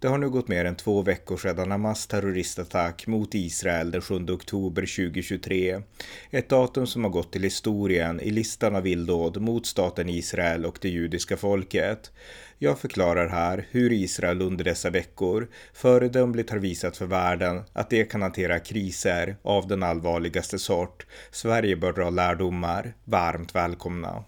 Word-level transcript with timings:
Det 0.00 0.08
har 0.08 0.18
nu 0.18 0.30
gått 0.30 0.48
mer 0.48 0.64
än 0.64 0.76
två 0.76 1.02
veckor 1.02 1.36
sedan 1.36 1.70
Hamas 1.70 2.06
terroristattack 2.06 3.06
mot 3.06 3.34
Israel 3.34 3.90
den 3.90 4.00
7 4.00 4.14
oktober 4.14 4.82
2023. 4.82 5.82
Ett 6.30 6.48
datum 6.48 6.86
som 6.86 7.04
har 7.04 7.10
gått 7.10 7.32
till 7.32 7.42
historien 7.42 8.20
i 8.20 8.30
listan 8.30 8.76
av 8.76 8.86
illdåd 8.86 9.40
mot 9.40 9.66
staten 9.66 10.08
Israel 10.08 10.66
och 10.66 10.78
det 10.80 10.88
judiska 10.88 11.36
folket. 11.36 12.12
Jag 12.58 12.78
förklarar 12.78 13.28
här 13.28 13.66
hur 13.70 13.92
Israel 13.92 14.42
under 14.42 14.64
dessa 14.64 14.90
veckor 14.90 15.48
föredömligt 15.72 16.50
har 16.50 16.58
visat 16.58 16.96
för 16.96 17.06
världen 17.06 17.62
att 17.72 17.90
det 17.90 18.04
kan 18.04 18.22
hantera 18.22 18.58
kriser 18.58 19.36
av 19.42 19.68
den 19.68 19.82
allvarligaste 19.82 20.58
sort. 20.58 21.06
Sverige 21.30 21.76
bör 21.76 21.92
dra 21.92 22.10
lärdomar. 22.10 22.94
Varmt 23.04 23.54
välkomna! 23.54 24.24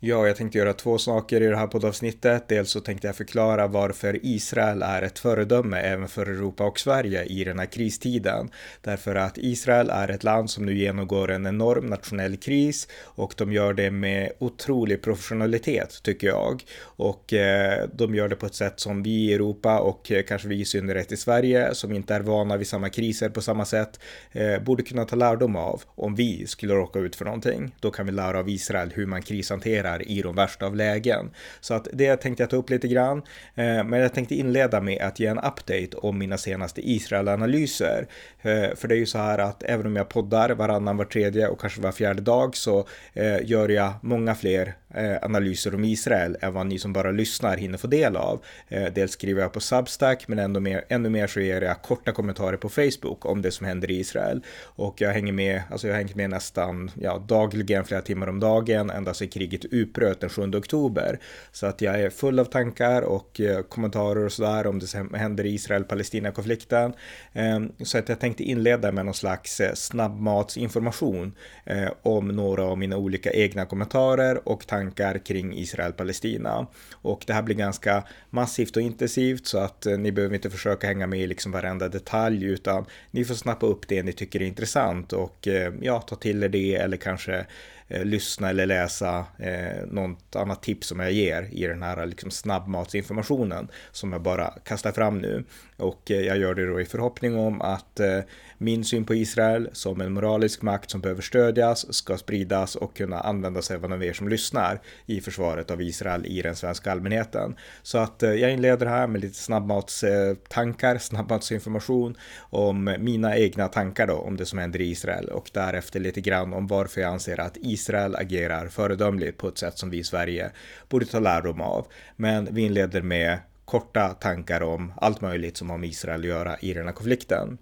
Ja, 0.00 0.26
jag 0.26 0.36
tänkte 0.36 0.58
göra 0.58 0.72
två 0.72 0.98
saker 0.98 1.40
i 1.40 1.46
det 1.46 1.56
här 1.56 1.66
poddavsnittet. 1.66 2.48
Dels 2.48 2.70
så 2.70 2.80
tänkte 2.80 3.06
jag 3.06 3.16
förklara 3.16 3.66
varför 3.66 4.18
Israel 4.22 4.82
är 4.82 5.02
ett 5.02 5.18
föredöme 5.18 5.80
även 5.80 6.08
för 6.08 6.26
Europa 6.26 6.64
och 6.64 6.80
Sverige 6.80 7.24
i 7.24 7.44
den 7.44 7.58
här 7.58 7.66
kristiden. 7.66 8.50
Därför 8.80 9.14
att 9.14 9.38
Israel 9.38 9.90
är 9.90 10.10
ett 10.10 10.24
land 10.24 10.50
som 10.50 10.66
nu 10.66 10.78
genomgår 10.78 11.30
en 11.30 11.46
enorm 11.46 11.86
nationell 11.86 12.36
kris 12.36 12.88
och 13.02 13.34
de 13.36 13.52
gör 13.52 13.72
det 13.72 13.90
med 13.90 14.32
otrolig 14.38 15.02
professionalitet 15.02 16.02
tycker 16.02 16.26
jag. 16.26 16.62
Och 16.80 17.32
eh, 17.32 17.88
de 17.94 18.14
gör 18.14 18.28
det 18.28 18.36
på 18.36 18.46
ett 18.46 18.54
sätt 18.54 18.80
som 18.80 19.02
vi 19.02 19.10
i 19.10 19.34
Europa 19.34 19.78
och 19.78 20.12
eh, 20.12 20.22
kanske 20.22 20.48
vi 20.48 20.60
i 20.60 20.64
synnerhet 20.64 21.12
i 21.12 21.16
Sverige 21.16 21.74
som 21.74 21.92
inte 21.92 22.14
är 22.14 22.20
vana 22.20 22.56
vid 22.56 22.66
samma 22.66 22.88
kriser 22.88 23.28
på 23.28 23.40
samma 23.40 23.64
sätt 23.64 24.00
eh, 24.32 24.58
borde 24.58 24.82
kunna 24.82 25.04
ta 25.04 25.16
lärdom 25.16 25.56
av 25.56 25.82
om 25.86 26.14
vi 26.14 26.46
skulle 26.46 26.74
råka 26.74 26.98
ut 26.98 27.16
för 27.16 27.24
någonting. 27.24 27.74
Då 27.80 27.90
kan 27.90 28.06
vi 28.06 28.12
lära 28.12 28.38
av 28.38 28.48
Israel 28.48 28.92
hur 28.94 29.06
man 29.06 29.22
krishanterar 29.22 29.85
fungerar 29.86 30.08
i 30.08 30.22
de 30.22 30.34
värsta 30.34 30.66
av 30.66 30.76
lägen. 30.76 31.30
Så 31.60 31.74
att 31.74 31.88
det 31.92 32.16
tänkte 32.16 32.42
jag 32.42 32.50
ta 32.50 32.56
upp 32.56 32.70
lite 32.70 32.88
grann. 32.88 33.22
Eh, 33.54 33.84
men 33.84 34.00
jag 34.00 34.14
tänkte 34.14 34.34
inleda 34.34 34.80
med 34.80 35.02
att 35.02 35.20
ge 35.20 35.26
en 35.26 35.38
update 35.38 35.96
om 35.96 36.18
mina 36.18 36.38
senaste 36.38 36.80
Israel-analyser. 36.80 38.06
Eh, 38.42 38.74
för 38.76 38.88
det 38.88 38.94
är 38.94 38.98
ju 38.98 39.06
så 39.06 39.18
här 39.18 39.38
att 39.38 39.62
även 39.62 39.86
om 39.86 39.96
jag 39.96 40.08
poddar 40.08 40.50
varannan, 40.50 40.96
var 40.96 41.04
tredje 41.04 41.48
och 41.48 41.60
kanske 41.60 41.80
var 41.80 41.92
fjärde 41.92 42.22
dag 42.22 42.56
så 42.56 42.86
eh, 43.14 43.38
gör 43.44 43.68
jag 43.68 43.92
många 44.02 44.34
fler 44.34 44.74
analyser 45.22 45.74
om 45.74 45.84
Israel 45.84 46.36
än 46.40 46.54
vad 46.54 46.66
ni 46.66 46.78
som 46.78 46.92
bara 46.92 47.10
lyssnar 47.10 47.56
hinner 47.56 47.78
få 47.78 47.86
del 47.86 48.16
av. 48.16 48.40
Dels 48.68 49.12
skriver 49.12 49.42
jag 49.42 49.52
på 49.52 49.60
Substack 49.60 50.28
men 50.28 50.38
ännu 50.38 50.60
mer, 50.60 50.84
ännu 50.88 51.08
mer 51.08 51.26
så 51.26 51.40
ger 51.40 51.62
jag 51.62 51.82
korta 51.82 52.12
kommentarer 52.12 52.56
på 52.56 52.68
Facebook 52.68 53.26
om 53.26 53.42
det 53.42 53.50
som 53.50 53.66
händer 53.66 53.90
i 53.90 54.00
Israel. 54.00 54.42
Och 54.76 55.00
jag 55.00 55.10
hänger 55.10 55.32
med, 55.32 55.62
alltså 55.70 55.86
jag 55.86 55.94
har 55.94 55.98
hängt 55.98 56.14
med 56.14 56.30
nästan 56.30 56.90
ja, 57.00 57.24
dagligen, 57.28 57.84
flera 57.84 58.00
timmar 58.00 58.26
om 58.26 58.40
dagen, 58.40 58.90
ända 58.90 59.14
sedan 59.14 59.28
kriget 59.28 59.64
utbröt 59.76 60.20
den 60.20 60.30
7 60.30 60.42
oktober. 60.42 61.18
Så 61.52 61.66
att 61.66 61.80
jag 61.80 62.00
är 62.00 62.10
full 62.10 62.38
av 62.38 62.44
tankar 62.44 63.02
och 63.02 63.40
eh, 63.40 63.62
kommentarer 63.62 64.24
och 64.24 64.32
sådär 64.32 64.66
om 64.66 64.78
det 64.78 64.86
som 64.86 65.14
händer 65.14 65.46
i 65.46 65.54
Israel-Palestina-konflikten. 65.54 66.92
Ehm, 67.32 67.72
så 67.78 67.98
att 67.98 68.08
jag 68.08 68.20
tänkte 68.20 68.42
inleda 68.42 68.92
med 68.92 69.04
någon 69.04 69.14
slags 69.14 69.60
eh, 69.60 69.74
snabbmatsinformation 69.74 71.34
eh, 71.64 71.88
om 72.02 72.28
några 72.28 72.64
av 72.64 72.78
mina 72.78 72.96
olika 72.96 73.30
egna 73.32 73.66
kommentarer 73.66 74.48
och 74.48 74.66
tankar 74.66 75.18
kring 75.18 75.54
Israel-Palestina. 75.54 76.66
Och 76.92 77.24
det 77.26 77.32
här 77.32 77.42
blir 77.42 77.56
ganska 77.56 78.04
massivt 78.30 78.76
och 78.76 78.82
intensivt 78.82 79.46
så 79.46 79.58
att 79.58 79.86
eh, 79.86 79.98
ni 79.98 80.12
behöver 80.12 80.34
inte 80.34 80.50
försöka 80.50 80.86
hänga 80.86 81.06
med 81.06 81.20
i 81.20 81.26
liksom 81.26 81.52
varenda 81.52 81.88
detalj 81.88 82.44
utan 82.44 82.84
ni 83.10 83.24
får 83.24 83.34
snappa 83.34 83.66
upp 83.66 83.88
det 83.88 84.02
ni 84.02 84.12
tycker 84.12 84.42
är 84.42 84.46
intressant 84.46 85.12
och 85.12 85.48
eh, 85.48 85.72
ja, 85.80 86.00
ta 86.00 86.16
till 86.16 86.42
er 86.42 86.48
det 86.48 86.74
eller 86.74 86.96
kanske 86.96 87.46
eh, 87.88 88.04
lyssna 88.04 88.50
eller 88.50 88.66
läsa 88.66 89.26
eh, 89.38 89.86
något 89.86 90.36
annat 90.36 90.62
tips 90.62 90.86
som 90.86 91.00
jag 91.00 91.12
ger 91.12 91.48
i 91.52 91.66
den 91.66 91.82
här 91.82 92.06
liksom, 92.06 92.30
snabbmatsinformationen 92.30 93.68
som 93.92 94.12
jag 94.12 94.22
bara 94.22 94.50
kastar 94.64 94.92
fram 94.92 95.18
nu. 95.18 95.44
Och 95.76 96.10
eh, 96.10 96.20
jag 96.20 96.38
gör 96.38 96.54
det 96.54 96.66
då 96.66 96.80
i 96.80 96.84
förhoppning 96.84 97.36
om 97.38 97.62
att 97.62 98.00
eh, 98.00 98.20
min 98.58 98.84
syn 98.84 99.04
på 99.04 99.14
Israel 99.14 99.68
som 99.72 100.00
en 100.00 100.12
moralisk 100.12 100.62
makt 100.62 100.90
som 100.90 101.00
behöver 101.00 101.22
stödjas 101.22 101.94
ska 101.94 102.16
spridas 102.16 102.76
och 102.76 102.96
kunna 102.96 103.20
användas 103.20 103.70
även 103.70 103.92
av 103.92 104.04
er 104.04 104.12
som 104.12 104.28
lyssnar 104.28 104.80
i 105.06 105.20
försvaret 105.20 105.70
av 105.70 105.82
Israel 105.82 106.26
i 106.26 106.42
den 106.42 106.56
svenska 106.56 106.92
allmänheten. 106.92 107.56
Så 107.82 107.98
att 107.98 108.22
eh, 108.22 108.32
jag 108.32 108.52
inleder 108.52 108.86
här 108.86 109.06
med 109.06 109.20
lite 109.20 109.38
snabbmatstankar, 109.38 110.98
snabbmatsinformation 111.00 112.16
om 112.38 112.96
mina 112.98 113.36
egna 113.36 113.68
tankar 113.68 114.06
då 114.06 114.14
om 114.14 114.36
det 114.36 114.46
som 114.46 114.58
händer 114.58 114.80
i 114.80 114.90
Israel 114.90 115.28
och 115.28 115.50
därefter 115.52 116.00
lite 116.00 116.20
grann 116.20 116.52
om 116.52 116.66
varför 116.66 117.00
jag 117.00 117.12
anser 117.12 117.40
att 117.40 117.56
Israel 117.56 117.75
Israel 117.76 118.16
agerar 118.16 118.68
föredömligt 118.68 119.38
på 119.38 119.48
ett 119.48 119.58
sätt 119.58 119.78
som 119.78 119.90
vi 119.90 119.98
i 119.98 120.04
Sverige 120.04 120.50
borde 120.88 121.06
ta 121.06 121.18
lärdom 121.18 121.60
av. 121.60 121.86
Men 122.16 122.48
vi 122.54 122.62
inleder 122.62 123.02
med 123.02 123.38
korta 123.64 124.08
tankar 124.08 124.60
om 124.62 124.92
allt 124.96 125.20
möjligt 125.20 125.56
som 125.56 125.70
har 125.70 125.78
med 125.78 125.88
Israel 125.88 126.20
att 126.20 126.26
göra 126.26 126.56
i 126.58 126.74
den 126.74 126.86
här 126.86 126.92
konflikten. 126.92 127.58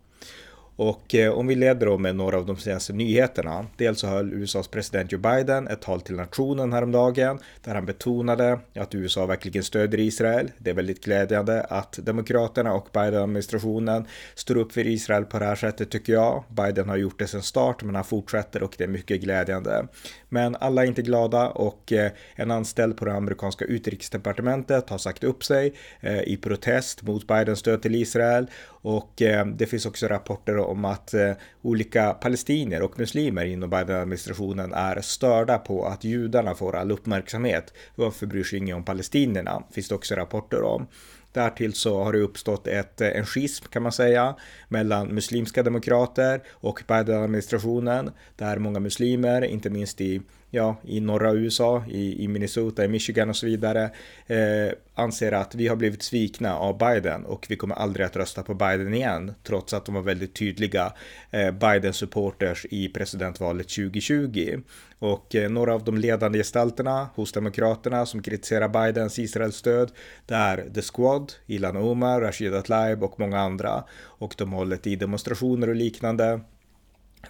Och 0.77 1.15
eh, 1.15 1.33
om 1.33 1.47
vi 1.47 1.55
leder 1.55 1.87
då 1.87 1.99
med 1.99 2.17
några 2.17 2.37
av 2.37 2.47
de 2.47 2.57
senaste 2.57 2.93
nyheterna. 2.93 3.67
Dels 3.77 4.01
så 4.01 4.07
höll 4.07 4.33
USAs 4.33 4.69
president 4.69 5.12
Joe 5.12 5.21
Biden 5.21 5.69
ett 5.69 5.83
tal 5.83 6.01
till 6.01 6.15
nationen 6.15 6.73
häromdagen 6.73 7.39
där 7.65 7.75
han 7.75 7.87
betonade 7.87 8.59
att 8.75 8.95
USA 8.95 9.27
verkligen 9.27 9.62
stöder 9.62 10.01
Israel. 10.01 10.51
Det 10.59 10.71
är 10.71 10.75
väldigt 10.75 11.05
glädjande 11.05 11.62
att 11.62 11.99
Demokraterna 12.03 12.73
och 12.73 12.89
Biden-administrationen 12.93 14.05
står 14.35 14.57
upp 14.57 14.73
för 14.73 14.87
Israel 14.87 15.25
på 15.25 15.39
det 15.39 15.45
här 15.45 15.57
sättet 15.57 15.91
tycker 15.91 16.12
jag. 16.12 16.45
Biden 16.49 16.89
har 16.89 16.97
gjort 16.97 17.19
det 17.19 17.27
sedan 17.27 17.43
start 17.43 17.83
men 17.83 17.95
han 17.95 18.05
fortsätter 18.05 18.62
och 18.62 18.75
det 18.79 18.85
är 18.85 18.89
mycket 18.89 19.21
glädjande. 19.21 19.87
Men 20.29 20.56
alla 20.56 20.83
är 20.83 20.87
inte 20.87 21.03
glada 21.03 21.49
och 21.49 21.93
eh, 21.93 22.12
en 22.35 22.51
anställd 22.51 22.97
på 22.97 23.05
det 23.05 23.12
amerikanska 23.12 23.65
utrikesdepartementet 23.65 24.91
har 24.91 24.99
sagt 24.99 25.25
upp 25.25 25.45
sig 25.45 25.75
eh, 26.01 26.23
i 26.23 26.37
protest 26.37 27.03
mot 27.03 27.27
Bidens 27.27 27.59
stöd 27.59 27.83
till 27.83 27.95
Israel 27.95 28.47
och 28.84 29.22
eh, 29.22 29.47
det 29.47 29.67
finns 29.67 29.87
också 29.87 30.06
rapporter 30.06 30.59
om 30.59 30.84
att 30.84 31.15
eh, 31.15 31.33
olika 31.62 32.12
palestinier 32.12 32.83
och 32.83 32.99
muslimer 32.99 33.45
inom 33.45 33.71
Biden-administrationen 33.71 34.72
är 34.72 35.00
störda 35.00 35.59
på 35.59 35.87
att 35.87 36.05
judarna 36.05 36.55
får 36.55 36.77
all 36.77 36.93
uppmärksamhet. 36.93 37.73
Varför 37.94 38.27
bryr 38.27 38.44
sig 38.44 38.59
ingen 38.59 38.77
om 38.77 38.84
palestinierna? 38.84 39.62
Finns 39.71 39.89
det 39.89 39.94
också 39.94 40.15
rapporter 40.15 40.62
om. 40.62 40.87
Därtill 41.33 41.75
så 41.75 42.05
har 42.05 42.12
det 42.12 42.19
uppstått 42.19 42.67
ett, 42.67 43.00
eh, 43.00 43.09
en 43.09 43.27
schism 43.27 43.65
kan 43.71 43.83
man 43.83 43.93
säga 43.93 44.37
mellan 44.69 45.15
muslimska 45.15 45.62
demokrater 45.62 46.43
och 46.50 46.83
Biden-administrationen 46.89 48.11
där 48.37 48.59
många 48.59 48.81
muslimer, 48.81 49.44
inte 49.44 49.71
minst 49.71 50.00
i 50.00 50.23
ja, 50.55 50.77
i 50.85 51.01
norra 51.01 51.33
USA, 51.33 51.85
i, 51.89 52.25
i 52.25 52.29
Minnesota, 52.29 52.85
i 52.85 52.89
Michigan 52.89 53.29
och 53.29 53.37
så 53.37 53.47
vidare, 53.47 53.91
eh, 54.27 54.73
anser 54.95 55.33
att 55.33 55.55
vi 55.55 55.69
har 55.69 55.77
blivit 55.77 56.03
svikna 56.03 56.59
av 56.59 56.79
Biden 56.79 57.25
och 57.25 57.47
vi 57.49 57.57
kommer 57.57 57.75
aldrig 57.75 58.07
att 58.07 58.17
rösta 58.17 58.43
på 58.43 58.55
Biden 58.55 58.95
igen, 58.95 59.35
trots 59.43 59.75
att 59.75 59.87
de 59.87 59.95
var 59.95 60.03
väldigt 60.03 60.35
tydliga 60.35 60.93
eh, 61.31 61.51
Biden-supporters 61.51 62.67
i 62.71 62.89
presidentvalet 62.89 63.69
2020. 63.69 64.61
Och 64.99 65.35
eh, 65.35 65.51
några 65.51 65.75
av 65.75 65.85
de 65.85 65.99
ledande 65.99 66.39
gestalterna 66.39 67.09
hos 67.15 67.33
Demokraterna 67.33 68.07
som 68.07 68.23
kritiserar 68.23 68.69
Bidens 68.69 69.19
Israelstöd, 69.19 69.91
det 70.27 70.35
är 70.35 70.71
The 70.75 70.83
Squad, 70.83 71.33
Ilan 71.47 71.77
Omar, 71.77 72.21
Rashida 72.21 72.63
Tlaib 72.63 73.03
och 73.03 73.21
många 73.21 73.41
andra. 73.41 73.85
Och 73.95 74.35
de 74.39 74.53
hållit 74.53 74.87
i 74.87 74.97
demonstrationer 74.97 75.69
och 75.69 75.75
liknande 75.75 76.41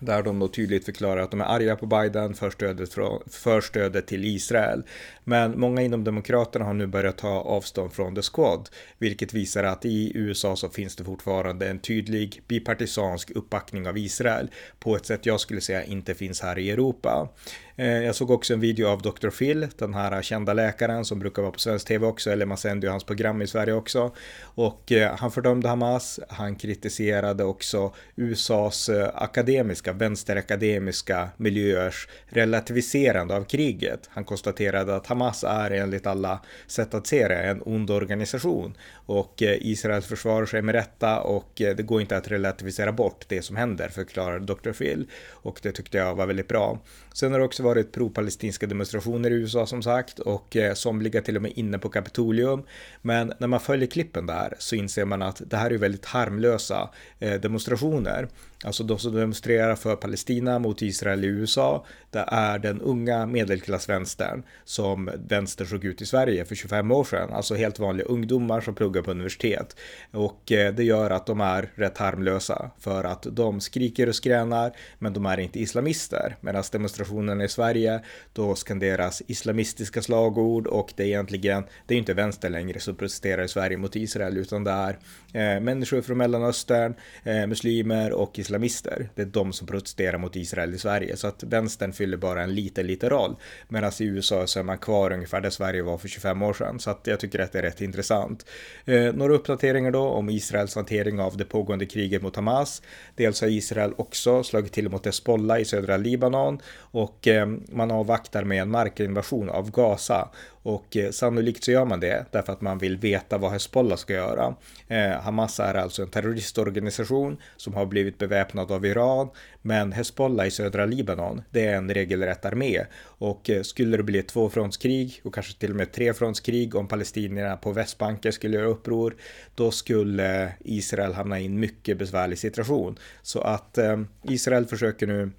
där 0.01 0.23
de 0.23 0.39
då 0.39 0.49
tydligt 0.49 0.85
förklarar 0.85 1.23
att 1.23 1.31
de 1.31 1.41
är 1.41 1.45
arga 1.45 1.77
på 1.77 1.87
Biden 1.87 2.35
för 2.35 2.51
stödet, 2.51 2.95
för 3.27 3.61
stödet 3.61 4.07
till 4.07 4.25
Israel. 4.25 4.83
Men 5.25 5.61
många 5.61 5.83
inom 5.83 6.05
Demokraterna 6.05 6.65
har 6.65 6.75
nu 6.75 6.87
börjat 6.87 7.19
ta 7.19 7.29
avstånd 7.29 7.93
från 7.93 8.15
The 8.15 8.23
Squad, 8.23 8.69
vilket 8.99 9.33
visar 9.35 9.65
att 9.65 9.85
i 9.85 10.13
USA 10.15 10.57
så 10.57 10.69
finns 10.69 10.97
det 10.97 11.05
fortfarande 11.05 11.69
en 11.69 11.79
tydlig 11.79 12.43
bipartisansk 12.49 13.31
uppbackning 13.31 13.89
av 13.89 13.99
Israel 13.99 14.51
på 14.79 14.97
ett 14.97 15.07
sätt 15.07 15.27
jag 15.27 15.41
skulle 15.41 15.61
säga 15.61 15.85
inte 15.85 16.15
finns 16.15 16.41
här 16.41 16.59
i 16.59 16.71
Europa. 16.71 17.29
Eh, 17.77 17.87
jag 17.87 18.15
såg 18.15 18.31
också 18.31 18.55
en 18.55 18.61
video 18.61 18.89
av 18.89 19.03
Dr. 19.03 19.31
Phil, 19.31 19.69
den 19.79 19.95
här 19.95 20.23
kända 20.23 20.53
läkaren 20.53 21.05
som 21.05 21.19
brukar 21.19 21.43
vara 21.43 21.53
på 21.53 21.59
svensk 21.59 21.87
tv 21.87 22.07
också, 22.07 22.31
eller 22.31 22.47
man 22.47 22.59
sänder 22.59 22.89
ju 22.89 22.91
hans 22.91 23.05
program 23.05 23.43
i 23.43 23.47
Sverige 23.47 23.73
också. 23.73 24.15
Och 24.43 24.93
eh, 24.93 25.17
han 25.17 25.31
fördömde 25.31 25.69
Hamas, 25.69 26.21
han 26.29 26.57
kritiserade 26.57 27.45
också 27.45 27.95
USAs 28.17 28.89
eh, 28.89 29.11
akademiska, 29.15 29.93
vänsterakademiska 29.93 31.29
miljöers 31.37 32.09
relativiserande 32.27 33.37
av 33.37 33.45
kriget. 33.45 34.09
Han 34.09 34.25
konstaterade 34.25 34.97
att 34.97 35.07
Hamas 35.07 35.45
är 35.45 35.71
enligt 35.71 36.07
alla 36.07 36.41
sätt 36.67 36.95
att 36.95 37.07
se 37.07 37.29
det 37.29 37.35
en 37.35 37.63
ond 37.63 37.91
organisation 37.91 38.77
och 39.07 39.35
Israel 39.43 40.03
försvarar 40.03 40.47
sig 40.47 40.63
med 40.63 40.75
rätta 40.75 41.21
och 41.21 41.53
det 41.57 41.87
går 41.87 42.01
inte 42.01 42.17
att 42.17 42.29
relativisera 42.29 42.93
bort 42.93 43.25
det 43.29 43.43
som 43.43 43.57
händer, 43.57 43.89
förklarade 43.89 44.47
Dr. 44.47 44.73
Phil. 44.73 45.11
Och 45.31 45.61
det 45.63 45.73
tyckte 45.73 45.99
jag 45.99 46.15
var 46.15 46.27
väldigt 46.27 46.49
bra. 46.49 46.79
Sen 47.15 47.33
har 47.33 47.39
det 47.39 47.45
också 47.45 47.64
varit 47.65 47.93
pro-palestinska 47.93 48.67
demonstrationer 48.67 49.31
i 49.31 49.35
USA 49.35 49.67
som 49.67 49.83
sagt 49.83 50.19
och 50.19 50.57
eh, 50.57 50.75
somliga 50.75 51.23
till 51.23 51.37
och 51.37 51.43
med 51.43 51.53
inne 51.55 51.79
på 51.79 51.89
Kapitolium. 51.89 52.63
Men 53.03 53.33
när 53.39 53.47
man 53.47 53.61
följer 53.61 53.87
klippen 53.87 54.27
där 54.27 54.55
så 54.59 54.77
inser 54.77 55.05
man 55.05 55.23
att 55.23 55.43
det 55.47 55.57
här 55.57 55.71
är 55.71 55.79
väldigt 55.79 56.05
harmlösa 56.05 56.91
eh, 57.19 57.41
demonstrationer. 57.41 58.29
Alltså 58.65 58.85
de 58.85 58.99
som 58.99 59.15
demonstrerar 59.15 59.77
för 59.77 59.97
Palestina 59.97 60.59
mot 60.59 60.83
Israel 60.83 61.25
i 61.25 61.27
USA, 61.27 61.87
det 62.11 62.25
är 62.29 62.59
den 62.59 62.81
unga 62.81 63.27
medelklassvänstern 63.27 64.43
som 64.65 65.11
vänster 65.29 65.65
såg 65.65 65.85
ut 65.85 66.03
i 66.03 66.07
Sverige 66.07 66.45
för 66.45 66.55
25 66.55 66.91
år 66.91 67.05
sedan. 67.05 67.33
Alltså 67.33 67.55
helt 67.55 67.79
vanliga 67.79 68.07
ungdomar 68.07 68.61
som 68.61 68.75
pluggar 68.75 69.03
på 69.03 69.11
universitet. 69.11 69.77
Och 70.13 70.53
eh, 70.53 70.75
det 70.75 70.85
gör 70.85 71.11
att 71.11 71.27
de 71.27 71.41
är 71.41 71.71
rätt 71.75 71.99
harmlösa 71.99 72.71
för 72.79 73.05
att 73.05 73.27
de 73.31 73.61
skriker 73.61 74.09
och 74.09 74.15
skränar, 74.15 74.73
men 74.99 75.13
de 75.13 75.27
är 75.27 75.41
inte 75.41 75.61
islamister. 75.61 76.37
Medan 76.41 76.65
demonstrationerna 76.73 77.45
i 77.45 77.49
Sverige, 77.49 78.01
då 78.33 78.55
skanderas 78.55 79.23
islamistiska 79.27 80.03
slagord 80.03 80.67
och 80.67 80.93
det 80.97 81.03
är 81.03 81.07
egentligen, 81.07 81.65
det 81.87 81.95
är 81.95 81.99
inte 81.99 82.15
vänster 82.15 82.51
längre 82.51 82.81
som 82.81 82.95
protesterar 82.97 83.43
i 83.43 83.49
Sverige 83.49 83.77
mot 83.77 83.97
Israel, 83.97 84.37
utan 84.37 84.65
det 84.65 84.71
är 84.71 84.99
eh, 85.33 85.61
människor 85.61 86.03
från 86.03 86.19
Mellanöstern, 86.19 86.95
eh, 87.25 87.47
muslimer 87.47 88.13
och 88.13 88.39
islamister 88.39 88.54
islamister. 88.55 89.09
Det 89.15 89.23
är 89.23 89.27
de 89.27 89.53
som 89.53 89.67
protesterar 89.67 90.19
mot 90.19 90.37
Israel 90.37 90.75
i 90.75 90.79
Sverige, 90.79 91.17
så 91.17 91.27
att 91.27 91.43
vänstern 91.43 91.93
fyller 91.93 92.17
bara 92.17 92.43
en 92.43 92.55
liten, 92.55 92.87
liten 92.87 93.11
roll. 93.11 93.37
Medan 93.69 93.93
i 94.01 94.05
USA 94.05 94.47
så 94.47 94.59
är 94.59 94.63
man 94.63 94.79
kvar 94.79 95.13
ungefär 95.13 95.41
där 95.41 95.51
Sverige 95.51 95.83
var 95.83 95.99
för 95.99 96.09
25 96.09 96.43
år 96.43 96.53
sedan, 96.53 96.79
så 96.79 96.91
att 96.91 97.07
jag 97.07 97.21
tycker 97.21 97.39
att 97.39 97.53
det 97.53 97.59
är 97.59 97.63
rätt 97.63 97.81
intressant. 97.81 98.47
Eh, 98.85 99.13
några 99.15 99.35
uppdateringar 99.35 99.91
då 99.91 100.03
om 100.03 100.31
Israels 100.31 100.75
hantering 100.75 101.21
av 101.21 101.37
det 101.37 101.45
pågående 101.45 101.87
kriget 101.87 102.23
mot 102.23 102.37
Hamas. 102.37 102.83
Dels 103.17 103.41
har 103.41 103.49
Israel 103.49 103.95
också 103.97 104.43
slagit 104.43 104.73
till 104.73 104.89
mot 104.89 105.07
Hezbollah 105.07 105.61
i 105.61 105.65
södra 105.65 105.97
Libanon 105.97 106.59
och 106.77 107.29
eh, 107.29 107.47
man 107.73 107.91
avvaktar 107.91 108.45
med 108.45 108.63
en 108.63 108.71
markinvasion 108.71 109.51
av 109.51 109.71
Gaza 109.71 110.29
och 110.65 110.97
eh, 110.97 111.11
sannolikt 111.11 111.65
så 111.65 111.71
gör 111.71 111.85
man 111.85 112.01
det 112.01 112.25
därför 112.31 112.53
att 112.53 112.61
man 112.61 112.79
vill 112.79 112.97
veta 112.97 113.39
vad 113.39 113.53
Hezbollah 113.53 113.97
ska 113.97 114.13
göra. 114.13 114.55
Eh, 114.89 115.21
Hamas 115.21 115.61
är 115.61 115.75
alltså 115.75 116.03
en 116.03 116.09
terroristorganisation 116.09 117.37
som 117.57 117.75
har 117.75 117.87
blivit 117.87 118.19
beväpnad 118.19 118.73
av 118.73 118.87
Iran, 118.87 119.29
men 119.63 119.93
Hezbollah 119.93 120.47
i 120.47 120.51
södra 120.51 120.87
Libanon, 120.87 121.43
det 121.51 121.67
är 121.67 121.77
en 121.77 121.95
regelrätt 121.95 122.45
armé. 122.45 122.85
Och 123.03 123.51
eh, 123.51 123.63
skulle 123.63 123.97
det 123.97 124.03
bli 124.03 124.19
ett 124.19 124.29
tvåfrontskrig 124.29 125.21
och 125.25 125.35
kanske 125.35 125.59
till 125.59 125.71
och 125.71 125.77
med 125.77 125.87
ett 125.87 125.93
trefrontskrig 125.93 126.75
om 126.75 126.89
palestinierna 126.89 127.57
på 127.57 127.73
Västbanken 127.73 128.33
skulle 128.33 128.57
göra 128.57 128.67
uppror, 128.67 129.17
då 129.55 129.71
skulle 129.71 130.43
eh, 130.43 130.51
Israel 130.61 131.13
hamna 131.13 131.41
i 131.41 131.47
en 131.47 131.61
mycket 131.61 131.99
besvärlig 131.99 132.39
situation. 132.39 132.99
Så 133.23 133.41
att 133.41 133.79
eh, 133.79 134.01
Israel 134.23 134.67
försöker 134.67 135.07
nu 135.07 135.31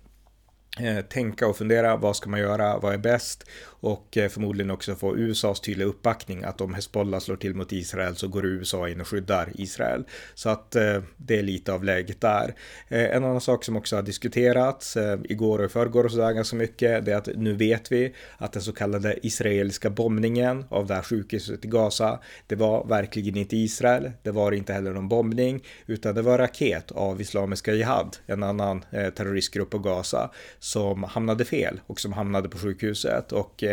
eh, 0.80 1.06
tänka 1.06 1.48
och 1.48 1.58
fundera, 1.58 1.98
vad 1.98 2.16
ska 2.16 2.30
man 2.30 2.40
göra, 2.40 2.78
vad 2.78 2.94
är 2.94 2.98
bäst? 2.98 3.44
Och 3.86 4.18
eh, 4.18 4.30
förmodligen 4.30 4.72
också 4.72 4.96
få 4.96 5.18
USAs 5.18 5.60
tydliga 5.60 5.88
uppbackning 5.88 6.44
att 6.44 6.62
om 6.62 6.74
Hezbollah 6.74 7.20
slår 7.20 7.36
till 7.36 7.56
mot 7.56 7.72
Israel 7.72 8.16
så 8.16 8.28
går 8.28 8.46
USA 8.46 8.90
in 8.90 9.02
och 9.02 9.08
skyddar 9.08 9.50
Israel. 9.56 10.04
Så 10.34 10.50
att 10.50 10.76
eh, 10.76 11.02
det 11.18 11.40
är 11.40 11.44
lite 11.44 11.74
av 11.74 11.84
läget 11.84 12.22
där. 12.22 12.56
Eh, 12.88 13.16
en 13.16 13.24
annan 13.24 13.42
sak 13.42 13.64
som 13.64 13.76
också 13.76 13.96
har 13.96 14.04
diskuterats 14.04 14.98
eh, 14.98 15.20
igår 15.24 15.60
och 15.60 15.66
i 15.66 15.70
förrgår 15.70 16.04
och 16.04 16.12
sådär 16.12 16.34
ganska 16.34 16.56
mycket 16.56 17.06
det 17.06 17.12
är 17.12 17.18
att 17.18 17.30
nu 17.36 17.54
vet 17.54 17.92
vi 17.92 18.14
att 18.38 18.52
den 18.52 18.62
så 18.62 18.74
kallade 18.74 19.28
israeliska 19.28 19.90
bombningen 19.90 20.66
av 20.70 20.88
det 20.88 20.94
här 20.94 21.02
sjukhuset 21.02 21.66
i 21.66 21.68
Gaza 21.68 22.20
det 22.48 22.56
var 22.56 22.86
verkligen 22.86 23.38
inte 23.38 23.58
Israel. 23.58 24.12
Det 24.24 24.32
var 24.32 24.52
inte 24.52 24.74
heller 24.74 24.94
någon 24.94 25.10
bombning 25.10 25.64
utan 25.86 26.16
det 26.16 26.22
var 26.22 26.38
raket 26.38 26.92
av 26.92 27.22
Islamiska 27.22 27.74
Jihad, 27.74 28.18
en 28.26 28.44
annan 28.44 28.86
eh, 28.92 29.10
terroristgrupp 29.10 29.70
på 29.70 29.80
Gaza 29.80 30.32
som 30.60 31.04
hamnade 31.04 31.46
fel 31.46 31.82
och 31.88 32.00
som 32.00 32.14
hamnade 32.14 32.50
på 32.50 32.58
sjukhuset 32.58 33.32
och 33.32 33.64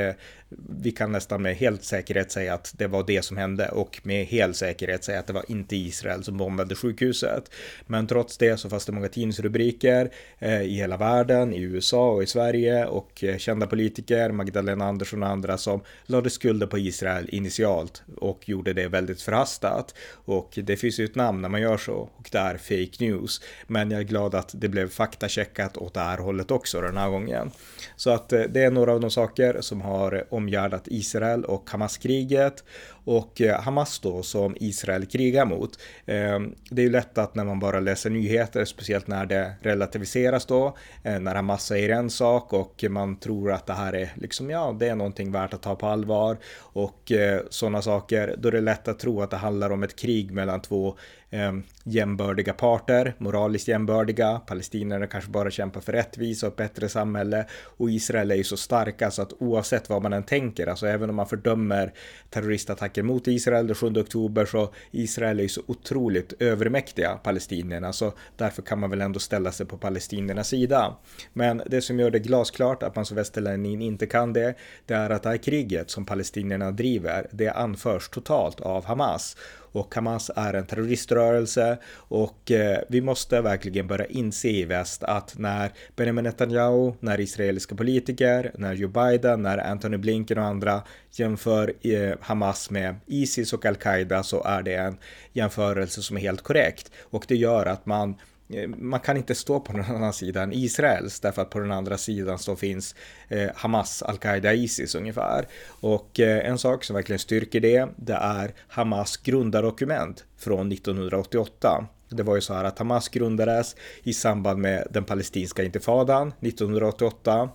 vi 0.81 0.93
kan 0.93 1.13
nästan 1.13 1.43
med 1.43 1.57
helt 1.57 1.85
säkerhet 1.85 2.33
säga 2.33 2.55
att 2.55 2.75
det 2.77 2.87
var 2.87 3.05
det 3.07 3.23
som 3.23 3.37
hände 3.37 3.69
och 3.69 4.01
med 4.03 4.27
hel 4.27 4.55
säkerhet 4.55 5.05
säga 5.05 5.19
att 5.19 5.27
det 5.27 5.33
var 5.33 5.45
inte 5.49 5.77
Israel 5.77 6.25
som 6.25 6.37
bombade 6.37 6.75
sjukhuset. 6.75 7.51
Men 7.87 8.07
trots 8.07 8.39
det 8.39 8.57
så 8.57 8.71
fanns 8.71 8.87
det 8.87 8.93
många 8.93 9.09
tidningsrubriker 9.09 10.11
eh, 10.39 10.63
i 10.63 10.75
hela 10.75 10.97
världen, 10.97 11.55
i 11.55 11.61
USA 11.61 12.11
och 12.11 12.23
i 12.23 12.27
Sverige 12.27 12.87
och 12.87 13.25
eh, 13.25 13.37
kända 13.37 13.67
politiker, 13.67 14.31
Magdalena 14.31 14.85
Andersson 14.85 15.23
och 15.23 15.29
andra 15.29 15.59
som 15.59 15.81
lade 16.07 16.31
skulden 16.31 16.69
på 16.69 16.79
Israel 16.79 17.29
initialt 17.29 18.03
och 18.17 18.49
gjorde 18.49 18.73
det 18.73 18.89
väldigt 18.89 19.23
förhastat. 19.23 19.95
Och 20.13 20.59
det 20.63 20.77
finns 20.77 21.01
ju 21.01 21.05
ett 21.05 21.15
namn 21.15 21.43
när 21.43 21.49
man 21.49 21.61
gör 21.61 21.77
så 21.77 21.95
och 22.17 22.29
det 22.33 22.39
är 22.39 22.57
fake 22.57 23.05
news. 23.05 23.41
Men 23.67 23.91
jag 23.91 24.01
är 24.01 24.05
glad 24.05 24.35
att 24.35 24.51
det 24.55 24.69
blev 24.69 24.89
faktacheckat 24.89 25.77
åt 25.77 25.95
det 25.95 26.01
här 26.01 26.19
hållet 26.19 26.51
också 26.51 26.81
den 26.81 26.97
här 26.97 27.11
gången. 27.11 27.51
Så 27.97 28.11
att 28.11 28.33
eh, 28.33 28.41
det 28.41 28.63
är 28.63 28.71
några 28.71 28.93
av 28.93 29.01
de 29.01 29.11
saker 29.11 29.61
som 29.61 29.81
har 29.81 29.92
har 29.93 30.25
omgärdat 30.31 30.83
Israel 30.87 31.45
och 31.45 31.71
Hamas-kriget 31.71 32.65
och 33.05 33.41
eh, 33.41 33.61
Hamas 33.61 34.01
då 34.01 34.23
som 34.23 34.57
Israel 34.61 35.07
krigar 35.07 35.45
mot. 35.45 35.79
Ehm, 36.07 36.55
det 36.71 36.83
är 36.83 36.87
ju 36.87 36.93
lätt 36.93 37.19
att 37.19 37.35
när 37.35 37.45
man 37.45 37.61
bara 37.61 37.81
läser 37.81 38.11
nyheter, 38.11 38.65
speciellt 38.65 39.07
när 39.07 39.27
det 39.27 39.53
relativiseras 39.63 40.47
då, 40.47 40.77
eh, 41.05 41.21
när 41.21 41.35
Hamas 41.35 41.67
säger 41.67 41.89
en 41.89 42.11
sak 42.11 42.53
och 42.53 42.85
man 42.91 43.17
tror 43.17 43.53
att 43.53 43.67
det 43.67 43.73
här 43.73 43.93
är 43.93 44.13
liksom, 44.15 44.51
ja, 44.51 44.77
det 44.81 44.89
är 44.89 44.95
någonting 44.95 45.33
värt 45.33 45.55
att 45.55 45.63
ta 45.63 45.75
på 45.75 45.87
allvar 45.87 46.37
och 46.59 47.13
eh, 47.13 47.41
sådana 47.51 47.83
saker, 47.83 48.35
då 48.39 48.49
är 48.49 48.53
det 48.53 48.61
lätt 48.61 48.89
att 48.89 48.99
tro 48.99 49.23
att 49.23 49.31
det 49.31 49.37
handlar 49.37 49.71
om 49.71 49.83
ett 49.83 49.97
krig 49.97 50.33
mellan 50.33 50.63
två 50.63 50.97
eh, 51.33 51.53
jämbördiga 51.85 52.53
parter, 52.53 53.15
moraliskt 53.19 53.69
jämbördiga. 53.69 54.39
Palestinierna 54.47 55.07
kanske 55.07 55.31
bara 55.31 55.51
kämpar 55.51 55.81
för 55.81 55.93
rättvisa 55.93 56.47
och 56.47 56.53
ett 56.53 56.57
bättre 56.57 56.89
samhälle 56.89 57.47
och 57.77 57.91
Israel 57.91 58.31
är 58.31 58.35
ju 58.35 58.45
så 58.45 58.57
starka 58.57 59.11
så 59.11 59.23
att 59.23 59.33
oavsett 59.39 59.89
vad 59.89 60.03
man 60.03 60.13
än 60.13 60.23
tänker, 60.23 60.67
alltså 60.67 60.87
även 60.87 61.11
om 61.11 61.17
man 61.17 61.27
fördömer 61.27 61.93
terroristattacker 62.31 63.03
mot 63.03 63.29
Israel 63.29 63.67
den 63.67 63.77
7 63.77 63.87
oktober 63.87 64.47
så 64.47 64.73
Israel 64.91 65.39
är 65.39 65.43
ju 65.43 65.49
så 65.49 65.63
otroligt 65.67 66.33
övermäktiga 66.39 67.11
palestinierna 67.11 67.93
så 67.93 68.13
därför 68.37 68.63
kan 68.63 68.81
man 68.81 68.91
väl 68.91 69.01
ändå 69.01 69.21
ställa 69.21 69.53
sig 69.53 69.67
på 69.67 69.77
palestiniernas 69.77 70.49
sida. 70.49 70.97
Men 71.33 71.63
det 71.67 71.83
som 71.83 72.01
gör 72.01 72.11
det 72.11 72.19
glasklart 72.19 72.83
att 72.83 72.97
man 72.97 73.07
som 73.07 73.17
västerlänning 73.17 73.83
inte 73.83 74.07
kan 74.07 74.33
det, 74.33 74.55
det 74.87 74.95
är 74.95 75.11
att 75.11 75.23
det 75.23 75.29
här 75.29 75.37
kriget 75.37 75.91
som 75.91 76.05
palestinierna 76.05 76.71
driver, 76.71 77.27
det 77.33 77.49
anförs 77.49 78.09
totalt 78.09 78.61
av 78.61 78.85
Hamas 78.85 79.37
och 79.73 79.95
Hamas 79.95 80.31
är 80.37 80.55
en 80.55 80.67
terroriströrelse. 80.67 81.79
Och 81.95 82.51
eh, 82.51 82.79
vi 82.89 83.01
måste 83.01 83.41
verkligen 83.41 83.87
börja 83.87 84.07
inse 84.07 84.49
i 84.49 84.65
väst 84.65 85.03
att 85.03 85.39
när 85.39 85.71
Benjamin 85.97 86.25
Netanyahu, 86.25 86.93
när 87.01 87.21
israeliska 87.21 87.75
politiker, 87.75 88.53
när 88.55 88.75
Joe 88.75 88.89
Biden, 88.89 89.43
när 89.43 89.59
Anthony 89.59 89.97
Blinken 89.97 90.39
och 90.39 90.45
andra 90.45 90.83
jämför 91.13 91.73
eh, 91.83 92.15
Hamas 92.21 92.71
med 92.71 92.97
Isis 93.07 93.53
och 93.53 93.67
Al-Qaida 93.67 94.23
så 94.23 94.45
är 94.45 94.63
det 94.63 94.75
en 94.75 94.97
jämförelse 95.33 96.03
som 96.03 96.17
är 96.17 96.21
helt 96.21 96.43
korrekt. 96.43 96.91
Och 97.03 97.25
det 97.29 97.37
gör 97.37 97.67
att 97.67 97.87
man 97.87 98.15
Eh, 98.49 98.69
man 98.69 99.01
kan 99.01 99.17
inte 99.17 99.35
stå 99.35 99.61
på 99.61 99.73
den 99.73 99.85
andra 99.89 100.13
sidan 100.13 100.53
Israels 100.53 101.21
därför 101.21 101.43
att 101.43 101.51
på 101.51 101.59
den 101.59 101.73
andra 101.73 101.99
sidan 101.99 102.39
så 102.39 102.57
finns 102.57 102.95
eh, 103.29 103.51
Hamas, 103.55 104.03
Al-Qaida, 104.03 104.55
Isis 104.55 104.95
ungefär. 104.95 105.47
Och 105.69 106.21
eh, 106.21 106.49
en 106.49 106.59
sak 106.59 106.85
som 106.85 106.95
verkligen 106.97 107.19
styrker 107.19 107.61
det, 107.61 107.89
det 107.97 108.19
är 108.21 108.55
Hamas 108.69 109.17
grundardokument 109.17 110.25
från 110.39 110.73
1988. 110.73 111.87
Det 112.09 112.23
var 112.23 112.35
ju 112.35 112.41
så 112.41 112.55
här 112.55 112.65
att 112.65 112.79
Hamas 112.79 113.09
grundades 113.09 113.77
i 114.03 114.13
samband 114.13 114.59
med 114.59 114.87
den 114.91 115.05
palestinska 115.05 115.63
intifadan 115.63 116.33
1988 116.41 117.51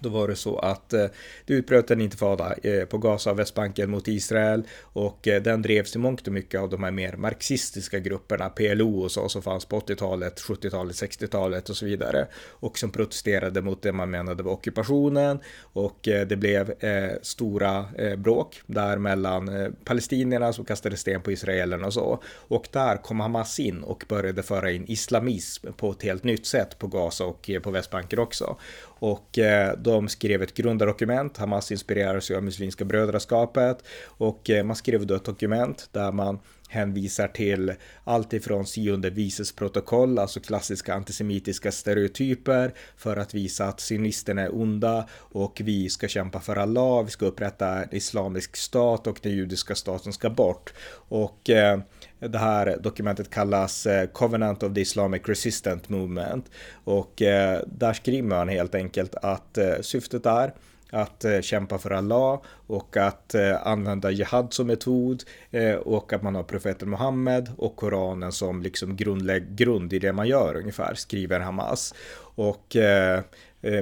då 0.00 0.08
var 0.08 0.28
det 0.28 0.36
så 0.36 0.58
att 0.58 0.92
eh, 0.92 1.06
det 1.46 1.54
utbröt 1.54 1.90
en 1.90 2.00
intifada 2.00 2.54
eh, 2.62 2.84
på 2.84 2.98
Gaza 2.98 3.30
och 3.30 3.38
Västbanken 3.38 3.90
mot 3.90 4.08
Israel. 4.08 4.62
Och 4.80 5.28
eh, 5.28 5.42
den 5.42 5.62
drevs 5.62 5.96
i 5.96 5.98
mångt 5.98 6.26
och 6.26 6.32
mycket 6.32 6.60
av 6.60 6.70
de 6.70 6.82
här 6.82 6.90
mer 6.90 7.16
marxistiska 7.16 7.98
grupperna, 7.98 8.48
PLO 8.48 9.00
och 9.00 9.10
så, 9.10 9.28
som 9.28 9.42
fanns 9.42 9.64
på 9.64 9.80
80-talet, 9.80 10.40
70-talet, 10.40 10.96
60-talet 10.96 11.68
och 11.68 11.76
så 11.76 11.86
vidare. 11.86 12.26
Och 12.48 12.78
som 12.78 12.90
protesterade 12.90 13.62
mot 13.62 13.82
det 13.82 13.92
man 13.92 14.10
menade 14.10 14.42
var 14.42 14.52
ockupationen. 14.52 15.38
Och 15.72 16.08
eh, 16.08 16.26
det 16.26 16.36
blev 16.36 16.70
eh, 16.80 17.10
stora 17.22 17.86
eh, 17.98 18.16
bråk 18.16 18.60
där 18.66 18.98
mellan 18.98 19.74
palestinierna 19.84 20.52
som 20.52 20.64
kastade 20.64 20.96
sten 20.96 21.22
på 21.22 21.32
israelerna 21.32 21.86
och 21.86 21.94
så. 21.94 22.22
Och 22.48 22.68
där 22.72 22.96
kom 22.96 23.20
Hamas 23.20 23.60
in 23.60 23.82
och 23.82 24.04
började 24.08 24.42
föra 24.42 24.70
in 24.70 24.84
islamism 24.86 25.66
på 25.76 25.90
ett 25.90 26.02
helt 26.02 26.24
nytt 26.24 26.46
sätt 26.46 26.78
på 26.78 26.86
Gaza 26.86 27.24
och 27.24 27.50
på 27.62 27.70
Västbanken 27.70 28.18
också 28.18 28.56
och 28.98 29.38
eh, 29.38 29.76
de 29.78 30.08
skrev 30.08 30.42
ett 30.42 30.54
grundardokument. 30.54 31.36
Hamas 31.36 31.72
inspirerades 31.72 32.30
av 32.30 32.42
Muslimska 32.42 32.84
brödraskapet 32.84 33.84
och 34.04 34.50
eh, 34.50 34.64
man 34.64 34.76
skrev 34.76 35.06
då 35.06 35.14
ett 35.14 35.24
dokument 35.24 35.88
där 35.92 36.12
man 36.12 36.38
hänvisar 36.68 37.28
till 37.28 37.72
allt 38.04 38.32
ifrån 38.32 38.66
sionde 38.66 39.10
vises 39.10 39.52
protokoll, 39.52 40.18
alltså 40.18 40.40
klassiska 40.40 40.94
antisemitiska 40.94 41.72
stereotyper 41.72 42.74
för 42.96 43.16
att 43.16 43.34
visa 43.34 43.64
att 43.64 43.80
sionisterna 43.80 44.42
är 44.42 44.54
onda 44.54 45.08
och 45.14 45.60
vi 45.64 45.88
ska 45.88 46.08
kämpa 46.08 46.40
för 46.40 46.56
Allah, 46.56 47.02
vi 47.02 47.10
ska 47.10 47.26
upprätta 47.26 47.82
en 47.82 47.94
islamisk 47.94 48.56
stat 48.56 49.06
och 49.06 49.18
den 49.22 49.32
judiska 49.32 49.74
staten 49.74 50.12
ska 50.12 50.30
bort. 50.30 50.74
Och 50.92 51.50
eh, 51.50 51.80
det 52.18 52.38
här 52.38 52.76
dokumentet 52.80 53.30
kallas 53.30 53.86
eh, 53.86 54.06
Covenant 54.06 54.62
of 54.62 54.74
the 54.74 54.80
Islamic 54.80 55.22
Resistant 55.24 55.88
Movement 55.88 56.50
och 56.84 57.22
eh, 57.22 57.62
där 57.66 57.92
skriver 57.92 58.28
man 58.28 58.48
helt 58.48 58.74
enkelt 58.74 59.14
att 59.14 59.58
eh, 59.58 59.74
syftet 59.80 60.26
är 60.26 60.52
att 60.90 61.24
eh, 61.24 61.40
kämpa 61.40 61.78
för 61.78 61.90
Allah 61.90 62.40
och 62.66 62.96
att 62.96 63.34
eh, 63.34 63.66
använda 63.66 64.10
jihad 64.10 64.52
som 64.52 64.66
metod 64.66 65.22
eh, 65.50 65.74
och 65.74 66.12
att 66.12 66.22
man 66.22 66.34
har 66.34 66.42
profeten 66.42 66.90
Muhammed 66.90 67.52
och 67.56 67.76
Koranen 67.76 68.32
som 68.32 68.62
liksom 68.62 68.96
grundlägg, 68.96 69.56
grund 69.56 69.92
i 69.92 69.98
det 69.98 70.12
man 70.12 70.28
gör 70.28 70.56
ungefär, 70.56 70.94
skriver 70.94 71.40
Hamas. 71.40 71.94
Och 72.20 72.76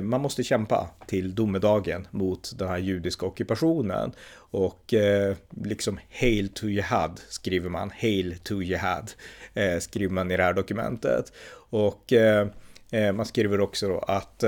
man 0.03 0.21
måste 0.21 0.43
kämpa 0.43 0.91
till 1.07 1.35
domedagen 1.35 2.09
mot 2.11 2.53
den 2.59 2.69
här 2.69 2.79
judiska 2.79 3.27
ockupationen. 3.27 4.13
Och 4.37 4.95
liksom 5.65 5.99
Hail 6.21 6.49
to 6.49 6.67
Jihad 6.67 7.21
skriver 7.29 7.71
man, 7.71 7.93
Hail 8.01 8.39
to 8.43 8.63
Jihad 8.63 9.11
skriver 9.81 10.15
man 10.15 10.31
i 10.31 10.37
det 10.37 10.43
här 10.43 10.53
dokumentet. 10.53 11.33
Och 11.71 12.13
man 13.15 13.27
skriver 13.27 13.61
också 13.61 13.89
då 13.89 13.99
att 13.99 14.45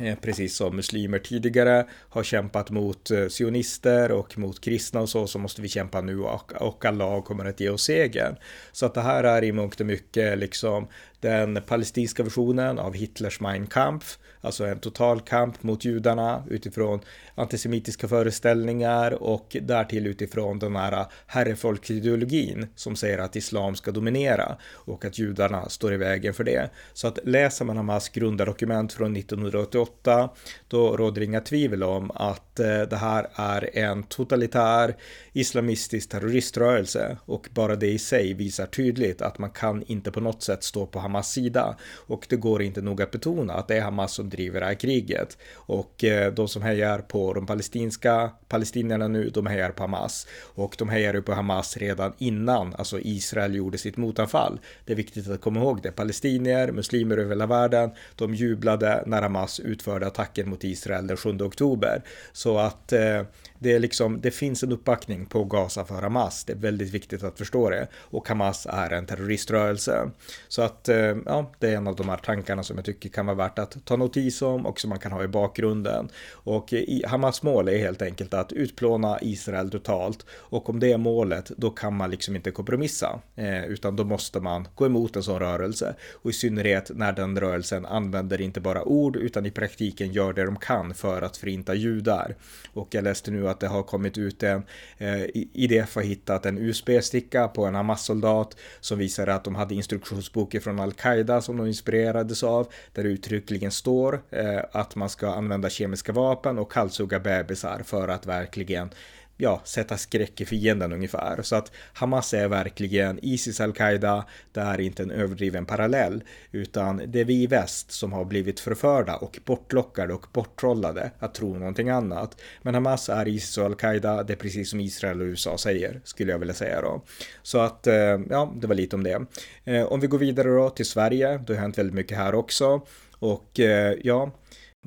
Eh, 0.00 0.16
precis 0.20 0.56
som 0.56 0.76
muslimer 0.76 1.18
tidigare 1.18 1.86
har 2.08 2.22
kämpat 2.22 2.70
mot 2.70 3.10
eh, 3.10 3.28
sionister 3.28 4.12
och 4.12 4.38
mot 4.38 4.60
kristna 4.60 5.00
och 5.00 5.08
så, 5.08 5.26
så 5.26 5.38
måste 5.38 5.62
vi 5.62 5.68
kämpa 5.68 6.00
nu 6.00 6.20
och, 6.20 6.52
och 6.52 6.84
Allah 6.84 7.22
kommer 7.22 7.44
att 7.44 7.60
ge 7.60 7.68
oss 7.68 7.82
segern. 7.82 8.36
Så 8.72 8.86
att 8.86 8.94
det 8.94 9.00
här 9.00 9.24
är 9.24 9.44
i 9.44 9.52
mångt 9.52 9.80
och 9.80 9.86
mycket 9.86 10.38
liksom 10.38 10.88
den 11.24 11.62
palestinska 11.66 12.22
versionen 12.22 12.78
av 12.78 12.94
Hitlers 12.94 13.40
Mein 13.40 13.66
Kampf, 13.66 14.18
alltså 14.40 14.64
en 14.64 14.78
total 14.78 15.20
kamp 15.20 15.62
mot 15.62 15.84
judarna 15.84 16.44
utifrån 16.50 17.00
antisemitiska 17.34 18.08
föreställningar 18.08 19.22
och 19.22 19.56
därtill 19.62 20.06
utifrån 20.06 20.58
den 20.58 20.76
här 20.76 21.06
herrefolksideologin 21.26 22.66
som 22.74 22.96
säger 22.96 23.18
att 23.18 23.36
islam 23.36 23.74
ska 23.74 23.90
dominera 23.90 24.56
och 24.72 25.04
att 25.04 25.18
judarna 25.18 25.68
står 25.68 25.94
i 25.94 25.96
vägen 25.96 26.34
för 26.34 26.44
det. 26.44 26.70
Så 26.92 27.08
att 27.08 27.18
läser 27.24 27.64
man 27.64 27.76
Hamas 27.76 28.08
grundardokument 28.08 28.92
från 28.92 29.16
1988 29.16 30.30
då 30.68 30.96
råder 30.96 31.22
inga 31.22 31.40
tvivel 31.40 31.82
om 31.82 32.10
att 32.10 32.60
eh, 32.60 32.82
det 32.82 32.96
här 32.96 33.26
är 33.34 33.78
en 33.78 34.02
totalitär 34.02 34.96
islamistisk 35.32 36.08
terroriströrelse 36.08 37.16
och 37.24 37.48
bara 37.54 37.76
det 37.76 37.90
i 37.90 37.98
sig 37.98 38.34
visar 38.34 38.66
tydligt 38.66 39.22
att 39.22 39.38
man 39.38 39.50
kan 39.50 39.82
inte 39.86 40.10
på 40.10 40.20
något 40.20 40.42
sätt 40.42 40.64
stå 40.64 40.86
på 40.86 40.98
Hamas 40.98 41.13
sida 41.22 41.76
och 42.06 42.26
det 42.28 42.36
går 42.36 42.62
inte 42.62 42.80
nog 42.80 43.02
att 43.02 43.10
betona 43.10 43.52
att 43.52 43.68
det 43.68 43.76
är 43.76 43.82
Hamas 43.82 44.12
som 44.12 44.30
driver 44.30 44.60
det 44.60 44.66
här 44.66 44.74
kriget 44.74 45.38
och 45.54 46.04
eh, 46.04 46.32
de 46.32 46.48
som 46.48 46.62
hejar 46.62 46.98
på 46.98 47.34
de 47.34 47.46
palestinska 47.46 48.30
palestinierna 48.48 49.08
nu, 49.08 49.30
de 49.30 49.46
hejar 49.46 49.70
på 49.70 49.82
Hamas 49.82 50.26
och 50.54 50.74
de 50.78 50.88
hejar 50.88 51.20
på 51.20 51.32
Hamas 51.32 51.76
redan 51.76 52.12
innan 52.18 52.74
alltså 52.74 53.00
Israel 53.00 53.54
gjorde 53.54 53.78
sitt 53.78 53.96
motanfall. 53.96 54.60
Det 54.84 54.92
är 54.92 54.96
viktigt 54.96 55.30
att 55.30 55.40
komma 55.40 55.60
ihåg 55.60 55.82
det. 55.82 55.92
Palestinier, 55.92 56.72
muslimer 56.72 57.16
över 57.16 57.30
hela 57.30 57.46
världen, 57.46 57.90
de 58.16 58.34
jublade 58.34 59.02
när 59.06 59.22
Hamas 59.22 59.60
utförde 59.60 60.06
attacken 60.06 60.48
mot 60.48 60.64
Israel 60.64 61.06
den 61.06 61.16
7 61.16 61.30
oktober. 61.40 62.02
Så 62.32 62.58
att 62.58 62.92
eh, 62.92 63.22
det, 63.58 63.72
är 63.72 63.78
liksom, 63.78 64.20
det 64.20 64.30
finns 64.30 64.62
en 64.62 64.72
uppbackning 64.72 65.26
på 65.26 65.44
Gaza 65.44 65.84
för 65.84 66.02
Hamas. 66.02 66.44
Det 66.44 66.52
är 66.52 66.56
väldigt 66.56 66.90
viktigt 66.90 67.22
att 67.22 67.38
förstå 67.38 67.70
det. 67.70 67.88
Och 67.94 68.28
Hamas 68.28 68.66
är 68.70 68.90
en 68.90 69.06
terroriströrelse. 69.06 70.10
Så 70.48 70.62
att 70.62 70.88
eh, 70.88 71.16
ja, 71.26 71.52
det 71.58 71.70
är 71.70 71.76
en 71.76 71.86
av 71.86 71.96
de 71.96 72.08
här 72.08 72.16
tankarna 72.16 72.62
som 72.62 72.76
jag 72.76 72.84
tycker 72.84 73.08
kan 73.08 73.26
vara 73.26 73.36
värt 73.36 73.58
att 73.58 73.84
ta 73.84 73.96
notis 73.96 74.42
om 74.42 74.66
och 74.66 74.80
som 74.80 74.90
man 74.90 74.98
kan 74.98 75.12
ha 75.12 75.24
i 75.24 75.28
bakgrunden. 75.28 76.08
Och 76.30 76.72
eh, 76.72 77.10
Hamas 77.10 77.42
mål 77.42 77.68
är 77.68 77.78
helt 77.78 78.02
enkelt 78.02 78.34
att 78.34 78.52
utplåna 78.52 79.18
Israel 79.22 79.70
totalt. 79.70 80.26
Och 80.30 80.68
om 80.68 80.80
det 80.80 80.92
är 80.92 80.98
målet, 80.98 81.52
då 81.56 81.70
kan 81.70 81.96
man 81.96 82.10
liksom 82.10 82.36
inte 82.36 82.50
kompromissa. 82.50 83.20
Eh, 83.36 83.64
utan 83.64 83.96
då 83.96 84.04
måste 84.04 84.40
man 84.40 84.68
gå 84.74 84.86
emot 84.86 85.16
en 85.16 85.22
sån 85.22 85.38
rörelse. 85.38 85.94
Och 86.12 86.30
i 86.30 86.32
synnerhet 86.32 86.90
när 86.94 87.12
den 87.12 87.40
rörelsen 87.40 87.86
använder 87.86 88.40
inte 88.40 88.60
bara 88.60 88.84
ord 88.84 89.16
utan 89.16 89.46
i 89.46 89.50
praktiken 89.50 90.12
gör 90.12 90.32
det 90.32 90.44
de 90.44 90.56
kan 90.56 90.94
för 90.94 91.22
att 91.22 91.36
förinta 91.36 91.74
judar. 91.74 92.36
Och 92.72 92.88
jag 92.90 93.04
läste 93.04 93.30
nu 93.30 93.43
att 93.48 93.60
det 93.60 93.68
har 93.68 93.82
kommit 93.82 94.18
ut 94.18 94.42
en, 94.42 94.62
eh, 94.98 95.22
IDF 95.34 95.94
har 95.94 96.02
hittat 96.02 96.46
en 96.46 96.58
USB-sticka 96.58 97.48
på 97.48 97.64
en 97.64 97.74
Hamas-soldat 97.74 98.56
som 98.80 98.98
visar 98.98 99.26
att 99.26 99.44
de 99.44 99.54
hade 99.54 99.74
instruktionsboken 99.74 100.60
från 100.60 100.80
Al-Qaida 100.80 101.40
som 101.40 101.56
de 101.56 101.66
inspirerades 101.66 102.42
av, 102.42 102.68
där 102.92 103.02
det 103.02 103.08
uttryckligen 103.08 103.70
står 103.70 104.22
eh, 104.30 104.60
att 104.72 104.96
man 104.96 105.08
ska 105.08 105.34
använda 105.34 105.70
kemiska 105.70 106.12
vapen 106.12 106.58
och 106.58 106.74
halshugga 106.74 107.20
bebisar 107.20 107.82
för 107.84 108.08
att 108.08 108.26
verkligen 108.26 108.90
ja, 109.36 109.60
sätta 109.64 109.96
skräck 109.96 110.40
i 110.40 110.44
fienden 110.44 110.92
ungefär. 110.92 111.42
Så 111.42 111.56
att 111.56 111.72
Hamas 111.92 112.34
är 112.34 112.48
verkligen 112.48 113.18
Isis 113.22 113.60
al-Qaida, 113.60 114.24
det 114.52 114.60
är 114.60 114.80
inte 114.80 115.02
en 115.02 115.10
överdriven 115.10 115.66
parallell, 115.66 116.22
utan 116.52 117.02
det 117.06 117.20
är 117.20 117.24
vi 117.24 117.42
i 117.42 117.46
väst 117.46 117.92
som 117.92 118.12
har 118.12 118.24
blivit 118.24 118.60
förförda 118.60 119.16
och 119.16 119.38
bortlockade 119.44 120.14
och 120.14 120.26
borttrollade 120.32 121.10
att 121.18 121.34
tro 121.34 121.58
någonting 121.58 121.88
annat. 121.88 122.40
Men 122.62 122.74
Hamas 122.74 123.08
är 123.08 123.28
Isis 123.28 123.58
och 123.58 123.64
al-Qaida, 123.64 124.22
det 124.22 124.32
är 124.32 124.36
precis 124.36 124.70
som 124.70 124.80
Israel 124.80 125.20
och 125.20 125.26
USA 125.26 125.58
säger, 125.58 126.00
skulle 126.04 126.32
jag 126.32 126.38
vilja 126.38 126.54
säga 126.54 126.80
då. 126.80 127.02
Så 127.42 127.58
att, 127.58 127.86
eh, 127.86 128.20
ja, 128.30 128.54
det 128.56 128.66
var 128.66 128.74
lite 128.74 128.96
om 128.96 129.04
det. 129.04 129.26
Eh, 129.64 129.84
om 129.84 130.00
vi 130.00 130.06
går 130.06 130.18
vidare 130.18 130.48
då 130.48 130.70
till 130.70 130.86
Sverige, 130.86 131.38
det 131.46 131.54
har 131.54 131.60
hänt 131.60 131.78
väldigt 131.78 131.94
mycket 131.94 132.18
här 132.18 132.34
också. 132.34 132.86
Och 133.18 133.60
eh, 133.60 133.94
ja, 134.02 134.30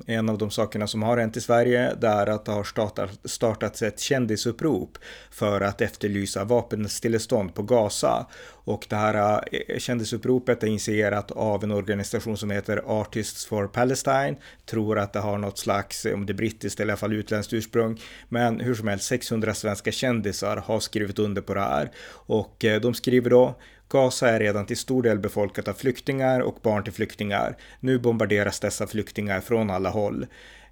en 0.06 0.28
av 0.28 0.38
de 0.38 0.50
sakerna 0.50 0.86
som 0.86 1.02
har 1.02 1.16
hänt 1.16 1.36
i 1.36 1.40
Sverige 1.40 1.94
det 2.00 2.08
är 2.08 2.26
att 2.26 2.44
det 2.44 2.52
har 2.52 2.64
startat, 2.64 3.10
startats 3.24 3.82
ett 3.82 4.00
kändisupprop 4.00 4.98
för 5.30 5.60
att 5.60 5.80
efterlysa 5.80 6.44
vapenstillestånd 6.44 7.54
på 7.54 7.62
Gaza. 7.62 8.26
Och 8.68 8.86
det 8.88 8.96
här 8.96 9.44
eh, 9.52 9.78
kändisuppropet 9.78 10.62
är 10.62 10.66
initierat 10.66 11.30
av 11.30 11.64
en 11.64 11.70
organisation 11.70 12.36
som 12.36 12.50
heter 12.50 12.82
Artists 12.86 13.46
for 13.46 13.66
Palestine. 13.66 14.36
Tror 14.70 14.98
att 14.98 15.12
det 15.12 15.20
har 15.20 15.38
något 15.38 15.58
slags, 15.58 16.04
om 16.04 16.26
det 16.26 16.32
är 16.32 16.34
brittiskt 16.34 16.80
eller 16.80 16.90
i 16.90 16.92
alla 16.92 16.96
fall 16.98 17.12
utländskt 17.12 17.52
ursprung. 17.52 18.00
Men 18.28 18.60
hur 18.60 18.74
som 18.74 18.88
helst, 18.88 19.04
600 19.04 19.54
svenska 19.54 19.92
kändisar 19.92 20.56
har 20.56 20.80
skrivit 20.80 21.18
under 21.18 21.42
på 21.42 21.54
det 21.54 21.60
här. 21.60 21.90
Och 22.10 22.64
eh, 22.64 22.80
de 22.80 22.94
skriver 22.94 23.30
då 23.30 23.54
Gaza 23.88 24.28
är 24.28 24.40
redan 24.40 24.66
till 24.66 24.76
stor 24.76 25.02
del 25.02 25.18
befolkat 25.18 25.68
av 25.68 25.74
flyktingar 25.74 26.40
och 26.40 26.58
barn 26.62 26.84
till 26.84 26.92
flyktingar. 26.92 27.56
Nu 27.80 27.98
bombarderas 27.98 28.60
dessa 28.60 28.86
flyktingar 28.86 29.40
från 29.40 29.70
alla 29.70 29.90
håll. 29.90 30.26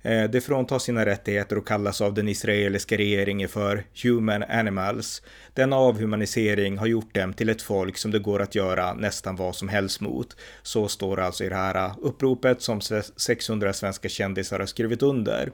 Eh, 0.07 0.25
de 0.25 0.41
fråntas 0.41 0.83
sina 0.83 1.07
rättigheter 1.07 1.59
och 1.59 1.69
kallas 1.69 2.01
av 2.01 2.15
den 2.15 2.29
israeliska 2.29 2.97
regeringen 2.97 3.49
för 3.49 3.85
human 4.03 4.43
animals. 4.43 5.23
Denna 5.55 5.77
avhumanisering 5.77 6.79
har 6.79 6.87
gjort 6.87 7.15
dem 7.15 7.33
till 7.33 7.49
ett 7.49 7.63
folk 7.63 7.99
som 7.99 8.11
det 8.11 8.19
går 8.19 8.43
att 8.43 8.55
göra 8.55 8.95
nästan 8.95 9.37
vad 9.37 9.57
som 9.57 9.69
helst 9.69 10.01
mot. 10.01 10.37
Så 10.63 10.89
står 10.89 11.17
det 11.17 11.25
alltså 11.25 11.45
i 11.45 11.49
det 11.49 11.55
här 11.55 11.75
eh, 11.75 11.95
uppropet 12.03 12.63
som 12.63 12.81
600 13.17 13.73
svenska 13.73 14.09
kändisar 14.09 14.59
har 14.59 14.67
skrivit 14.67 15.03
under. 15.03 15.53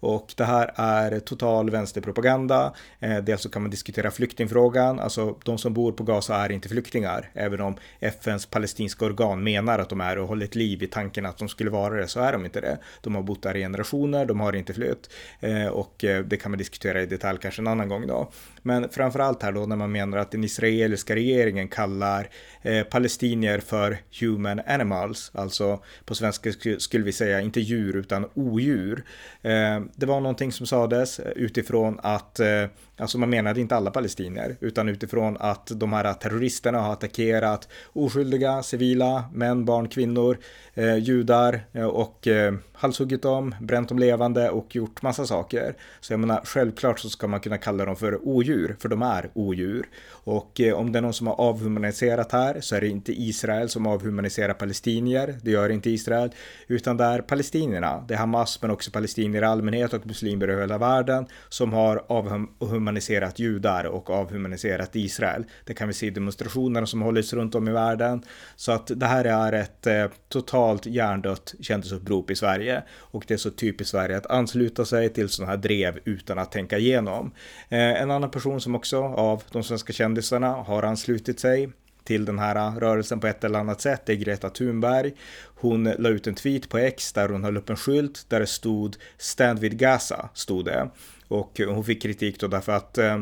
Och 0.00 0.34
det 0.36 0.44
här 0.44 0.72
är 0.74 1.20
total 1.20 1.70
vänsterpropaganda. 1.70 2.72
Eh, 3.00 3.18
dels 3.18 3.42
så 3.42 3.50
kan 3.50 3.62
man 3.62 3.70
diskutera 3.70 4.10
flyktingfrågan, 4.10 5.00
alltså 5.00 5.38
de 5.44 5.58
som 5.58 5.74
bor 5.74 5.92
på 5.92 6.04
Gaza 6.04 6.36
är 6.36 6.52
inte 6.52 6.68
flyktingar, 6.68 7.30
även 7.34 7.60
om 7.60 7.76
FNs 8.00 8.46
palestinska 8.46 9.04
organ 9.04 9.42
menar 9.42 9.78
att 9.78 9.88
de 9.88 10.00
är 10.00 10.18
och 10.18 10.28
håller 10.28 10.44
ett 10.44 10.54
liv 10.54 10.82
i 10.82 10.86
tanken 10.86 11.26
att 11.26 11.38
de 11.38 11.48
skulle 11.48 11.70
vara 11.70 11.94
det, 11.94 12.08
så 12.08 12.20
är 12.20 12.32
de 12.32 12.44
inte 12.44 12.60
det. 12.60 12.78
De 13.00 13.14
har 13.14 13.22
bott 13.22 13.42
där 13.42 13.56
i 13.56 13.60
generationer, 13.60 14.24
de 14.24 14.40
har 14.40 14.52
inte 14.52 14.74
flytt 14.74 15.10
eh, 15.40 15.66
och 15.66 16.04
eh, 16.04 16.24
det 16.24 16.36
kan 16.36 16.50
man 16.50 16.58
diskutera 16.58 17.02
i 17.02 17.06
detalj 17.06 17.38
kanske 17.42 17.62
en 17.62 17.66
annan 17.66 17.88
gång 17.88 18.06
då. 18.06 18.30
Men 18.62 18.88
framförallt 18.88 19.42
här 19.42 19.52
då 19.52 19.66
när 19.66 19.76
man 19.76 19.92
menar 19.92 20.18
att 20.18 20.30
den 20.30 20.44
israeliska 20.44 21.14
regeringen 21.14 21.68
kallar 21.68 22.28
eh, 22.62 22.82
palestinier 22.82 23.58
för 23.58 23.98
human 24.20 24.60
animals, 24.66 25.30
alltså 25.34 25.82
på 26.04 26.14
svenska 26.14 26.52
skulle 26.78 27.04
vi 27.04 27.12
säga 27.12 27.40
inte 27.40 27.60
djur 27.60 27.96
utan 27.96 28.28
odjur 28.34 29.04
eh, 29.42 29.80
det 29.96 30.06
var 30.06 30.20
någonting 30.20 30.52
som 30.52 30.66
sades 30.66 31.18
eh, 31.20 31.32
utifrån 31.32 32.00
att, 32.02 32.40
eh, 32.40 32.64
alltså 32.96 33.18
man 33.18 33.30
menade 33.30 33.60
inte 33.60 33.76
alla 33.76 33.90
palestinier, 33.90 34.56
utan 34.60 34.88
utifrån 34.88 35.36
att 35.40 35.66
de 35.74 35.92
här 35.92 36.12
terroristerna 36.12 36.80
har 36.80 36.92
attackerat 36.92 37.68
oskyldiga 37.92 38.62
civila, 38.62 39.24
män, 39.32 39.64
barn, 39.64 39.88
kvinnor, 39.88 40.38
eh, 40.74 40.96
judar 40.96 41.60
eh, 41.72 41.84
och 41.84 42.26
eh, 42.26 42.54
halshuggit 42.72 43.22
dem, 43.22 43.54
bränt 43.60 43.80
bränt 43.80 43.88
dem 43.88 43.98
levande 43.98 44.50
och 44.50 44.76
gjort 44.76 45.02
massa 45.02 45.26
saker. 45.26 45.74
Så 46.00 46.12
jag 46.12 46.20
menar, 46.20 46.40
självklart 46.44 47.00
så 47.00 47.10
ska 47.10 47.26
man 47.26 47.40
kunna 47.40 47.58
kalla 47.58 47.84
dem 47.84 47.96
för 47.96 48.28
odjur, 48.28 48.76
för 48.80 48.88
de 48.88 49.02
är 49.02 49.30
odjur. 49.34 49.86
Och 50.24 50.60
eh, 50.60 50.74
om 50.74 50.92
det 50.92 50.98
är 50.98 51.02
någon 51.02 51.12
som 51.12 51.26
har 51.26 51.40
avhumaniserat 51.40 52.32
här 52.32 52.60
så 52.60 52.76
är 52.76 52.80
det 52.80 52.88
inte 52.88 53.12
Israel 53.12 53.68
som 53.68 53.86
avhumaniserar 53.86 54.54
palestinier, 54.54 55.38
det 55.42 55.50
gör 55.50 55.70
inte 55.70 55.90
Israel, 55.90 56.30
utan 56.68 56.96
det 56.96 57.04
är 57.04 57.22
palestinierna, 57.22 58.04
det 58.08 58.14
är 58.14 58.18
Hamas 58.18 58.62
men 58.62 58.70
också 58.70 58.90
palestinier 58.90 59.42
i 59.42 59.44
allmänhet 59.44 59.79
och 59.84 60.06
muslimer 60.06 60.50
i 60.50 60.60
hela 60.60 60.78
världen 60.78 61.26
som 61.48 61.72
har 61.72 62.04
avhumaniserat 62.08 63.38
judar 63.38 63.84
och 63.84 64.10
avhumaniserat 64.10 64.96
Israel. 64.96 65.44
Det 65.64 65.74
kan 65.74 65.88
vi 65.88 65.94
se 65.94 66.06
i 66.06 66.10
demonstrationerna 66.10 66.86
som 66.86 67.02
hållits 67.02 67.32
runt 67.32 67.54
om 67.54 67.68
i 67.68 67.72
världen. 67.72 68.22
Så 68.56 68.72
att 68.72 68.90
det 68.96 69.06
här 69.06 69.24
är 69.24 69.52
ett 69.52 69.86
eh, 69.86 70.06
totalt 70.28 70.86
hjärndött 70.86 71.54
kändisupprop 71.60 72.30
i 72.30 72.36
Sverige 72.36 72.82
och 72.92 73.24
det 73.28 73.34
är 73.34 73.38
så 73.38 73.50
typiskt 73.50 73.90
Sverige 73.90 74.16
att 74.16 74.26
ansluta 74.26 74.84
sig 74.84 75.08
till 75.08 75.28
sådana 75.28 75.50
här 75.52 75.58
drev 75.58 75.98
utan 76.04 76.38
att 76.38 76.52
tänka 76.52 76.78
igenom. 76.78 77.32
Eh, 77.68 78.02
en 78.02 78.10
annan 78.10 78.30
person 78.30 78.60
som 78.60 78.74
också 78.74 79.02
av 79.02 79.42
de 79.52 79.62
svenska 79.62 79.92
kändisarna 79.92 80.48
har 80.48 80.82
anslutit 80.82 81.40
sig 81.40 81.70
till 82.10 82.24
den 82.24 82.38
här 82.38 82.80
rörelsen 82.80 83.20
på 83.20 83.26
ett 83.26 83.44
eller 83.44 83.58
annat 83.58 83.80
sätt 83.80 84.02
det 84.06 84.12
är 84.12 84.16
Greta 84.16 84.50
Thunberg. 84.50 85.12
Hon 85.44 85.84
la 85.98 86.08
ut 86.08 86.26
en 86.26 86.34
tweet 86.34 86.68
på 86.68 86.78
X 86.78 87.12
där 87.12 87.28
hon 87.28 87.44
höll 87.44 87.56
upp 87.56 87.70
en 87.70 87.76
skylt 87.76 88.26
där 88.28 88.40
det 88.40 88.46
stod 88.46 88.96
Stand 89.18 89.58
with 89.58 89.76
Gaza, 89.76 90.28
stod 90.34 90.64
det. 90.64 90.90
Och 91.28 91.60
hon 91.66 91.84
fick 91.84 92.02
kritik 92.02 92.40
då 92.40 92.46
därför 92.46 92.72
att 92.72 92.98
eh, 92.98 93.20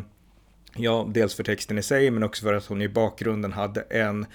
Ja, 0.76 1.08
dels 1.14 1.34
för 1.34 1.44
texten 1.44 1.78
i 1.78 1.82
sig 1.82 2.10
men 2.10 2.22
också 2.22 2.42
för 2.42 2.54
att 2.54 2.66
hon 2.66 2.82
i 2.82 2.88
bakgrunden 2.88 3.52
hade 3.52 3.80
en, 3.80 4.26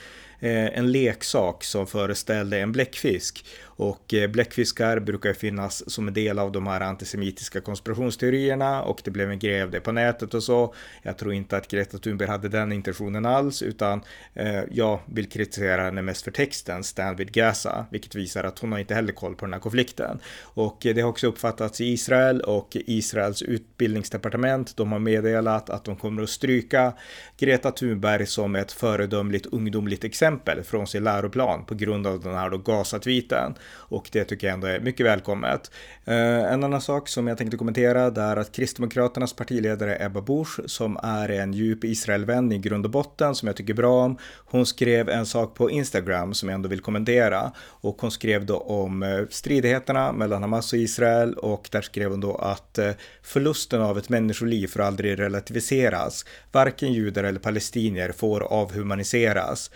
Eh, 0.44 0.78
en 0.78 0.92
leksak 0.92 1.64
som 1.64 1.88
föreställde 1.88 2.60
en 2.60 2.72
bläckfisk. 2.72 3.46
Och 3.76 4.14
eh, 4.14 4.30
bläckfiskar 4.30 5.00
brukar 5.00 5.30
ju 5.30 5.36
finnas 5.36 5.92
som 5.92 6.08
en 6.08 6.14
del 6.14 6.40
av 6.40 6.52
de 6.52 6.68
här 6.68 6.82
antisemitiska 6.82 7.62
konspirationsteorierna 7.62 8.84
och 8.84 9.02
det 9.04 9.12
blev 9.12 9.32
en 9.32 9.40
grej 9.40 9.64
av 9.64 9.72
det 9.72 9.80
på 9.80 9.92
nätet 9.92 10.34
och 10.34 10.44
så. 10.44 10.74
Jag 11.02 11.18
tror 11.18 11.34
inte 11.34 11.58
att 11.58 11.68
Greta 11.68 11.98
Thunberg 11.98 12.30
hade 12.30 12.50
den 12.50 12.72
intentionen 12.72 13.26
alls 13.26 13.62
utan 13.62 14.02
eh, 14.34 14.62
jag 14.72 15.00
vill 15.06 15.30
kritisera 15.30 15.84
henne 15.84 16.02
mest 16.02 16.24
för 16.24 16.32
texten 16.32 16.84
Stand 16.84 17.18
with 17.18 17.32
Gaza, 17.32 17.86
vilket 17.92 18.16
visar 18.16 18.44
att 18.44 18.60
hon 18.60 18.72
har 18.72 18.80
inte 18.80 18.96
heller 18.96 19.14
koll 19.14 19.36
på 19.36 19.46
den 19.46 19.54
här 19.54 19.60
konflikten. 19.60 20.20
Och 20.42 20.86
eh, 20.86 20.96
det 20.96 21.02
har 21.02 21.10
också 21.10 21.28
uppfattats 21.28 21.82
i 21.82 21.86
Israel 21.86 22.42
och 22.42 22.68
Israels 22.74 23.42
utbildningsdepartement. 23.42 24.78
De 24.78 24.92
har 24.92 25.00
meddelat 25.00 25.70
att 25.70 25.86
de 25.86 25.96
kommer 25.96 26.24
att 26.24 26.30
stryka 26.30 26.94
Greta 27.38 27.72
Thunberg 27.72 28.26
som 28.26 28.56
ett 28.56 28.72
föredömligt 28.72 29.46
ungdomligt 29.46 30.04
exempel 30.04 30.33
från 30.63 30.88
sin 30.88 31.04
läroplan 31.04 31.66
på 31.66 31.75
grund 31.75 32.08
av 32.08 32.20
den 32.20 32.36
här 32.36 32.50
då 32.50 32.58
Gaza-tweeten 32.58 33.54
och 33.74 34.10
det 34.12 34.24
tycker 34.24 34.48
jag 34.48 34.54
ändå 34.54 34.68
är 34.68 34.80
mycket 34.80 35.06
välkommet. 35.06 35.72
Eh, 36.06 36.54
en 36.54 36.63
annan 36.63 36.82
sak 36.82 37.10
som 37.10 37.28
jag 37.28 37.38
tänkte 37.38 37.58
kommentera 37.58 38.10
det 38.10 38.22
är 38.22 38.38
att 38.38 38.52
Kristdemokraternas 38.52 39.34
partiledare 39.34 40.06
Ebba 40.06 40.22
Busch 40.22 40.60
som 40.66 40.98
är 41.04 41.30
en 41.30 41.54
djup 41.54 41.84
Israelvän 41.84 42.52
i 42.52 42.58
grund 42.58 42.86
och 42.86 42.92
botten 42.92 43.36
som 43.36 43.48
jag 43.48 43.56
tycker 43.56 43.74
bra 43.74 44.06
om. 44.06 44.18
Hon 44.46 44.66
skrev 44.66 45.10
en 45.10 45.25
sak 45.25 45.56
på 45.56 45.70
Instagram 45.70 46.34
som 46.34 46.50
jag 46.50 46.56
ändå 46.56 46.70
vill 46.70 46.82
kommentera 46.82 47.52
och 47.58 48.02
hon 48.02 48.12
skrev 48.12 48.46
då 48.46 48.58
om 48.58 49.04
eh, 49.04 49.20
stridigheterna 49.30 50.12
mellan 50.12 50.42
Hamas 50.42 50.74
och 50.74 50.80
Israel 50.80 51.34
och 51.34 51.70
där 51.72 51.82
skrev 51.82 52.10
hon 52.10 52.22
då 52.22 52.36
att 52.36 52.78
eh, 52.78 52.92
förlusten 53.22 53.82
av 53.82 53.98
ett 53.98 54.10
människoliv 54.10 54.68
får 54.68 54.82
aldrig 54.82 55.20
relativiseras. 55.20 56.25
Varken 56.52 56.94
judar 56.94 57.24
eller 57.24 57.40
palestinier 57.40 58.12
får 58.12 58.44
avhumaniseras. 58.44 59.72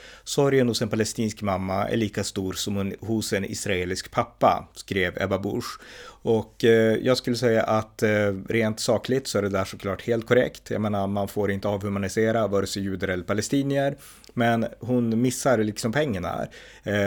Sorgen 0.48 0.68
hos 0.68 0.82
en 0.82 0.90
palestinsk 0.90 1.42
mamma 1.42 1.88
är 1.90 1.98
lika 1.98 2.24
stor 2.24 2.54
som 2.54 2.94
hos 3.00 3.34
en 3.34 3.46
israelisk 3.46 4.12
pappa, 4.12 4.68
skrev 4.74 5.22
Ebba 5.22 5.40
Busch. 5.40 5.80
Och 6.22 6.64
eh, 6.64 6.98
jag 7.02 7.18
skulle 7.18 7.36
säga 7.36 7.64
att 7.64 8.04
eh, 8.04 8.34
rent 8.50 8.80
sakligt 8.80 9.28
så 9.28 9.38
är 9.38 9.42
det 9.42 9.50
där 9.50 9.66
såklart 9.66 10.02
helt 10.02 10.28
korrekt. 10.28 10.72
Jag 10.72 10.82
menar, 10.82 11.08
man 11.08 11.28
får 11.28 11.52
inte 11.52 11.68
avhumanisera 11.68 12.48
vare 12.48 12.68
sig 12.68 12.84
judar 12.84 13.08
eller 13.08 13.24
palestinier. 13.24 13.96
Men 14.34 14.66
hon 14.80 15.22
missar 15.22 15.58
liksom 15.58 15.92
pengarna 15.92 16.28
här. 16.28 16.50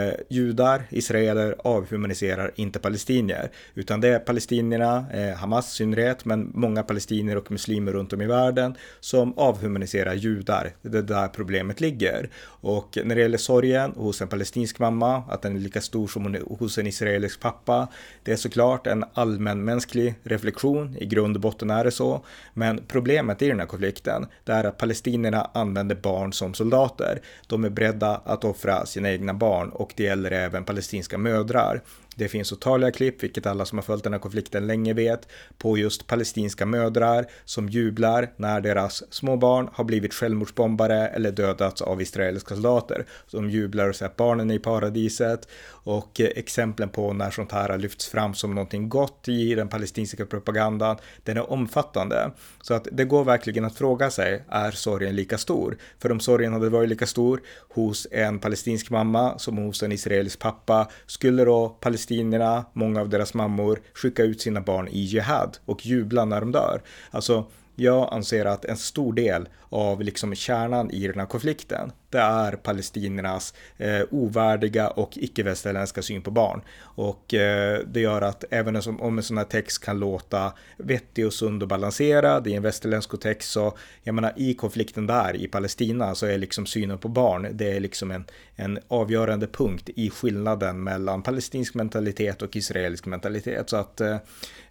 Eh, 0.08 0.14
judar, 0.28 0.82
israeler 0.90 1.54
avhumaniserar 1.58 2.50
inte 2.54 2.78
palestinier. 2.78 3.50
Utan 3.74 4.00
det 4.00 4.08
är 4.08 4.18
palestinierna, 4.18 5.04
eh, 5.12 5.34
Hamas 5.36 5.72
i 5.72 5.76
synnerhet, 5.76 6.24
men 6.24 6.50
många 6.54 6.82
palestinier 6.82 7.36
och 7.36 7.50
muslimer 7.50 7.92
runt 7.92 8.12
om 8.12 8.22
i 8.22 8.26
världen 8.26 8.74
som 9.00 9.38
avhumaniserar 9.38 10.14
judar. 10.14 10.72
Det 10.82 10.98
är 10.98 11.02
där 11.02 11.28
problemet 11.28 11.80
ligger. 11.80 12.30
Och 12.62 12.98
när 13.04 13.14
det 13.14 13.22
gäller 13.30 13.38
sorgen 13.38 13.92
hos 13.96 14.20
en 14.20 14.28
palestinsk 14.28 14.78
mamma, 14.78 15.22
att 15.28 15.42
den 15.42 15.56
är 15.56 15.60
lika 15.60 15.80
stor 15.80 16.08
som 16.08 16.36
hos 16.58 16.78
en 16.78 16.86
israelisk 16.86 17.40
pappa, 17.40 17.88
det 18.22 18.32
är 18.32 18.36
såklart 18.36 18.86
en 18.86 19.04
allmänmänsklig 19.14 20.14
reflektion. 20.22 20.96
I 20.96 21.06
grund 21.06 21.36
och 21.36 21.42
botten 21.42 21.70
är 21.70 21.84
det 21.84 21.90
så. 21.90 22.24
Men 22.54 22.80
problemet 22.88 23.42
i 23.42 23.48
den 23.48 23.60
här 23.60 23.66
konflikten, 23.66 24.26
det 24.44 24.52
är 24.52 24.64
att 24.64 24.78
palestinierna 24.78 25.50
använder 25.54 25.94
barn 25.94 26.32
som 26.32 26.54
soldater. 26.54 27.20
De 27.46 27.64
är 27.64 27.70
beredda 27.70 28.20
att 28.24 28.44
offra 28.44 28.86
sina 28.86 29.10
egna 29.10 29.34
barn 29.34 29.70
och 29.70 29.92
det 29.96 30.02
gäller 30.02 30.30
även 30.30 30.64
palestinska 30.64 31.18
mödrar. 31.18 31.82
Det 32.20 32.28
finns 32.28 32.52
otaliga 32.52 32.90
klipp, 32.90 33.22
vilket 33.22 33.46
alla 33.46 33.64
som 33.64 33.78
har 33.78 33.82
följt 33.82 34.04
den 34.04 34.12
här 34.12 34.20
konflikten 34.20 34.66
länge 34.66 34.94
vet, 34.94 35.28
på 35.58 35.78
just 35.78 36.06
palestinska 36.06 36.66
mödrar 36.66 37.26
som 37.44 37.68
jublar 37.68 38.32
när 38.36 38.60
deras 38.60 39.12
små 39.12 39.36
barn 39.36 39.68
har 39.72 39.84
blivit 39.84 40.14
självmordsbombare 40.14 41.08
eller 41.08 41.32
dödats 41.32 41.82
av 41.82 42.02
israeliska 42.02 42.54
soldater. 42.54 43.06
De 43.30 43.50
jublar 43.50 43.88
och 43.88 43.96
säger 43.96 44.10
att 44.10 44.16
barnen 44.16 44.50
är 44.50 44.54
i 44.54 44.58
paradiset 44.58 45.48
och 45.84 46.20
eh, 46.20 46.26
exemplen 46.36 46.88
på 46.88 47.12
när 47.12 47.30
sånt 47.30 47.52
här 47.52 47.68
har 47.68 47.78
lyfts 47.78 48.08
fram 48.08 48.34
som 48.34 48.54
någonting 48.54 48.88
gott 48.88 49.28
i 49.28 49.54
den 49.54 49.68
palestinska 49.68 50.26
propagandan, 50.26 50.96
den 51.24 51.36
är 51.36 51.50
omfattande. 51.50 52.30
Så 52.60 52.74
att 52.74 52.88
det 52.92 53.04
går 53.04 53.24
verkligen 53.24 53.64
att 53.64 53.78
fråga 53.78 54.10
sig, 54.10 54.44
är 54.48 54.70
sorgen 54.70 55.16
lika 55.16 55.38
stor? 55.38 55.76
För 55.98 56.12
om 56.12 56.20
sorgen 56.20 56.52
hade 56.52 56.68
varit 56.68 56.88
lika 56.88 57.06
stor 57.06 57.40
hos 57.68 58.06
en 58.10 58.38
palestinsk 58.38 58.90
mamma 58.90 59.38
som 59.38 59.56
hos 59.56 59.82
en 59.82 59.92
israelisk 59.92 60.38
pappa, 60.38 60.88
skulle 61.06 61.44
då 61.44 61.68
palestinierna, 61.68 62.64
många 62.72 63.00
av 63.00 63.08
deras 63.08 63.34
mammor, 63.34 63.80
skicka 63.94 64.22
ut 64.22 64.40
sina 64.40 64.60
barn 64.60 64.88
i 64.88 65.00
jihad 65.00 65.58
och 65.64 65.86
jubla 65.86 66.24
när 66.24 66.40
de 66.40 66.52
dör? 66.52 66.82
Alltså, 67.10 67.46
jag 67.74 68.08
anser 68.12 68.44
att 68.44 68.64
en 68.64 68.76
stor 68.76 69.12
del 69.12 69.48
av 69.68 70.02
liksom 70.02 70.34
kärnan 70.34 70.90
i 70.90 71.06
den 71.06 71.18
här 71.18 71.26
konflikten, 71.26 71.92
det 72.10 72.18
är 72.18 72.52
palestiniernas 72.52 73.54
eh, 73.78 74.02
ovärdiga 74.10 74.88
och 74.88 75.18
icke-västerländska 75.18 76.02
syn 76.02 76.22
på 76.22 76.30
barn. 76.30 76.62
Och 76.80 77.34
eh, 77.34 77.80
det 77.86 78.00
gör 78.00 78.22
att 78.22 78.44
även 78.50 78.76
om 78.76 79.18
en 79.18 79.24
sån 79.24 79.38
här 79.38 79.44
text 79.44 79.84
kan 79.84 79.98
låta 79.98 80.52
vettig 80.76 81.26
och 81.26 81.32
sund 81.32 81.62
och 81.62 81.68
balanserad 81.68 82.46
i 82.46 82.54
en 82.54 82.62
västerländsk 82.62 83.20
text 83.20 83.50
så, 83.50 83.76
jag 84.02 84.14
menar 84.14 84.32
i 84.36 84.54
konflikten 84.54 85.06
där 85.06 85.36
i 85.36 85.48
Palestina 85.48 86.14
så 86.14 86.26
är 86.26 86.38
liksom 86.38 86.66
synen 86.66 86.98
på 86.98 87.08
barn, 87.08 87.48
det 87.52 87.76
är 87.76 87.80
liksom 87.80 88.10
en, 88.10 88.24
en 88.56 88.78
avgörande 88.88 89.46
punkt 89.46 89.90
i 89.96 90.10
skillnaden 90.10 90.82
mellan 90.82 91.22
palestinsk 91.22 91.74
mentalitet 91.74 92.42
och 92.42 92.56
israelisk 92.56 93.06
mentalitet. 93.06 93.70
Så 93.70 93.76
att 93.76 94.00
eh, 94.00 94.16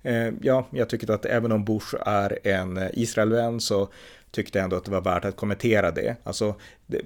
eh 0.04 0.34
ja, 0.42 0.68
jag 0.72 0.90
tycker 0.90 1.12
att 1.12 1.26
även 1.26 1.52
om 1.52 1.66
Bush 1.66 1.96
är 2.06 2.40
en 2.44 2.78
eh, 2.78 2.90
Israelvän 2.94 3.60
så 3.60 3.90
tyckte 4.32 4.60
ändå 4.60 4.76
att 4.76 4.86
det 4.86 4.92
var 4.92 5.02
värt 5.02 5.26
att 5.26 5.36
kommentera 5.36 5.92
det. 5.92 6.16
Alltså, 6.24 6.56
det, 6.88 7.02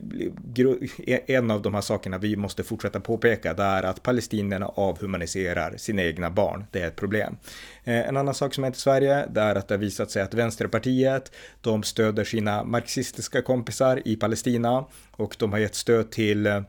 e- 0.97 1.21
en 1.27 1.51
av 1.51 1.61
de 1.61 1.73
här 1.73 1.81
sakerna 1.81 2.17
vi 2.17 2.35
måste 2.35 2.63
fortsätta 2.63 2.99
påpeka 2.99 3.53
det 3.53 3.63
är 3.63 3.83
att 3.83 4.03
palestinierna 4.03 4.65
avhumaniserar 4.65 5.77
sina 5.77 6.03
egna 6.03 6.29
barn. 6.29 6.65
Det 6.71 6.81
är 6.81 6.87
ett 6.87 6.95
problem. 6.95 7.37
Eh, 7.83 8.07
en 8.07 8.17
annan 8.17 8.33
sak 8.33 8.53
som 8.53 8.63
hänt 8.63 8.75
i 8.75 8.79
Sverige 8.79 9.25
det 9.29 9.41
är 9.41 9.55
att 9.55 9.67
det 9.67 9.73
har 9.73 9.79
visat 9.79 10.11
sig 10.11 10.21
att 10.21 10.33
Vänsterpartiet 10.33 11.31
de 11.61 11.83
stöder 11.83 12.23
sina 12.23 12.63
marxistiska 12.63 13.41
kompisar 13.41 14.01
i 14.05 14.15
Palestina 14.15 14.85
och 15.11 15.35
de 15.39 15.51
har 15.51 15.59
gett 15.59 15.75
stöd 15.75 16.11
till 16.11 16.45
eh, 16.45 16.61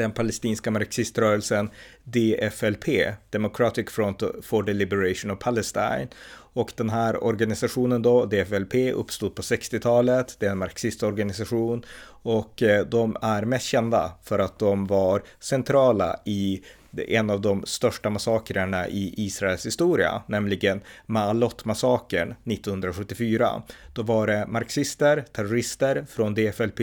den 0.00 0.12
palestinska 0.12 0.70
marxiströrelsen 0.70 1.70
DFLP, 2.04 2.86
Democratic 3.30 3.90
Front 3.90 4.22
for 4.42 4.62
the 4.62 4.72
Liberation 4.72 5.30
of 5.30 5.38
Palestine. 5.38 6.08
Och 6.52 6.72
den 6.76 6.90
här 6.90 7.24
organisationen 7.24 8.02
då, 8.02 8.24
DFLP, 8.24 8.74
uppstod 8.94 9.34
på 9.34 9.42
60-talet. 9.42 10.36
Det 10.38 10.46
är 10.46 10.50
en 10.50 10.58
marxistorganisation 10.58 11.84
och 12.22 12.62
eh, 12.62 12.86
de 12.86 13.16
är 13.22 13.42
mest 13.42 13.66
kända 13.66 14.12
för 14.22 14.38
att 14.38 14.58
de 14.58 14.86
var 14.86 15.22
centrala 15.40 16.20
i 16.24 16.62
en 17.08 17.30
av 17.30 17.40
de 17.40 17.62
största 17.66 18.10
massakrerna 18.10 18.88
i 18.88 19.14
Israels 19.16 19.66
historia, 19.66 20.22
nämligen 20.26 20.80
Maalot-massakern 21.06 22.34
1974. 22.44 23.62
Då 23.92 24.02
var 24.02 24.26
det 24.26 24.46
marxister, 24.48 25.24
terrorister 25.32 26.06
från 26.08 26.34
DFLP 26.34 26.80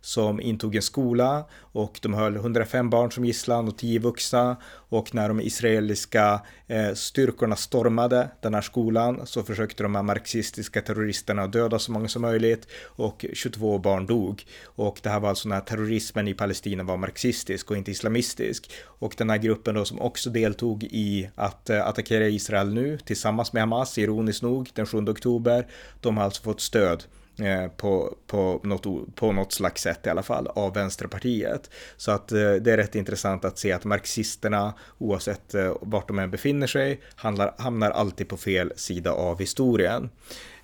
som 0.00 0.40
intog 0.40 0.76
en 0.76 0.82
skola 0.82 1.44
och 1.54 1.98
de 2.02 2.14
höll 2.14 2.36
105 2.36 2.90
barn 2.90 3.12
som 3.12 3.24
gisslan 3.24 3.68
och 3.68 3.78
10 3.78 3.98
vuxna 3.98 4.56
och 4.88 5.14
när 5.14 5.28
de 5.28 5.40
israeliska 5.40 6.40
eh, 6.66 6.94
styrkorna 6.94 7.56
stormade 7.56 8.30
den 8.40 8.54
här 8.54 8.60
skolan 8.60 9.26
så 9.26 9.42
försökte 9.42 9.82
de 9.82 9.94
här 9.94 10.02
marxistiska 10.02 10.80
terroristerna 10.80 11.46
döda 11.46 11.78
så 11.78 11.92
många 11.92 12.08
som 12.08 12.22
möjligt 12.22 12.66
och 12.84 13.24
22 13.32 13.78
barn 13.78 14.06
dog. 14.06 14.44
Och 14.64 15.00
det 15.02 15.08
här 15.08 15.20
var 15.20 15.28
alltså 15.28 15.48
när 15.48 15.60
terrorismen 15.60 16.28
i 16.28 16.34
Palestina 16.34 16.82
var 16.82 16.96
marxistisk 16.96 17.70
och 17.70 17.76
inte 17.76 17.90
islamistisk. 17.90 18.70
Och 18.84 19.14
den 19.18 19.30
här 19.30 19.38
gruppen 19.38 19.74
då 19.74 19.84
som 19.84 20.00
också 20.00 20.30
deltog 20.30 20.84
i 20.84 21.30
att 21.34 21.70
eh, 21.70 21.86
attackera 21.86 22.28
Israel 22.28 22.74
nu 22.74 22.98
tillsammans 22.98 23.52
med 23.52 23.62
Hamas, 23.62 23.98
ironiskt 23.98 24.42
nog, 24.42 24.70
den 24.74 24.86
7 24.86 24.98
oktober. 24.98 25.66
De 26.00 26.16
har 26.16 26.24
alltså 26.24 26.42
fått 26.42 26.60
stöd 26.60 27.04
Eh, 27.42 27.68
på, 27.68 28.16
på, 28.26 28.60
något, 28.64 29.14
på 29.14 29.32
något 29.32 29.52
slags 29.52 29.82
sätt 29.82 30.06
i 30.06 30.08
alla 30.08 30.22
fall 30.22 30.46
av 30.46 30.74
Vänsterpartiet. 30.74 31.70
Så 31.96 32.10
att 32.10 32.32
eh, 32.32 32.52
det 32.52 32.72
är 32.72 32.76
rätt 32.76 32.94
intressant 32.94 33.44
att 33.44 33.58
se 33.58 33.72
att 33.72 33.84
marxisterna, 33.84 34.74
oavsett 34.98 35.54
eh, 35.54 35.76
vart 35.80 36.08
de 36.08 36.18
än 36.18 36.30
befinner 36.30 36.66
sig, 36.66 37.00
handlar, 37.14 37.54
hamnar 37.58 37.90
alltid 37.90 38.28
på 38.28 38.36
fel 38.36 38.72
sida 38.76 39.12
av 39.12 39.38
historien. 39.38 40.10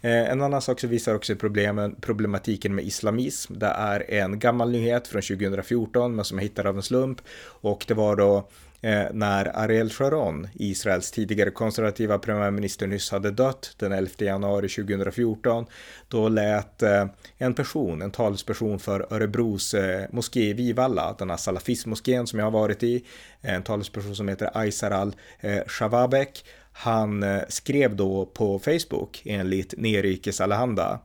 Eh, 0.00 0.30
en 0.30 0.42
annan 0.42 0.62
sak 0.62 0.80
som 0.80 0.90
visar 0.90 1.14
också 1.14 1.36
problemen, 1.36 1.96
problematiken 2.00 2.74
med 2.74 2.84
islamism. 2.84 3.54
Det 3.58 3.66
är 3.66 4.10
en 4.10 4.38
gammal 4.38 4.70
nyhet 4.70 5.08
från 5.08 5.22
2014 5.22 6.16
men 6.16 6.24
som 6.24 6.38
jag 6.38 6.42
hittade 6.42 6.68
av 6.68 6.76
en 6.76 6.82
slump. 6.82 7.20
Och 7.44 7.84
det 7.88 7.94
var 7.94 8.16
då 8.16 8.48
Eh, 8.84 9.06
när 9.12 9.56
Ariel 9.56 9.90
Sharon, 9.90 10.48
Israels 10.54 11.10
tidigare 11.10 11.50
konservativa 11.50 12.18
premiärminister, 12.18 12.86
nyss 12.86 13.10
hade 13.10 13.30
dött 13.30 13.74
den 13.78 13.92
11 13.92 14.10
januari 14.18 14.68
2014. 14.68 15.66
Då 16.08 16.28
lät 16.28 16.82
eh, 16.82 17.06
en 17.38 17.54
person, 17.54 18.02
en 18.02 18.10
talesperson 18.10 18.78
för 18.78 19.06
Örebros 19.14 19.74
eh, 19.74 20.06
moské 20.12 20.40
i 20.40 20.52
Vivalla, 20.52 21.14
den 21.18 21.30
här 21.30 21.36
salafistmoskén 21.36 22.26
som 22.26 22.38
jag 22.38 22.46
har 22.46 22.50
varit 22.50 22.82
i, 22.82 23.04
en 23.40 23.62
talesperson 23.62 24.16
som 24.16 24.28
heter 24.28 24.50
Aysar 24.54 24.90
al-Shavabek, 24.90 26.44
eh, 26.46 26.50
han 26.72 27.22
eh, 27.22 27.42
skrev 27.48 27.96
då 27.96 28.26
på 28.26 28.58
Facebook 28.58 29.22
enligt 29.24 29.74
Nerikes 29.76 30.40
Allehanda 30.40 31.00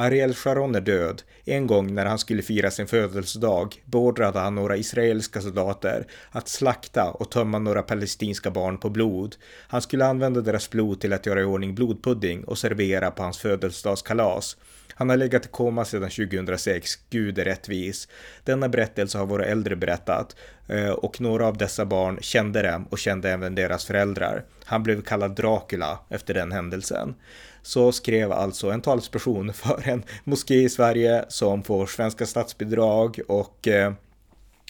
Ariel 0.00 0.34
Sharon 0.34 0.74
är 0.74 0.80
död. 0.80 1.22
En 1.44 1.66
gång 1.66 1.94
när 1.94 2.06
han 2.06 2.18
skulle 2.18 2.42
fira 2.42 2.70
sin 2.70 2.86
födelsedag 2.86 3.82
beordrade 3.84 4.38
han 4.38 4.54
några 4.54 4.76
israeliska 4.76 5.40
soldater 5.40 6.06
att 6.30 6.48
slakta 6.48 7.10
och 7.10 7.30
tömma 7.30 7.58
några 7.58 7.82
palestinska 7.82 8.50
barn 8.50 8.78
på 8.78 8.90
blod. 8.90 9.36
Han 9.68 9.82
skulle 9.82 10.06
använda 10.06 10.40
deras 10.40 10.70
blod 10.70 11.00
till 11.00 11.12
att 11.12 11.26
göra 11.26 11.40
i 11.40 11.44
ordning 11.44 11.74
blodpudding 11.74 12.44
och 12.44 12.58
servera 12.58 13.10
på 13.10 13.22
hans 13.22 13.38
födelsedagskalas. 13.38 14.56
Han 14.94 15.08
har 15.10 15.16
legat 15.16 15.46
i 15.46 15.48
koma 15.48 15.84
sedan 15.84 16.10
2006, 16.10 16.98
Gud 17.10 17.38
är 17.38 17.44
rättvis. 17.44 18.08
Denna 18.44 18.68
berättelse 18.68 19.18
har 19.18 19.26
våra 19.26 19.44
äldre 19.44 19.76
berättat 19.76 20.36
eh, 20.68 20.90
och 20.90 21.20
några 21.20 21.46
av 21.46 21.56
dessa 21.56 21.84
barn 21.84 22.18
kände 22.20 22.62
dem 22.62 22.86
och 22.90 22.98
kände 22.98 23.30
även 23.30 23.54
deras 23.54 23.84
föräldrar. 23.84 24.44
Han 24.64 24.82
blev 24.82 25.02
kallad 25.02 25.36
Dracula 25.36 25.98
efter 26.08 26.34
den 26.34 26.52
händelsen 26.52 27.14
så 27.68 27.92
skrev 27.92 28.32
alltså 28.32 28.70
en 28.70 28.80
talesperson 28.80 29.52
för 29.54 29.88
en 29.88 30.02
moské 30.24 30.54
i 30.54 30.68
Sverige 30.68 31.24
som 31.28 31.62
får 31.62 31.86
svenska 31.86 32.26
statsbidrag 32.26 33.20
och 33.28 33.68
eh, 33.68 33.92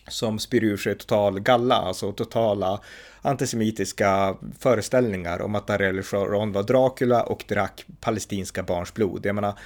som 0.08 0.38
spyr 0.38 0.64
ur 0.64 0.76
sig 0.76 0.98
total 0.98 1.40
galla, 1.40 1.74
alltså 1.74 2.12
totala 2.12 2.80
antisemitiska 3.22 4.36
föreställningar 4.58 5.42
om 5.42 5.54
att 5.54 5.66
Darrell 5.66 6.02
Sharon 6.02 6.52
var 6.52 6.62
Dracula 6.62 7.22
och 7.22 7.44
drack 7.48 7.86
palestinska 8.00 8.62
barns 8.62 8.94
blod. 8.94 9.26
Jag 9.26 9.34
menar, 9.34 9.58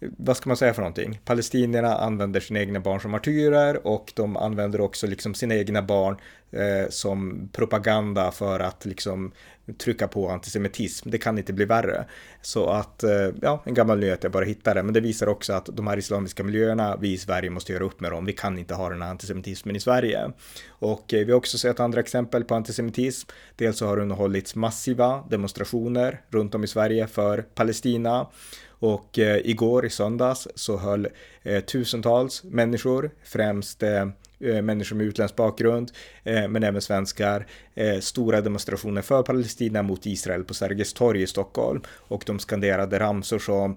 vad 0.00 0.36
ska 0.36 0.50
man 0.50 0.56
säga 0.56 0.74
för 0.74 0.82
någonting? 0.82 1.20
Palestinierna 1.24 1.96
använder 1.96 2.40
sina 2.40 2.60
egna 2.60 2.80
barn 2.80 3.00
som 3.00 3.10
martyrer 3.10 3.86
och 3.86 4.12
de 4.16 4.36
använder 4.36 4.80
också 4.80 5.06
liksom 5.06 5.34
sina 5.34 5.54
egna 5.54 5.82
barn 5.82 6.16
eh, 6.50 6.88
som 6.90 7.48
propaganda 7.52 8.30
för 8.30 8.60
att 8.60 8.84
liksom 8.84 9.32
trycka 9.78 10.08
på 10.08 10.28
antisemitism. 10.28 11.10
Det 11.10 11.18
kan 11.18 11.38
inte 11.38 11.52
bli 11.52 11.64
värre. 11.64 12.04
Så 12.42 12.70
att, 12.70 13.02
eh, 13.02 13.28
ja, 13.42 13.62
en 13.64 13.74
gammal 13.74 13.98
nyhet 13.98 14.22
jag 14.22 14.32
bara 14.32 14.44
hittade, 14.44 14.82
men 14.82 14.94
det 14.94 15.00
visar 15.00 15.26
också 15.26 15.52
att 15.52 15.68
de 15.72 15.86
här 15.86 15.96
islamiska 15.96 16.44
miljöerna, 16.44 16.96
vi 16.96 17.12
i 17.12 17.18
Sverige 17.18 17.50
måste 17.50 17.72
göra 17.72 17.84
upp 17.84 18.00
med 18.00 18.12
dem. 18.12 18.26
Vi 18.26 18.32
kan 18.32 18.58
inte 18.58 18.74
ha 18.74 18.88
den 18.88 19.02
här 19.02 19.10
antisemitismen 19.10 19.76
i 19.76 19.80
Sverige. 19.80 20.32
Och 20.68 21.14
eh, 21.14 21.26
vi 21.26 21.32
har 21.32 21.38
också 21.38 21.58
sett 21.58 21.80
andra 21.80 22.00
exempel 22.00 22.44
på 22.44 22.54
antisemitism. 22.54 23.28
Dels 23.56 23.78
så 23.78 23.86
har 23.86 23.96
det 23.96 24.02
underhållits 24.02 24.54
massiva 24.54 25.24
demonstrationer 25.30 26.20
runt 26.30 26.54
om 26.54 26.64
i 26.64 26.66
Sverige 26.66 27.06
för 27.06 27.42
Palestina. 27.42 28.26
Och 28.68 29.18
eh, 29.18 29.40
igår 29.44 29.86
i 29.86 29.90
söndags 29.90 30.48
så 30.54 30.76
höll 30.76 31.08
eh, 31.42 31.60
tusentals 31.60 32.44
människor, 32.44 33.10
främst 33.24 33.82
eh 33.82 34.06
Eh, 34.44 34.62
människor 34.62 34.96
med 34.96 35.06
utländsk 35.06 35.36
bakgrund, 35.36 35.92
eh, 36.24 36.48
men 36.48 36.62
även 36.62 36.82
svenskar, 36.82 37.46
eh, 37.74 37.98
stora 37.98 38.40
demonstrationer 38.40 39.02
för 39.02 39.22
Palestina 39.22 39.82
mot 39.82 40.06
Israel 40.06 40.44
på 40.44 40.54
Sergels 40.54 40.92
torg 40.92 41.22
i 41.22 41.26
Stockholm. 41.26 41.82
Och 41.88 42.22
de 42.26 42.38
skanderade 42.38 42.98
ramsor 42.98 43.38
som 43.38 43.76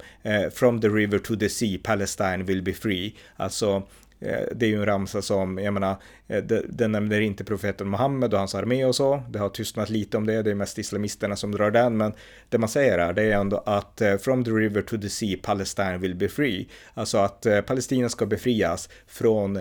“From 0.53 0.81
the 0.81 0.87
river 0.87 1.19
to 1.19 1.35
the 1.35 1.49
sea, 1.49 1.79
Palestine 1.83 2.43
will 2.43 2.61
be 2.61 2.73
free”. 2.73 3.13
Alltså 3.35 3.83
Eh, 4.25 4.47
det 4.55 4.65
är 4.65 4.69
ju 4.69 4.75
en 4.75 4.85
ramsa 4.85 5.21
som, 5.21 5.57
jag 5.57 5.73
menar, 5.73 5.95
eh, 6.27 6.43
den 6.69 6.91
nämner 6.91 7.21
inte 7.21 7.43
profeten 7.43 7.89
Muhammed 7.89 8.33
och 8.33 8.39
hans 8.39 8.55
armé 8.55 8.85
och 8.85 8.95
så. 8.95 9.23
Det 9.29 9.39
har 9.39 9.49
tystnat 9.49 9.89
lite 9.89 10.17
om 10.17 10.25
det, 10.25 10.41
det 10.41 10.51
är 10.51 10.55
mest 10.55 10.77
islamisterna 10.77 11.35
som 11.35 11.51
drar 11.51 11.71
den, 11.71 11.97
men 11.97 12.13
det 12.49 12.57
man 12.57 12.69
säger 12.69 12.97
är, 12.97 13.13
det 13.13 13.23
är 13.23 13.31
ändå 13.31 13.63
att 13.65 14.01
eh, 14.01 14.17
from 14.17 14.43
the 14.43 14.51
river 14.51 14.81
to 14.81 14.97
the 14.97 15.09
sea, 15.09 15.37
Palestine 15.43 15.97
will 15.97 16.15
be 16.15 16.29
free. 16.29 16.67
Alltså 16.93 17.17
att 17.17 17.47
Palestina 17.65 18.09
ska 18.09 18.25
befrias 18.25 18.89
från 19.07 19.59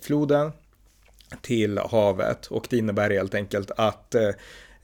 floden 0.00 0.52
till 1.40 1.78
havet 1.78 2.46
och 2.46 2.66
det 2.70 2.76
innebär 2.76 3.10
helt 3.10 3.34
enkelt 3.34 3.70
att 3.76 4.14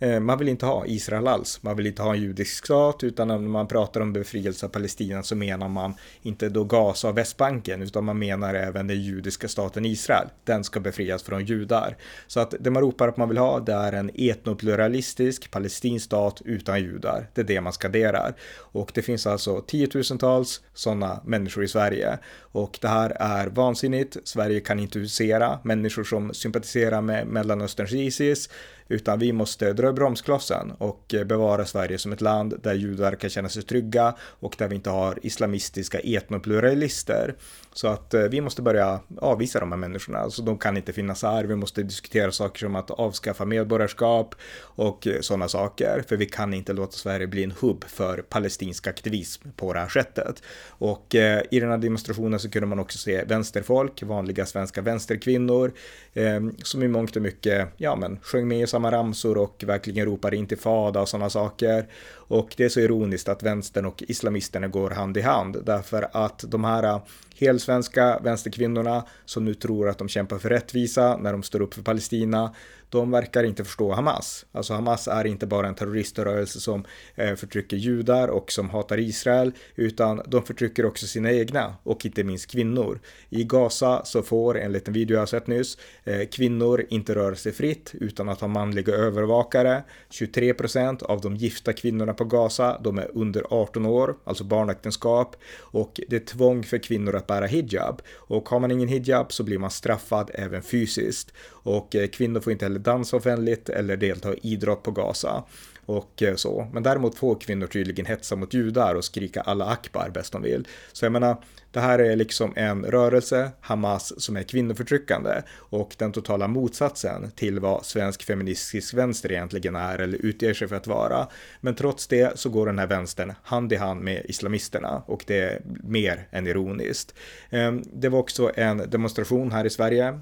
Eh, 0.00 0.20
man 0.20 0.38
vill 0.38 0.48
inte 0.48 0.66
ha 0.66 0.86
Israel 0.86 1.28
alls. 1.28 1.62
Man 1.62 1.76
vill 1.76 1.86
inte 1.86 2.02
ha 2.02 2.14
en 2.14 2.20
judisk 2.20 2.64
stat 2.64 3.04
utan 3.04 3.28
när 3.28 3.38
man 3.38 3.68
pratar 3.68 4.00
om 4.00 4.12
befrielse 4.12 4.66
av 4.66 4.70
Palestina 4.70 5.22
så 5.22 5.36
menar 5.36 5.68
man 5.68 5.94
inte 6.22 6.48
då 6.48 6.64
Gaza 6.64 7.08
och 7.08 7.18
Västbanken 7.18 7.82
utan 7.82 8.04
man 8.04 8.18
menar 8.18 8.54
även 8.54 8.86
den 8.86 9.02
judiska 9.02 9.48
staten 9.48 9.84
Israel. 9.84 10.28
Den 10.44 10.64
ska 10.64 10.80
befrias 10.80 11.22
från 11.22 11.44
judar. 11.44 11.96
Så 12.26 12.40
att 12.40 12.54
det 12.60 12.70
man 12.70 12.82
ropar 12.82 13.08
att 13.08 13.16
man 13.16 13.28
vill 13.28 13.38
ha 13.38 13.60
det 13.60 13.72
är 13.72 13.92
en 13.92 14.10
etnopluralistisk 14.14 15.50
palestinsk 15.50 16.04
stat 16.04 16.42
utan 16.44 16.80
judar. 16.80 17.30
Det 17.34 17.40
är 17.40 17.44
det 17.44 17.60
man 17.60 17.72
skaderar. 17.72 18.34
Och 18.56 18.90
det 18.94 19.02
finns 19.02 19.26
alltså 19.26 19.60
tiotusentals 19.60 20.60
sådana 20.74 21.20
människor 21.24 21.64
i 21.64 21.68
Sverige. 21.68 22.18
Och 22.38 22.78
det 22.80 22.88
här 22.88 23.10
är 23.10 23.46
vansinnigt. 23.46 24.16
Sverige 24.24 24.60
kan 24.60 24.78
inte 24.78 24.98
husera 24.98 25.58
människor 25.64 26.04
som 26.04 26.34
sympatiserar 26.34 27.00
med 27.00 27.26
Mellanösterns 27.26 27.92
Isis 27.92 28.48
utan 28.88 29.18
vi 29.18 29.32
måste 29.32 29.72
dra 29.72 29.88
i 29.88 29.92
bromsklossen 29.92 30.72
och 30.78 31.14
eh, 31.14 31.24
bevara 31.24 31.64
Sverige 31.64 31.98
som 31.98 32.12
ett 32.12 32.20
land 32.20 32.54
där 32.62 32.74
judar 32.74 33.14
kan 33.14 33.30
känna 33.30 33.48
sig 33.48 33.62
trygga 33.62 34.14
och 34.20 34.54
där 34.58 34.68
vi 34.68 34.74
inte 34.74 34.90
har 34.90 35.18
islamistiska 35.22 35.98
etnopluralister. 35.98 37.34
Så 37.72 37.88
att 37.88 38.14
eh, 38.14 38.22
vi 38.22 38.40
måste 38.40 38.62
börja 38.62 39.00
avvisa 39.18 39.60
de 39.60 39.72
här 39.72 39.78
människorna, 39.78 40.18
alltså 40.18 40.42
de 40.42 40.58
kan 40.58 40.76
inte 40.76 40.92
finnas 40.92 41.22
här. 41.22 41.44
Vi 41.44 41.56
måste 41.56 41.82
diskutera 41.82 42.32
saker 42.32 42.60
som 42.60 42.76
att 42.76 42.90
avskaffa 42.90 43.44
medborgarskap 43.44 44.34
och 44.60 45.06
eh, 45.06 45.20
sådana 45.20 45.48
saker, 45.48 46.04
för 46.08 46.16
vi 46.16 46.26
kan 46.26 46.54
inte 46.54 46.72
låta 46.72 46.92
Sverige 46.92 47.26
bli 47.26 47.44
en 47.44 47.52
hubb 47.60 47.84
för 47.88 48.22
palestinsk 48.28 48.86
aktivism 48.86 49.48
på 49.56 49.72
det 49.72 49.80
här 49.80 49.88
sättet. 49.88 50.42
Och 50.68 51.14
eh, 51.14 51.42
i 51.50 51.60
den 51.60 51.70
här 51.70 51.78
demonstrationen 51.78 52.40
så 52.40 52.50
kunde 52.50 52.66
man 52.66 52.78
också 52.78 52.98
se 52.98 53.24
vänsterfolk, 53.24 54.02
vanliga 54.02 54.46
svenska 54.46 54.82
vänsterkvinnor, 54.82 55.72
eh, 56.14 56.40
som 56.62 56.82
i 56.82 56.88
mångt 56.88 57.16
och 57.16 57.22
mycket, 57.22 57.68
ja 57.76 57.96
men, 57.96 58.18
sjöng 58.22 58.48
med 58.48 58.60
i 58.60 58.66
våldsamma 58.78 58.90
ramsor 58.90 59.38
och 59.38 59.64
verkligen 59.66 60.06
ropar 60.06 60.34
intifada 60.34 61.00
och 61.00 61.08
sådana 61.08 61.30
saker. 61.30 61.86
Och 62.28 62.54
det 62.56 62.64
är 62.64 62.68
så 62.68 62.80
ironiskt 62.80 63.28
att 63.28 63.42
vänstern 63.42 63.86
och 63.86 64.02
islamisterna 64.08 64.68
går 64.68 64.90
hand 64.90 65.16
i 65.16 65.20
hand 65.20 65.56
därför 65.66 66.08
att 66.12 66.44
de 66.48 66.64
här 66.64 66.84
äh, 66.84 67.00
helsvenska 67.40 68.18
vänsterkvinnorna 68.22 69.04
som 69.24 69.44
nu 69.44 69.54
tror 69.54 69.88
att 69.88 69.98
de 69.98 70.08
kämpar 70.08 70.38
för 70.38 70.48
rättvisa 70.48 71.16
när 71.16 71.32
de 71.32 71.42
står 71.42 71.62
upp 71.62 71.74
för 71.74 71.82
Palestina 71.82 72.54
de 72.90 73.10
verkar 73.10 73.44
inte 73.44 73.64
förstå 73.64 73.92
Hamas. 73.92 74.46
Alltså 74.52 74.74
Hamas 74.74 75.08
är 75.08 75.26
inte 75.26 75.46
bara 75.46 75.68
en 75.68 75.74
terroriströrelse 75.74 76.60
som 76.60 76.84
eh, 77.14 77.34
förtrycker 77.34 77.76
judar 77.76 78.28
och 78.28 78.52
som 78.52 78.70
hatar 78.70 78.98
Israel, 78.98 79.52
utan 79.74 80.22
de 80.26 80.42
förtrycker 80.42 80.86
också 80.86 81.06
sina 81.06 81.32
egna 81.32 81.74
och 81.82 82.06
inte 82.06 82.24
minst 82.24 82.50
kvinnor. 82.50 83.00
I 83.30 83.44
Gaza 83.44 84.04
så 84.04 84.22
får, 84.22 84.58
enligt 84.58 84.88
en 84.88 84.94
video 84.94 85.16
jag 85.16 85.28
sett 85.28 85.46
nyss, 85.46 85.78
eh, 86.04 86.28
kvinnor 86.28 86.84
inte 86.88 87.14
röra 87.14 87.34
sig 87.34 87.52
fritt 87.52 87.90
utan 87.94 88.28
att 88.28 88.40
ha 88.40 88.48
manliga 88.48 88.94
övervakare. 88.94 89.82
23 90.10 90.54
procent 90.54 91.02
av 91.02 91.20
de 91.20 91.36
gifta 91.36 91.72
kvinnorna 91.72 92.14
på 92.14 92.24
Gaza, 92.24 92.80
de 92.84 92.98
är 92.98 93.10
under 93.14 93.44
18 93.50 93.86
år, 93.86 94.16
alltså 94.24 94.44
barnäktenskap, 94.44 95.36
och 95.58 96.00
det 96.08 96.16
är 96.16 96.20
tvång 96.20 96.62
för 96.62 96.78
kvinnor 96.78 97.16
att 97.16 97.26
bära 97.26 97.46
hijab. 97.46 98.02
Och 98.14 98.48
har 98.48 98.60
man 98.60 98.70
ingen 98.70 98.88
hijab 98.88 99.32
så 99.32 99.42
blir 99.42 99.58
man 99.58 99.70
straffad 99.70 100.30
även 100.34 100.62
fysiskt. 100.62 101.32
Och 101.68 101.96
eh, 101.96 102.08
kvinnor 102.08 102.40
får 102.40 102.52
inte 102.52 102.64
heller 102.64 102.78
dansa 102.78 103.16
offentligt 103.16 103.68
eller 103.68 103.96
delta 103.96 104.34
i 104.34 104.38
idrott 104.42 104.82
på 104.82 104.90
Gaza. 104.90 105.44
Och 105.86 106.22
eh, 106.22 106.34
så. 106.34 106.68
Men 106.72 106.82
däremot 106.82 107.14
får 107.14 107.40
kvinnor 107.40 107.66
tydligen 107.66 108.06
hetsa 108.06 108.36
mot 108.36 108.54
judar 108.54 108.94
och 108.94 109.04
skrika 109.04 109.40
alla 109.40 109.66
akbar 109.66 110.10
bäst 110.14 110.32
de 110.32 110.42
vill. 110.42 110.68
Så 110.92 111.04
jag 111.04 111.12
menar, 111.12 111.36
det 111.72 111.80
här 111.80 111.98
är 111.98 112.16
liksom 112.16 112.52
en 112.56 112.84
rörelse, 112.84 113.50
Hamas, 113.60 114.20
som 114.20 114.36
är 114.36 114.42
kvinnoförtryckande 114.42 115.42
och 115.56 115.94
den 115.98 116.12
totala 116.12 116.48
motsatsen 116.48 117.30
till 117.30 117.60
vad 117.60 117.84
svensk 117.84 118.22
feministisk 118.22 118.94
vänster 118.94 119.32
egentligen 119.32 119.76
är 119.76 119.98
eller 119.98 120.18
utger 120.18 120.54
sig 120.54 120.68
för 120.68 120.76
att 120.76 120.86
vara. 120.86 121.28
Men 121.60 121.74
trots 121.74 122.06
det 122.06 122.38
så 122.38 122.48
går 122.48 122.66
den 122.66 122.78
här 122.78 122.86
vänstern 122.86 123.32
hand 123.42 123.72
i 123.72 123.76
hand 123.76 124.00
med 124.00 124.22
islamisterna 124.24 125.02
och 125.06 125.24
det 125.26 125.38
är 125.38 125.62
mer 125.84 126.28
än 126.30 126.46
ironiskt. 126.46 127.14
Ehm, 127.50 127.82
det 127.92 128.08
var 128.08 128.18
också 128.18 128.52
en 128.54 128.90
demonstration 128.90 129.52
här 129.52 129.64
i 129.64 129.70
Sverige 129.70 130.20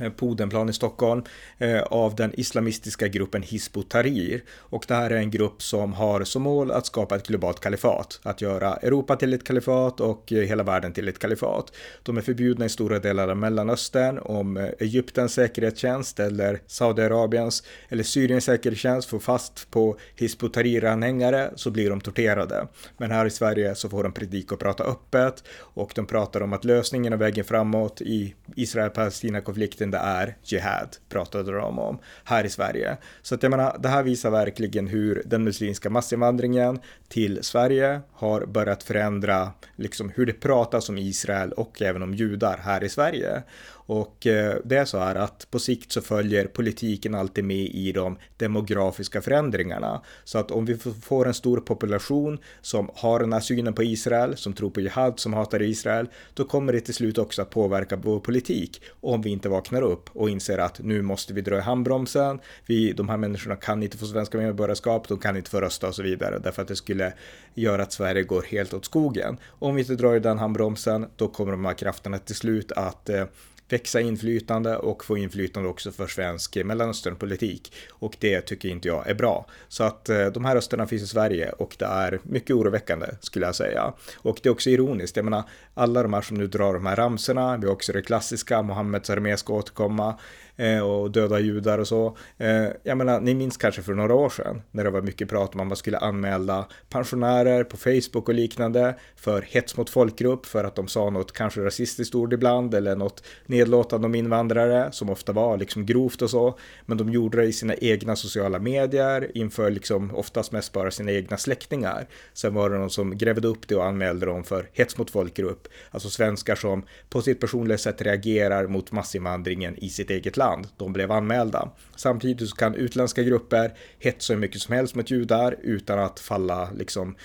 Eh, 0.00 0.10
på 0.10 0.26
Odenplan 0.26 0.68
i 0.68 0.72
Stockholm 0.72 1.22
eh, 1.58 1.82
av 1.82 2.14
den 2.14 2.40
islamistiska 2.40 3.08
gruppen 3.08 3.42
Hizb 3.42 3.76
Tahrir. 3.88 4.42
Och 4.58 4.84
det 4.88 4.94
här 4.94 5.10
är 5.10 5.16
en 5.16 5.30
grupp 5.30 5.62
som 5.62 5.92
har 5.92 6.24
som 6.24 6.42
mål 6.42 6.70
att 6.70 6.86
skapa 6.86 7.16
ett 7.16 7.26
globalt 7.26 7.60
kalifat, 7.60 8.20
att 8.22 8.40
göra 8.40 8.76
Europa 8.76 9.16
till 9.16 9.34
ett 9.34 9.44
kalifat 9.44 10.00
och 10.00 10.32
eh, 10.32 10.38
hela 10.38 10.62
världen 10.62 10.92
till 10.92 11.08
ett 11.08 11.18
kalifat. 11.18 11.72
De 12.02 12.16
är 12.16 12.20
förbjudna 12.20 12.64
i 12.64 12.68
stora 12.68 12.98
delar 12.98 13.28
av 13.28 13.36
Mellanöstern. 13.36 14.18
Om 14.18 14.70
Egyptens 14.78 15.32
säkerhetstjänst 15.32 16.20
eller 16.20 16.60
Saudiarabiens 16.66 17.62
eller 17.88 18.02
Syriens 18.02 18.44
säkerhetstjänst 18.44 19.08
får 19.08 19.18
fast 19.18 19.70
på 19.70 19.96
Hizb 20.16 20.44
ut-Tahrir-anhängare 20.44 21.50
så 21.56 21.70
blir 21.70 21.90
de 21.90 22.00
torterade. 22.00 22.66
Men 22.96 23.10
här 23.10 23.26
i 23.26 23.30
Sverige 23.30 23.74
så 23.74 23.88
får 23.88 24.02
de 24.02 24.12
predika 24.12 24.54
och 24.54 24.60
prata 24.60 24.84
öppet 24.84 25.44
och 25.58 25.92
de 25.94 26.06
pratar 26.06 26.40
om 26.40 26.52
att 26.52 26.64
lösningen 26.64 27.12
och 27.12 27.20
vägen 27.20 27.44
framåt 27.44 28.00
i 28.00 28.34
Israel-Palestina-konflikten 28.56 29.81
det 29.90 29.98
är 29.98 30.36
jihad, 30.42 30.96
pratade 31.08 31.52
de 31.52 31.78
om 31.78 31.98
här 32.24 32.44
i 32.44 32.48
Sverige. 32.48 32.96
Så 33.22 33.34
att 33.34 33.42
jag 33.42 33.50
menar, 33.50 33.76
det 33.78 33.88
här 33.88 34.02
visar 34.02 34.30
verkligen 34.30 34.86
hur 34.86 35.22
den 35.26 35.44
muslimska 35.44 35.90
massinvandringen 35.90 36.80
till 37.08 37.38
Sverige 37.42 38.00
har 38.12 38.46
börjat 38.46 38.82
förändra 38.82 39.50
liksom 39.76 40.12
hur 40.14 40.26
det 40.26 40.32
pratas 40.32 40.88
om 40.88 40.98
Israel 40.98 41.52
och 41.52 41.82
även 41.82 42.02
om 42.02 42.14
judar 42.14 42.60
här 42.62 42.84
i 42.84 42.88
Sverige. 42.88 43.42
Och 43.86 44.26
eh, 44.26 44.56
det 44.64 44.76
är 44.76 44.84
så 44.84 44.98
här 44.98 45.14
att 45.14 45.50
på 45.50 45.58
sikt 45.58 45.92
så 45.92 46.00
följer 46.00 46.46
politiken 46.46 47.14
alltid 47.14 47.44
med 47.44 47.66
i 47.66 47.92
de 47.92 48.18
demografiska 48.36 49.22
förändringarna. 49.22 50.02
Så 50.24 50.38
att 50.38 50.50
om 50.50 50.64
vi 50.64 50.76
får 51.02 51.26
en 51.26 51.34
stor 51.34 51.60
population 51.60 52.38
som 52.60 52.90
har 52.94 53.20
den 53.20 53.32
här 53.32 53.40
synen 53.40 53.74
på 53.74 53.82
Israel, 53.82 54.36
som 54.36 54.52
tror 54.52 54.70
på 54.70 54.80
jihad, 54.80 55.20
som 55.20 55.32
hatar 55.32 55.62
Israel, 55.62 56.08
då 56.34 56.44
kommer 56.44 56.72
det 56.72 56.80
till 56.80 56.94
slut 56.94 57.18
också 57.18 57.42
att 57.42 57.50
påverka 57.50 57.96
vår 57.96 58.20
politik 58.20 58.82
om 59.00 59.22
vi 59.22 59.30
inte 59.30 59.48
vaknar 59.48 59.71
upp 59.80 60.10
och 60.12 60.30
inser 60.30 60.58
att 60.58 60.78
nu 60.78 61.02
måste 61.02 61.34
vi 61.34 61.40
dra 61.40 61.56
i 61.56 61.60
handbromsen. 61.60 62.40
Vi, 62.66 62.92
de 62.92 63.08
här 63.08 63.16
människorna 63.16 63.56
kan 63.56 63.82
inte 63.82 63.98
få 63.98 64.06
svenska 64.06 64.38
medborgarskap, 64.38 65.08
de 65.08 65.18
kan 65.18 65.36
inte 65.36 65.50
få 65.50 65.60
rösta 65.60 65.88
och 65.88 65.94
så 65.94 66.02
vidare, 66.02 66.38
därför 66.38 66.62
att 66.62 66.68
det 66.68 66.76
skulle 66.76 67.12
göra 67.54 67.82
att 67.82 67.92
Sverige 67.92 68.22
går 68.22 68.42
helt 68.42 68.74
åt 68.74 68.84
skogen. 68.84 69.36
Om 69.48 69.74
vi 69.74 69.80
inte 69.80 69.94
drar 69.94 70.14
i 70.14 70.20
den 70.20 70.38
handbromsen, 70.38 71.06
då 71.16 71.28
kommer 71.28 71.52
de 71.52 71.64
här 71.64 71.74
krafterna 71.74 72.18
till 72.18 72.36
slut 72.36 72.72
att 72.72 73.08
eh, 73.08 73.24
växa 73.72 74.00
inflytande 74.00 74.76
och 74.76 75.04
få 75.04 75.16
inflytande 75.16 75.68
också 75.68 75.92
för 75.92 76.06
svensk 76.06 76.56
Mellanösternpolitik. 76.64 77.72
Och 77.90 78.16
det 78.18 78.40
tycker 78.40 78.68
inte 78.68 78.88
jag 78.88 79.08
är 79.08 79.14
bra. 79.14 79.46
Så 79.68 79.84
att 79.84 80.08
eh, 80.08 80.26
de 80.26 80.44
här 80.44 80.54
rösterna 80.54 80.86
finns 80.86 81.02
i 81.02 81.06
Sverige 81.06 81.50
och 81.50 81.76
det 81.78 81.84
är 81.84 82.20
mycket 82.22 82.56
oroväckande 82.56 83.06
skulle 83.20 83.46
jag 83.46 83.54
säga. 83.54 83.92
Och 84.16 84.38
det 84.42 84.48
är 84.48 84.52
också 84.52 84.70
ironiskt, 84.70 85.16
jag 85.16 85.24
menar 85.24 85.42
alla 85.74 86.02
de 86.02 86.12
här 86.12 86.20
som 86.20 86.36
nu 86.36 86.46
drar 86.46 86.74
de 86.74 86.86
här 86.86 86.96
ramserna, 86.96 87.56
vi 87.56 87.66
har 87.66 87.74
också 87.74 87.92
det 87.92 88.02
klassiska, 88.02 88.62
Mohammeds 88.62 89.10
armé 89.10 89.36
ska 89.36 89.52
återkomma, 89.52 90.18
Eh, 90.56 90.80
och 90.80 91.10
döda 91.10 91.40
judar 91.40 91.78
och 91.78 91.88
så. 91.88 92.16
Eh, 92.38 92.66
jag 92.82 92.98
menar, 92.98 93.20
ni 93.20 93.34
minns 93.34 93.56
kanske 93.56 93.82
för 93.82 93.94
några 93.94 94.14
år 94.14 94.28
sedan 94.28 94.62
när 94.70 94.84
det 94.84 94.90
var 94.90 95.02
mycket 95.02 95.28
prat 95.28 95.54
om 95.54 95.60
att 95.60 95.66
man 95.66 95.76
skulle 95.76 95.98
anmäla 95.98 96.68
pensionärer 96.88 97.64
på 97.64 97.76
Facebook 97.76 98.28
och 98.28 98.34
liknande 98.34 98.94
för 99.16 99.42
hets 99.42 99.76
mot 99.76 99.90
folkgrupp 99.90 100.46
för 100.46 100.64
att 100.64 100.74
de 100.74 100.88
sa 100.88 101.10
något 101.10 101.32
kanske 101.32 101.60
rasistiskt 101.60 102.14
ord 102.14 102.32
ibland 102.32 102.74
eller 102.74 102.96
något 102.96 103.24
nedlåtande 103.46 104.06
om 104.06 104.14
invandrare 104.14 104.92
som 104.92 105.10
ofta 105.10 105.32
var 105.32 105.56
liksom 105.56 105.86
grovt 105.86 106.22
och 106.22 106.30
så. 106.30 106.58
Men 106.86 106.98
de 106.98 107.10
gjorde 107.10 107.38
det 107.38 107.44
i 107.44 107.52
sina 107.52 107.74
egna 107.74 108.16
sociala 108.16 108.58
medier 108.58 109.30
inför 109.34 109.70
liksom 109.70 110.14
oftast 110.14 110.52
mest 110.52 110.72
bara 110.72 110.90
sina 110.90 111.12
egna 111.12 111.36
släktingar. 111.36 112.06
Sen 112.32 112.54
var 112.54 112.70
det 112.70 112.78
någon 112.78 112.90
som 112.90 113.18
grävde 113.18 113.48
upp 113.48 113.68
det 113.68 113.74
och 113.74 113.86
anmälde 113.86 114.26
dem 114.26 114.44
för 114.44 114.68
hets 114.72 114.98
mot 114.98 115.10
folkgrupp. 115.10 115.68
Alltså 115.90 116.10
svenskar 116.10 116.54
som 116.54 116.82
på 117.10 117.22
sitt 117.22 117.40
personliga 117.40 117.78
sätt 117.78 118.02
reagerar 118.02 118.66
mot 118.66 118.92
massinvandringen 118.92 119.76
i 119.76 119.88
sitt 119.88 120.10
eget 120.10 120.36
land 120.36 120.41
land 120.42 120.66
de 120.76 120.92
blev 120.92 121.12
anmälda. 121.12 121.70
Samtidigt 121.96 122.48
så 122.48 122.56
kan 122.56 122.74
utländska 122.74 123.22
grupper 123.22 123.72
hetsa 123.98 124.32
hur 124.32 124.40
mycket 124.40 124.60
som 124.60 124.74
helst 124.74 124.94
mot 124.94 125.10
judar 125.10 125.56
utan 125.62 125.98
att 125.98 126.20
falla 126.20 126.70
liksom 126.70 127.16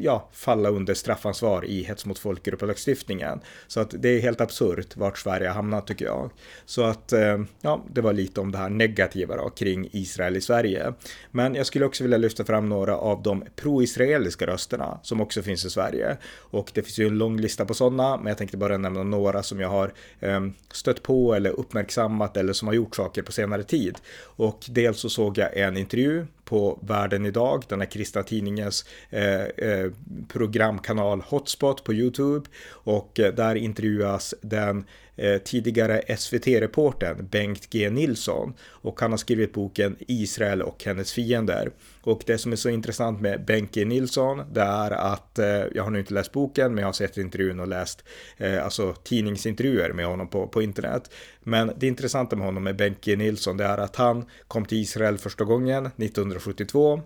ja, 0.00 0.28
falla 0.32 0.68
under 0.68 0.94
straffansvar 0.94 1.64
i 1.64 1.82
hets 1.82 2.06
mot 2.06 2.18
folkgrupp-lagstiftningen. 2.18 3.40
Så 3.66 3.80
att 3.80 3.94
det 3.98 4.08
är 4.08 4.20
helt 4.20 4.40
absurt 4.40 4.96
vart 4.96 5.18
Sverige 5.18 5.48
har 5.48 5.54
hamnat 5.54 5.86
tycker 5.86 6.04
jag. 6.04 6.30
Så 6.64 6.82
att 6.82 7.12
eh, 7.12 7.38
ja, 7.60 7.84
det 7.92 8.00
var 8.00 8.12
lite 8.12 8.40
om 8.40 8.52
det 8.52 8.58
här 8.58 8.68
negativa 8.68 9.36
då, 9.36 9.50
kring 9.50 9.88
Israel 9.92 10.36
i 10.36 10.40
Sverige. 10.40 10.94
Men 11.30 11.54
jag 11.54 11.66
skulle 11.66 11.84
också 11.84 12.04
vilja 12.04 12.18
lyfta 12.18 12.44
fram 12.44 12.68
några 12.68 12.96
av 12.96 13.22
de 13.22 13.44
pro-israeliska 13.56 14.46
rösterna 14.46 15.00
som 15.02 15.20
också 15.20 15.42
finns 15.42 15.64
i 15.64 15.70
Sverige. 15.70 16.16
Och 16.36 16.70
det 16.74 16.82
finns 16.82 16.98
ju 16.98 17.06
en 17.06 17.18
lång 17.18 17.40
lista 17.40 17.64
på 17.64 17.74
sådana, 17.74 18.16
men 18.16 18.26
jag 18.26 18.38
tänkte 18.38 18.56
bara 18.56 18.78
nämna 18.78 19.02
några 19.02 19.42
som 19.42 19.60
jag 19.60 19.68
har 19.68 19.92
eh, 20.20 20.40
stött 20.72 21.02
på 21.02 21.34
eller 21.34 21.50
uppmärksammat 21.50 22.36
eller 22.36 22.52
som 22.52 22.68
har 22.68 22.74
gjort 22.74 22.96
saker 22.96 23.22
på 23.22 23.32
senare 23.32 23.62
tid. 23.62 23.98
Och 24.22 24.64
dels 24.68 25.00
så 25.00 25.08
såg 25.08 25.38
jag 25.38 25.56
en 25.56 25.76
intervju 25.76 26.26
på 26.44 26.78
Världen 26.82 27.26
idag, 27.26 27.64
den 27.68 27.80
här 27.80 27.86
kristna 27.86 28.22
tidningens 28.22 28.84
eh, 29.10 29.42
eh, 29.42 29.90
programkanal 30.28 31.20
Hotspot 31.20 31.84
på 31.84 31.92
YouTube. 31.94 32.48
Och 32.68 33.20
eh, 33.20 33.34
där 33.34 33.54
intervjuas 33.54 34.34
den 34.42 34.78
eh, 34.78 34.84
Eh, 35.16 35.38
tidigare 35.38 36.16
SVT-reportern 36.16 37.28
Bengt 37.30 37.70
G. 37.70 37.90
Nilsson. 37.90 38.54
Och 38.62 39.00
han 39.00 39.10
har 39.10 39.18
skrivit 39.18 39.52
boken 39.52 39.96
Israel 39.98 40.62
och 40.62 40.84
hennes 40.84 41.12
fiender. 41.12 41.70
Och 42.02 42.22
det 42.26 42.38
som 42.38 42.52
är 42.52 42.56
så 42.56 42.68
intressant 42.68 43.20
med 43.20 43.44
Bengt 43.44 43.74
G. 43.74 43.84
Nilsson 43.84 44.42
det 44.52 44.60
är 44.60 44.90
att 44.90 45.38
eh, 45.38 45.46
jag 45.46 45.82
har 45.82 45.90
nu 45.90 45.98
inte 45.98 46.14
läst 46.14 46.32
boken 46.32 46.74
men 46.74 46.82
jag 46.82 46.88
har 46.88 46.92
sett 46.92 47.16
intervjun 47.16 47.60
och 47.60 47.68
läst 47.68 48.04
eh, 48.36 48.64
alltså 48.64 48.94
tidningsintervjuer 48.94 49.92
med 49.92 50.06
honom 50.06 50.28
på, 50.28 50.46
på 50.46 50.62
internet. 50.62 51.10
Men 51.42 51.72
det 51.76 51.86
intressanta 51.86 52.36
med 52.36 52.46
honom 52.46 52.64
med 52.64 52.76
Bengt 52.76 53.04
G. 53.04 53.16
Nilsson 53.16 53.56
det 53.56 53.64
är 53.64 53.78
att 53.78 53.96
han 53.96 54.24
kom 54.48 54.64
till 54.64 54.78
Israel 54.78 55.18
första 55.18 55.44
gången 55.44 55.86
1972 55.86 57.02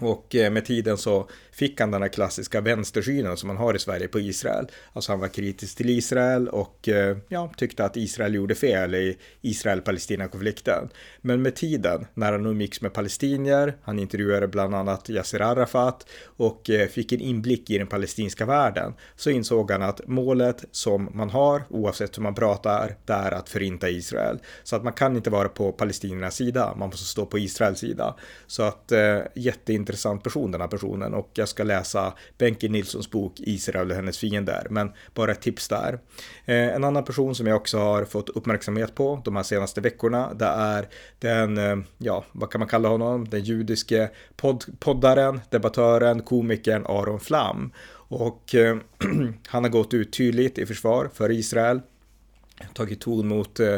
och 0.00 0.34
med 0.34 0.64
tiden 0.64 0.98
så 0.98 1.28
fick 1.58 1.80
han 1.80 1.90
den 1.90 2.02
här 2.02 2.08
klassiska 2.08 2.60
vänstersynen 2.60 3.36
som 3.36 3.46
man 3.46 3.56
har 3.56 3.74
i 3.74 3.78
Sverige 3.78 4.08
på 4.08 4.20
Israel. 4.20 4.66
Alltså 4.92 5.12
han 5.12 5.20
var 5.20 5.28
kritisk 5.28 5.76
till 5.76 5.90
Israel 5.90 6.48
och 6.48 6.88
eh, 6.88 7.16
ja, 7.28 7.52
tyckte 7.56 7.84
att 7.84 7.96
Israel 7.96 8.34
gjorde 8.34 8.54
fel 8.54 8.94
i 8.94 9.16
Israel-Palestina-konflikten. 9.40 10.88
Men 11.20 11.42
med 11.42 11.54
tiden, 11.54 12.06
när 12.14 12.32
han 12.32 12.46
umgicks 12.46 12.80
med 12.80 12.92
palestinier, 12.92 13.76
han 13.82 13.98
intervjuade 13.98 14.48
bland 14.48 14.74
annat 14.74 15.08
Yasser 15.08 15.40
Arafat 15.40 16.06
och 16.24 16.70
eh, 16.70 16.88
fick 16.88 17.12
en 17.12 17.20
inblick 17.20 17.70
i 17.70 17.78
den 17.78 17.86
palestinska 17.86 18.46
världen, 18.46 18.94
så 19.16 19.30
insåg 19.30 19.70
han 19.70 19.82
att 19.82 20.00
målet 20.06 20.64
som 20.70 21.10
man 21.14 21.30
har, 21.30 21.62
oavsett 21.70 22.18
hur 22.18 22.22
man 22.22 22.34
pratar, 22.34 22.96
det 23.04 23.12
är 23.12 23.32
att 23.32 23.48
förinta 23.48 23.88
Israel. 23.88 24.38
Så 24.62 24.76
att 24.76 24.84
man 24.84 24.92
kan 24.92 25.16
inte 25.16 25.30
vara 25.30 25.48
på 25.48 25.72
palestiniernas 25.72 26.34
sida, 26.34 26.74
man 26.78 26.88
måste 26.88 27.04
stå 27.04 27.26
på 27.26 27.38
Israels 27.38 27.78
sida. 27.78 28.14
Så 28.46 28.62
att 28.62 28.92
eh, 28.92 29.18
jätteintressant 29.34 30.22
person 30.22 30.50
den 30.50 30.60
här 30.60 30.68
personen 30.68 31.14
och 31.14 31.38
jag 31.46 31.50
ska 31.50 31.64
läsa 31.64 32.14
Benke 32.38 32.68
Nilssons 32.68 33.10
bok 33.10 33.32
Israel 33.36 33.90
och 33.90 33.96
hennes 33.96 34.18
fiender, 34.18 34.66
men 34.70 34.92
bara 35.14 35.32
ett 35.32 35.40
tips 35.40 35.68
där. 35.68 35.98
Eh, 36.44 36.74
en 36.74 36.84
annan 36.84 37.04
person 37.04 37.34
som 37.34 37.46
jag 37.46 37.56
också 37.56 37.78
har 37.78 38.04
fått 38.04 38.28
uppmärksamhet 38.28 38.94
på 38.94 39.22
de 39.24 39.36
här 39.36 39.42
senaste 39.42 39.80
veckorna, 39.80 40.34
det 40.34 40.44
är 40.44 40.88
den, 41.18 41.58
eh, 41.58 41.76
ja, 41.98 42.24
vad 42.32 42.50
kan 42.50 42.58
man 42.58 42.68
kalla 42.68 42.88
honom, 42.88 43.28
den 43.28 43.44
judiske 43.44 44.10
podd 44.36 44.64
poddaren, 44.78 45.40
debattören, 45.50 46.22
komikern 46.22 46.86
Aron 46.86 47.20
Flam. 47.20 47.72
Och 48.08 48.54
eh, 48.54 48.76
han 49.46 49.64
har 49.64 49.70
gått 49.70 49.94
ut 49.94 50.12
tydligt 50.12 50.58
i 50.58 50.66
försvar 50.66 51.10
för 51.14 51.30
Israel 51.30 51.80
tagit 52.74 53.00
ton 53.00 53.28
mot 53.28 53.60
eh, 53.60 53.76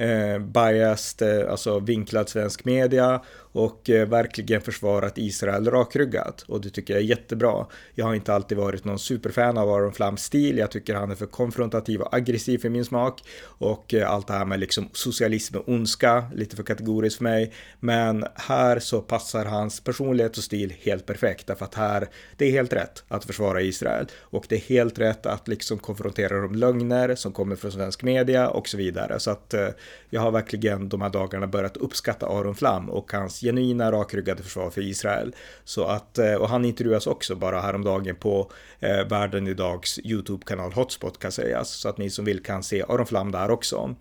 eh, 0.00 0.38
biased, 0.38 1.40
eh, 1.40 1.50
alltså 1.50 1.78
vinklad 1.78 2.28
svensk 2.28 2.64
media 2.64 3.20
och 3.52 3.90
eh, 3.90 4.08
verkligen 4.08 4.60
försvarat 4.60 5.18
Israel 5.18 5.70
rakryggat 5.70 6.42
och 6.42 6.60
det 6.60 6.70
tycker 6.70 6.94
jag 6.94 7.02
är 7.02 7.06
jättebra. 7.06 7.66
Jag 7.94 8.06
har 8.06 8.14
inte 8.14 8.34
alltid 8.34 8.58
varit 8.58 8.84
någon 8.84 8.98
superfan 8.98 9.58
av 9.58 9.70
Aron 9.70 9.92
Flams 9.92 10.24
stil. 10.24 10.58
Jag 10.58 10.70
tycker 10.70 10.94
han 10.94 11.10
är 11.10 11.14
för 11.14 11.26
konfrontativ 11.26 12.00
och 12.00 12.14
aggressiv 12.14 12.58
för 12.58 12.68
min 12.68 12.84
smak 12.84 13.22
och 13.42 13.94
eh, 13.94 14.10
allt 14.10 14.26
det 14.26 14.32
här 14.32 14.44
med 14.44 14.60
liksom 14.60 14.88
socialism 14.92 15.56
och 15.56 15.68
ondska 15.68 16.24
lite 16.34 16.56
för 16.56 16.62
kategoriskt 16.62 17.16
för 17.16 17.24
mig. 17.24 17.52
Men 17.80 18.24
här 18.34 18.78
så 18.78 19.00
passar 19.00 19.44
hans 19.44 19.80
personlighet 19.80 20.38
och 20.38 20.44
stil 20.44 20.74
helt 20.80 21.06
perfekt 21.06 21.46
därför 21.46 21.64
att 21.64 21.74
här 21.74 22.08
det 22.36 22.44
är 22.44 22.50
helt 22.50 22.72
rätt 22.72 23.04
att 23.08 23.24
försvara 23.24 23.62
Israel 23.62 24.06
och 24.20 24.44
det 24.48 24.54
är 24.54 24.60
helt 24.60 24.98
rätt 24.98 25.26
att 25.26 25.48
liksom 25.48 25.78
konfrontera 25.78 26.40
de 26.40 26.54
lögner 26.54 27.14
som 27.14 27.32
kommer 27.32 27.56
från 27.56 27.72
svensk 27.72 28.02
media 28.02 28.48
och 28.48 28.68
så 28.68 28.76
vidare 28.76 29.20
så 29.20 29.30
att 29.30 29.54
eh, 29.54 29.68
jag 30.10 30.20
har 30.20 30.30
verkligen 30.30 30.88
de 30.88 31.00
här 31.00 31.10
dagarna 31.10 31.46
börjat 31.46 31.76
uppskatta 31.76 32.26
Aron 32.26 32.54
Flam 32.54 32.90
och 32.90 33.12
hans 33.12 33.40
genuina 33.40 33.92
rakryggade 33.92 34.42
försvar 34.42 34.70
för 34.70 34.82
Israel. 34.82 35.34
Så 35.64 35.84
att, 35.84 36.18
eh, 36.18 36.34
och 36.34 36.48
han 36.48 36.64
intervjuas 36.64 37.06
också 37.06 37.34
bara 37.34 37.60
häromdagen 37.60 38.16
på 38.16 38.50
eh, 38.80 39.08
Världen 39.08 39.46
Idags 39.46 39.98
YouTube-kanal 39.98 40.72
Hotspot 40.72 41.18
kan 41.18 41.32
sägas. 41.32 41.70
Så 41.70 41.88
att 41.88 41.98
ni 41.98 42.10
som 42.10 42.24
vill 42.24 42.42
kan 42.42 42.62
se 42.62 42.82
Aron 42.82 43.06
Flam 43.06 43.32
där 43.32 43.50
också. 43.50 43.94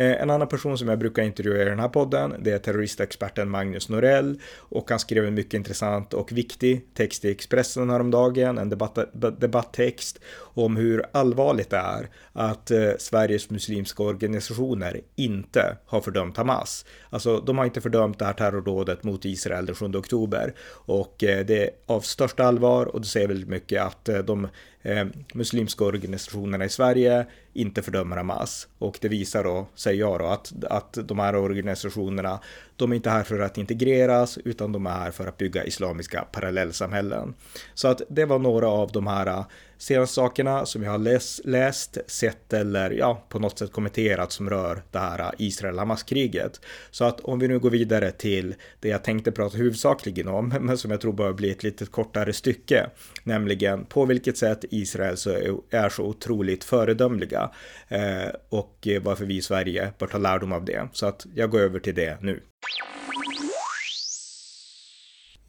Eh, 0.00 0.22
en 0.22 0.30
annan 0.30 0.48
person 0.48 0.78
som 0.78 0.88
jag 0.88 0.98
brukar 0.98 1.22
intervjua 1.22 1.62
i 1.62 1.64
den 1.64 1.78
här 1.78 1.88
podden, 1.88 2.34
det 2.38 2.50
är 2.50 2.58
terroristexperten 2.58 3.50
Magnus 3.50 3.88
Norell 3.88 4.40
och 4.56 4.90
han 4.90 4.98
skrev 4.98 5.24
en 5.24 5.34
mycket 5.34 5.54
intressant 5.54 6.14
och 6.14 6.32
viktig 6.32 6.94
text 6.94 7.24
i 7.24 7.30
Expressen 7.30 7.90
häromdagen, 7.90 8.58
en 8.58 8.68
debatt, 8.68 8.98
debatttext 9.40 10.20
om 10.38 10.76
hur 10.76 11.04
allvarligt 11.12 11.70
det 11.70 11.76
är 11.76 12.08
att 12.32 12.70
eh, 12.70 12.90
Sveriges 12.98 13.50
muslimska 13.50 14.02
organisationer 14.02 15.00
inte 15.16 15.76
har 15.86 16.00
fördömt 16.00 16.36
Hamas. 16.36 16.84
Alltså, 17.10 17.40
de 17.40 17.58
har 17.58 17.64
inte 17.64 17.80
fördömt 17.80 18.18
det 18.18 18.24
här 18.24 18.32
terrordådet 18.32 19.04
mot 19.04 19.24
Israel 19.24 19.66
den 19.66 19.74
7 19.74 19.86
oktober 19.86 20.54
och 20.70 21.24
eh, 21.24 21.46
det 21.46 21.64
är 21.64 21.70
av 21.86 22.00
största 22.00 22.44
allvar 22.44 22.86
och 22.86 23.00
det 23.00 23.06
säger 23.06 23.28
väldigt 23.28 23.48
mycket 23.48 23.82
att 23.82 24.04
de 24.26 24.48
eh, 24.82 25.06
muslimska 25.34 25.84
organisationerna 25.84 26.64
i 26.64 26.68
Sverige 26.68 27.26
inte 27.52 27.82
fördömer 27.82 28.16
Hamas. 28.16 28.68
Och 28.78 28.98
det 29.00 29.08
visar 29.08 29.44
då, 29.44 29.66
säger 29.74 30.00
jag 30.00 30.18
då, 30.18 30.26
att, 30.26 30.52
att 30.64 30.98
de 31.04 31.18
här 31.18 31.36
organisationerna, 31.36 32.40
de 32.76 32.92
är 32.92 32.96
inte 32.96 33.10
här 33.10 33.22
för 33.22 33.40
att 33.40 33.58
integreras, 33.58 34.38
utan 34.38 34.72
de 34.72 34.86
är 34.86 34.90
här 34.90 35.10
för 35.10 35.26
att 35.26 35.38
bygga 35.38 35.64
islamiska 35.64 36.24
parallellsamhällen. 36.32 37.34
Så 37.74 37.88
att 37.88 38.02
det 38.08 38.24
var 38.24 38.38
några 38.38 38.68
av 38.68 38.92
de 38.92 39.06
här 39.06 39.44
senaste 39.80 40.14
sakerna 40.14 40.66
som 40.66 40.82
jag 40.82 40.90
har 40.90 40.98
läst, 40.98 41.40
läst, 41.44 41.98
sett 42.06 42.52
eller 42.52 42.90
ja, 42.90 43.26
på 43.28 43.38
något 43.38 43.58
sätt 43.58 43.72
kommenterat 43.72 44.32
som 44.32 44.50
rör 44.50 44.82
det 44.90 44.98
här 44.98 45.32
Israel-Hamas-kriget. 45.38 46.60
Så 46.90 47.04
att 47.04 47.20
om 47.20 47.38
vi 47.38 47.48
nu 47.48 47.58
går 47.58 47.70
vidare 47.70 48.10
till 48.10 48.54
det 48.80 48.88
jag 48.88 49.04
tänkte 49.04 49.32
prata 49.32 49.56
huvudsakligen 49.56 50.28
om, 50.28 50.48
men 50.60 50.78
som 50.78 50.90
jag 50.90 51.00
tror 51.00 51.12
bör 51.12 51.32
bli 51.32 51.50
ett 51.50 51.62
lite 51.62 51.86
kortare 51.86 52.32
stycke, 52.32 52.90
nämligen 53.24 53.84
på 53.84 54.04
vilket 54.04 54.38
sätt 54.38 54.64
Israel 54.70 55.16
så 55.16 55.30
är 55.70 55.88
så 55.88 56.04
otroligt 56.04 56.64
föredömliga 56.64 57.50
eh, 57.88 58.28
och 58.48 58.88
varför 59.02 59.24
vi 59.24 59.36
i 59.36 59.42
Sverige 59.42 59.92
bör 59.98 60.06
ta 60.06 60.18
lärdom 60.18 60.52
av 60.52 60.64
det. 60.64 60.88
Så 60.92 61.06
att 61.06 61.26
jag 61.34 61.50
går 61.50 61.60
över 61.60 61.78
till 61.78 61.94
det 61.94 62.18
nu. 62.20 62.40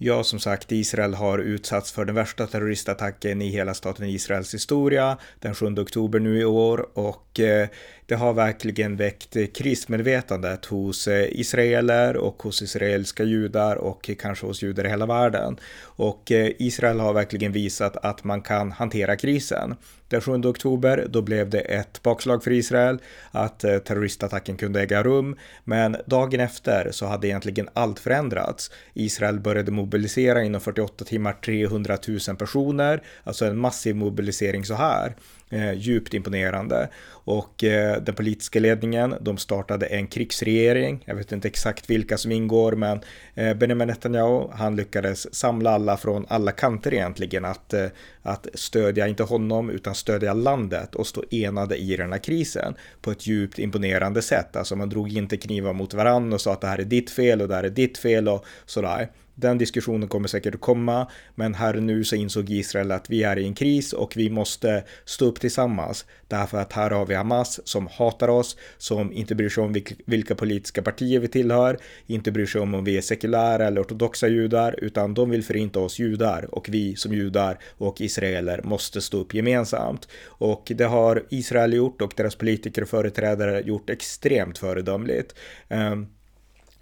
Ja, 0.04 0.24
som 0.24 0.40
sagt, 0.40 0.72
Israel 0.72 1.14
har 1.14 1.40
utsatts 1.40 1.92
för 1.92 2.06
den 2.06 2.16
värsta 2.16 2.48
terroristattacken 2.48 3.42
i 3.42 3.50
hela 3.50 3.74
staten 3.74 4.06
Israels 4.06 4.54
historia 4.54 5.18
den 5.40 5.56
7 5.56 5.66
oktober 5.66 6.20
nu 6.20 6.40
i 6.40 6.46
år. 6.46 6.98
Och 6.98 7.40
eh, 7.40 7.68
det 8.12 8.18
har 8.18 8.34
verkligen 8.34 8.96
väckt 8.96 9.38
krismedvetandet 9.54 10.66
hos 10.66 11.08
eh, 11.08 11.28
israeler 11.32 12.18
och 12.18 12.44
hos 12.44 12.62
israeliska 12.62 13.24
judar 13.24 13.76
och 13.76 14.10
kanske 14.20 14.46
hos 14.46 14.64
judar 14.64 14.86
i 14.86 14.90
hela 14.90 15.06
världen. 15.06 15.58
Och 15.84 16.32
eh, 16.32 16.52
Israel 16.60 17.00
har 17.00 17.14
verkligen 17.14 17.52
visat 17.52 17.98
att 17.98 18.24
man 18.24 18.42
kan 18.42 18.72
hantera 18.72 19.16
krisen. 19.16 19.76
Den 20.08 20.22
7 20.22 20.32
oktober 20.32 21.08
då 21.10 21.22
blev 21.22 21.50
det 21.50 21.60
ett 21.60 22.04
bakslag 22.04 22.44
för 22.44 22.52
Israel 22.52 23.00
att 23.32 23.64
eh, 23.64 23.78
terroristattacken 23.78 24.58
kunde 24.58 24.82
äga 24.82 25.04
rum. 25.04 25.36
Men 25.64 25.98
dagen 26.06 26.40
efter 26.40 26.92
så 26.92 27.06
hade 27.06 27.28
egentligen 27.28 27.70
allt 27.74 28.00
förändrats. 28.00 28.72
Israel 28.94 29.40
började 29.40 29.72
mobilisera 29.72 30.44
inom 30.44 30.62
48 30.62 31.06
timmar 31.06 31.34
300 31.34 31.98
000 32.28 32.38
personer, 32.38 33.04
alltså 33.24 33.46
en 33.46 33.58
massiv 33.58 33.96
mobilisering 33.96 34.66
så 34.66 34.74
här 34.74 35.16
eh, 35.52 35.74
djupt 35.74 36.14
imponerande. 36.14 36.90
Och 37.24 37.64
eh, 37.64 38.02
den 38.02 38.16
politiska 38.16 38.60
ledningen, 38.60 39.16
de 39.22 39.38
startade 39.38 39.86
en 39.86 40.08
krigsregering. 40.08 41.04
Jag 41.06 41.16
vet 41.16 41.32
inte 41.32 41.48
exakt 41.48 41.90
vilka 41.90 42.18
som 42.18 42.32
ingår, 42.32 42.72
men 42.72 43.00
eh, 43.36 43.54
Benjamin 43.54 43.88
Netanyahu, 43.88 44.48
han 44.54 44.76
lyckades 44.76 45.36
samla 45.36 45.72
alla 45.72 45.98
från 45.98 46.26
alla 46.30 46.52
kanter 46.52 46.94
egentligen 46.94 47.46
att, 47.46 47.74
eh, 47.74 47.86
att 48.22 48.48
stödja, 48.54 49.08
inte 49.08 49.24
honom, 49.24 49.70
utan 49.70 49.96
stödja 49.96 50.34
landet 50.34 50.96
och 50.96 51.08
stå 51.08 51.24
enade 51.32 51.78
i 51.78 51.98
den 51.98 52.12
här 52.12 52.20
krisen 52.20 52.76
på 53.02 53.12
ett 53.12 53.28
djupt 53.28 53.60
imponerande 53.60 54.22
sätt. 54.22 54.56
Alltså 54.56 54.76
man 54.76 54.90
drog 54.90 55.14
inte 55.14 55.38
knivar 55.38 55.74
mot 55.74 55.94
varandra 55.94 56.36
och 56.36 56.42
sa 56.42 56.54
att 56.54 56.62
det 56.62 56.68
här 56.68 56.80
är 56.80 56.84
ditt 56.84 57.10
fel 57.10 57.42
och 57.42 57.48
det 57.48 57.56
här 57.56 57.64
är 57.64 57.70
ditt 57.70 57.98
fel 57.98 58.28
och 58.28 58.46
sådär. 58.66 59.10
Den 59.42 59.58
diskussionen 59.58 60.10
kommer 60.10 60.28
säkert 60.28 60.56
att 60.56 60.62
komma, 60.62 61.08
men 61.36 61.54
här 61.54 61.76
och 61.76 61.84
nu 61.84 62.04
så 62.04 62.16
insåg 62.16 62.50
Israel 62.50 62.92
att 62.92 63.10
vi 63.10 63.24
är 63.24 63.40
i 63.40 63.46
en 63.46 63.54
kris 63.54 63.94
och 63.94 64.14
vi 64.18 64.30
måste 64.30 64.84
stå 65.06 65.26
upp 65.26 65.40
tillsammans. 65.40 66.06
Därför 66.28 66.58
att 66.58 66.74
här 66.74 66.90
har 66.90 67.06
vi 67.06 67.16
Hamas 67.16 67.68
som 67.68 67.88
hatar 67.88 68.28
oss, 68.28 68.58
som 68.78 69.14
inte 69.14 69.36
bryr 69.36 69.50
sig 69.50 69.64
om 69.64 69.76
vilka 70.06 70.36
politiska 70.36 70.82
partier 70.82 71.20
vi 71.20 71.28
tillhör, 71.28 71.78
inte 72.08 72.32
bryr 72.32 72.46
sig 72.46 72.62
om 72.62 72.74
om 72.74 72.84
vi 72.84 72.98
är 72.98 73.02
sekulära 73.02 73.68
eller 73.68 73.82
ortodoxa 73.82 74.28
judar, 74.28 74.76
utan 74.78 75.14
de 75.14 75.30
vill 75.30 75.44
förinta 75.44 75.80
oss 75.80 76.00
judar 76.00 76.56
och 76.56 76.70
vi 76.70 76.96
som 76.96 77.14
judar 77.14 77.58
och 77.78 78.02
israeler 78.02 78.62
måste 78.64 79.02
stå 79.02 79.18
upp 79.18 79.34
gemensamt. 79.34 80.08
Och 80.26 80.72
det 80.76 80.86
har 80.86 81.24
Israel 81.30 81.74
gjort 81.74 82.02
och 82.02 82.14
deras 82.18 82.36
politiker 82.36 82.82
och 82.82 82.90
företrädare 82.90 83.62
gjort 83.62 83.90
extremt 83.90 84.58
föredömligt. 84.58 85.36
Um, 85.70 86.08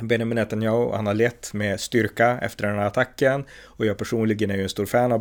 Benjamin 0.01 0.35
Netanyahu, 0.35 0.91
han 0.91 1.07
har 1.07 1.13
lett 1.13 1.53
med 1.53 1.79
styrka 1.79 2.39
efter 2.41 2.67
den 2.67 2.75
här 2.75 2.85
attacken 2.85 3.45
och 3.65 3.85
jag 3.85 3.97
personligen 3.97 4.51
är 4.51 4.55
ju 4.55 4.63
en 4.63 4.69
stor 4.69 4.85
fan 4.85 5.11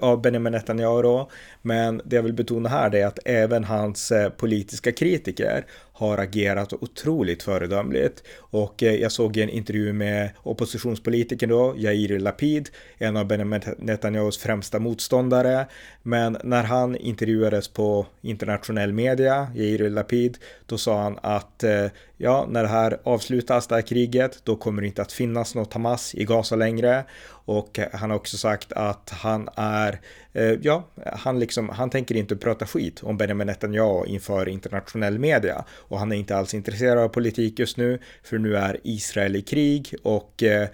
av 0.00 0.20
Benjamin 0.22 0.52
Netanyahu 0.52 1.02
då. 1.02 1.30
Men 1.62 2.02
det 2.04 2.16
jag 2.16 2.22
vill 2.22 2.32
betona 2.32 2.68
här 2.68 2.94
är 2.94 3.06
att 3.06 3.18
även 3.24 3.64
hans 3.64 4.12
eh, 4.12 4.28
politiska 4.30 4.92
kritiker 4.92 5.66
har 5.92 6.18
agerat 6.18 6.72
otroligt 6.72 7.42
föredömligt. 7.42 8.22
Och 8.38 8.82
eh, 8.82 8.94
jag 8.94 9.12
såg 9.12 9.36
en 9.36 9.48
intervju 9.48 9.92
med 9.92 10.30
oppositionspolitikern 10.42 11.50
då, 11.50 11.74
Yair 11.76 12.18
Lapid, 12.18 12.68
en 12.98 13.16
av 13.16 13.26
Benjamin 13.26 13.60
Netanyahus 13.78 14.38
främsta 14.38 14.78
motståndare. 14.78 15.66
Men 16.02 16.38
när 16.44 16.62
han 16.62 16.96
intervjuades 16.96 17.68
på 17.68 18.06
internationell 18.20 18.92
media, 18.92 19.48
Yair 19.54 19.90
Lapid, 19.90 20.38
då 20.66 20.78
sa 20.78 21.02
han 21.02 21.18
att 21.22 21.64
eh, 21.64 21.86
ja, 22.16 22.46
när 22.48 22.62
det 22.62 22.68
här 22.68 22.98
avslutas, 23.02 23.66
det 23.66 23.74
här 23.74 23.82
kriget, 23.82 24.40
då 24.44 24.56
kommer 24.56 24.82
det 24.82 24.88
inte 24.88 25.02
att 25.02 25.12
finnas 25.12 25.54
något 25.54 25.72
Hamas 25.72 26.14
i 26.14 26.24
Gaza 26.24 26.56
längre. 26.56 27.04
Och 27.44 27.78
eh, 27.78 27.88
han 27.92 28.10
har 28.10 28.16
också 28.16 28.36
sagt 28.36 28.72
att 28.72 29.10
han 29.10 29.48
är, 29.56 30.00
eh, 30.32 30.52
ja, 30.62 30.88
han 31.12 31.38
liksom, 31.38 31.68
han 31.68 31.90
tänker 31.90 32.14
inte 32.14 32.36
prata 32.36 32.66
skit 32.66 33.02
om 33.02 33.16
Benjamin 33.16 33.46
Netanyahu 33.46 34.06
inför 34.06 34.48
internationell 34.48 35.18
media. 35.18 35.64
Och 35.70 35.98
han 35.98 36.12
är 36.12 36.16
inte 36.16 36.36
alls 36.36 36.54
intresserad 36.54 36.98
av 36.98 37.08
politik 37.08 37.58
just 37.58 37.76
nu, 37.76 37.98
för 38.22 38.38
nu 38.38 38.56
är 38.56 38.78
Israel 38.82 39.36
i 39.36 39.42
krig 39.42 39.94
och 40.02 40.42
eh, 40.42 40.68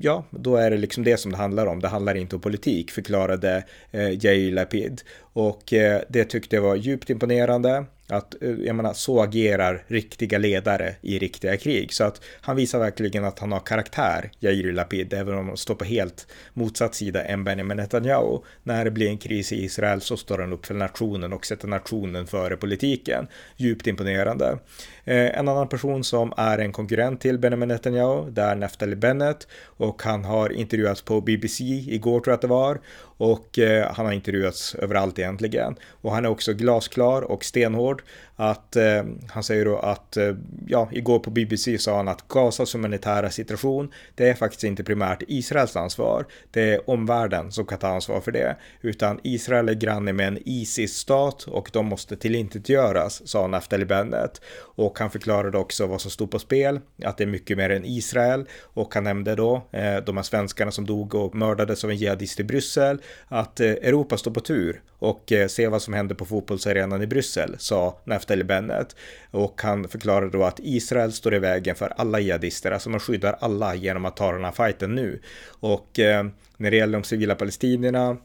ja, 0.00 0.24
då 0.30 0.56
är 0.56 0.70
det 0.70 0.76
liksom 0.76 1.04
det 1.04 1.16
som 1.16 1.30
det 1.30 1.36
handlar 1.36 1.66
om. 1.66 1.80
Det 1.80 1.88
handlar 1.88 2.14
inte 2.14 2.36
om 2.36 2.42
politik, 2.42 2.90
förklarade 2.90 3.64
Jay 3.92 4.50
Lapid. 4.50 5.02
Och 5.20 5.62
det 6.08 6.24
tyckte 6.24 6.56
jag 6.56 6.62
var 6.62 6.76
djupt 6.76 7.10
imponerande. 7.10 7.84
Att, 8.08 8.42
eh, 8.42 8.50
jag 8.50 8.76
menar, 8.76 8.92
så 8.92 9.22
agerar 9.22 9.84
riktiga 9.86 10.38
ledare 10.38 10.94
i 11.00 11.18
riktiga 11.18 11.56
krig. 11.56 11.92
Så 11.92 12.04
att 12.04 12.20
han 12.40 12.56
visar 12.56 12.78
verkligen 12.78 13.24
att 13.24 13.38
han 13.38 13.52
har 13.52 13.60
karaktär, 13.60 14.30
Yair 14.40 14.72
Lapid, 14.72 15.12
även 15.12 15.34
om 15.34 15.48
han 15.48 15.56
står 15.56 15.74
på 15.74 15.84
helt 15.84 16.26
motsatt 16.54 16.94
sida 16.94 17.24
än 17.24 17.44
Benjamin 17.44 17.76
Netanyahu. 17.76 18.38
När 18.62 18.84
det 18.84 18.90
blir 18.90 19.08
en 19.08 19.18
kris 19.18 19.52
i 19.52 19.64
Israel 19.64 20.00
så 20.00 20.16
står 20.16 20.38
han 20.38 20.52
upp 20.52 20.66
för 20.66 20.74
nationen 20.74 21.32
och 21.32 21.46
sätter 21.46 21.68
nationen 21.68 22.26
före 22.26 22.56
politiken. 22.56 23.26
Djupt 23.56 23.86
imponerande. 23.86 24.58
Eh, 25.04 25.38
en 25.38 25.48
annan 25.48 25.68
person 25.68 26.04
som 26.04 26.32
är 26.36 26.58
en 26.58 26.72
konkurrent 26.72 27.20
till 27.20 27.38
Benjamin 27.38 27.68
Netanyahu, 27.68 28.30
det 28.30 28.42
är 28.42 28.54
Naftali 28.54 28.96
Bennett 28.96 29.48
och 29.64 30.02
han 30.02 30.24
har 30.24 30.52
intervjuats 30.52 31.02
på 31.02 31.20
BBC 31.20 31.64
igår 31.64 32.20
tror 32.20 32.32
jag 32.32 32.34
att 32.34 32.40
det 32.40 32.46
var 32.46 32.80
och 33.16 33.58
eh, 33.58 33.92
han 33.92 34.06
har 34.06 34.12
intervjuats 34.12 34.74
överallt 34.74 35.18
egentligen. 35.18 35.76
Och 35.90 36.12
han 36.12 36.24
är 36.24 36.28
också 36.28 36.52
glasklar 36.52 37.22
och 37.22 37.44
stenhård 37.44 38.02
att 38.36 38.76
eh, 38.76 39.04
han 39.28 39.42
säger 39.42 39.64
då 39.64 39.78
att, 39.78 40.16
eh, 40.16 40.34
ja, 40.66 40.88
igår 40.92 41.18
på 41.18 41.30
BBC 41.30 41.78
sa 41.78 41.96
han 41.96 42.08
att 42.08 42.28
Gazas 42.28 42.74
humanitära 42.74 43.30
situation, 43.30 43.92
det 44.14 44.28
är 44.28 44.34
faktiskt 44.34 44.64
inte 44.64 44.84
primärt 44.84 45.22
Israels 45.28 45.76
ansvar. 45.76 46.26
Det 46.50 46.74
är 46.74 46.90
omvärlden 46.90 47.52
som 47.52 47.66
kan 47.66 47.78
ta 47.78 47.88
ansvar 47.88 48.20
för 48.20 48.32
det, 48.32 48.56
utan 48.80 49.20
Israel 49.22 49.68
är 49.68 49.74
granne 49.74 50.12
med 50.12 50.28
en 50.28 50.38
ISIS-stat 50.44 51.42
och 51.42 51.70
de 51.72 51.86
måste 51.86 52.16
tillintetgöras, 52.16 53.28
sa 53.28 53.46
Naftali 53.46 53.84
Bennett. 53.84 54.40
Och 54.76 54.98
han 54.98 55.10
förklarade 55.10 55.58
också 55.58 55.86
vad 55.86 56.00
som 56.00 56.10
stod 56.10 56.30
på 56.30 56.38
spel, 56.38 56.80
att 57.04 57.18
det 57.18 57.24
är 57.24 57.28
mycket 57.28 57.56
mer 57.56 57.70
än 57.70 57.84
Israel 57.84 58.48
och 58.60 58.94
han 58.94 59.04
nämnde 59.04 59.34
då 59.34 59.62
eh, 59.72 59.96
de 59.96 60.16
här 60.16 60.24
svenskarna 60.24 60.70
som 60.70 60.86
dog 60.86 61.14
och 61.14 61.34
mördades 61.34 61.84
av 61.84 61.90
en 61.90 61.96
jihadist 61.96 62.40
i 62.40 62.44
Bryssel, 62.44 62.98
att 63.28 63.60
eh, 63.60 63.70
Europa 63.70 64.16
står 64.16 64.30
på 64.30 64.40
tur 64.40 64.82
och 64.98 65.32
eh, 65.32 65.48
se 65.48 65.68
vad 65.68 65.82
som 65.82 65.94
händer 65.94 66.14
på 66.14 66.24
fotbollsarenan 66.24 67.02
i 67.02 67.06
Bryssel, 67.06 67.56
sa 67.58 68.00
Naftali 68.04 68.23
Bennett. 68.44 68.96
Och 69.30 69.62
han 69.62 69.88
förklarade 69.88 70.30
då 70.30 70.44
att 70.44 70.60
Israel 70.62 71.12
står 71.12 71.34
i 71.34 71.38
vägen 71.38 71.74
för 71.74 71.92
alla 71.96 72.20
jihadister, 72.20 72.70
alltså 72.70 72.90
man 72.90 73.00
skyddar 73.00 73.36
alla 73.40 73.74
genom 73.74 74.04
att 74.04 74.16
ta 74.16 74.32
den 74.32 74.44
här 74.44 74.52
fighten 74.52 74.94
nu. 74.94 75.20
Och 75.46 75.98
eh, 75.98 76.26
när 76.56 76.70
det 76.70 76.76
gäller 76.76 76.98
de 76.98 77.04
civila 77.04 77.34
palestinierna 77.34 78.16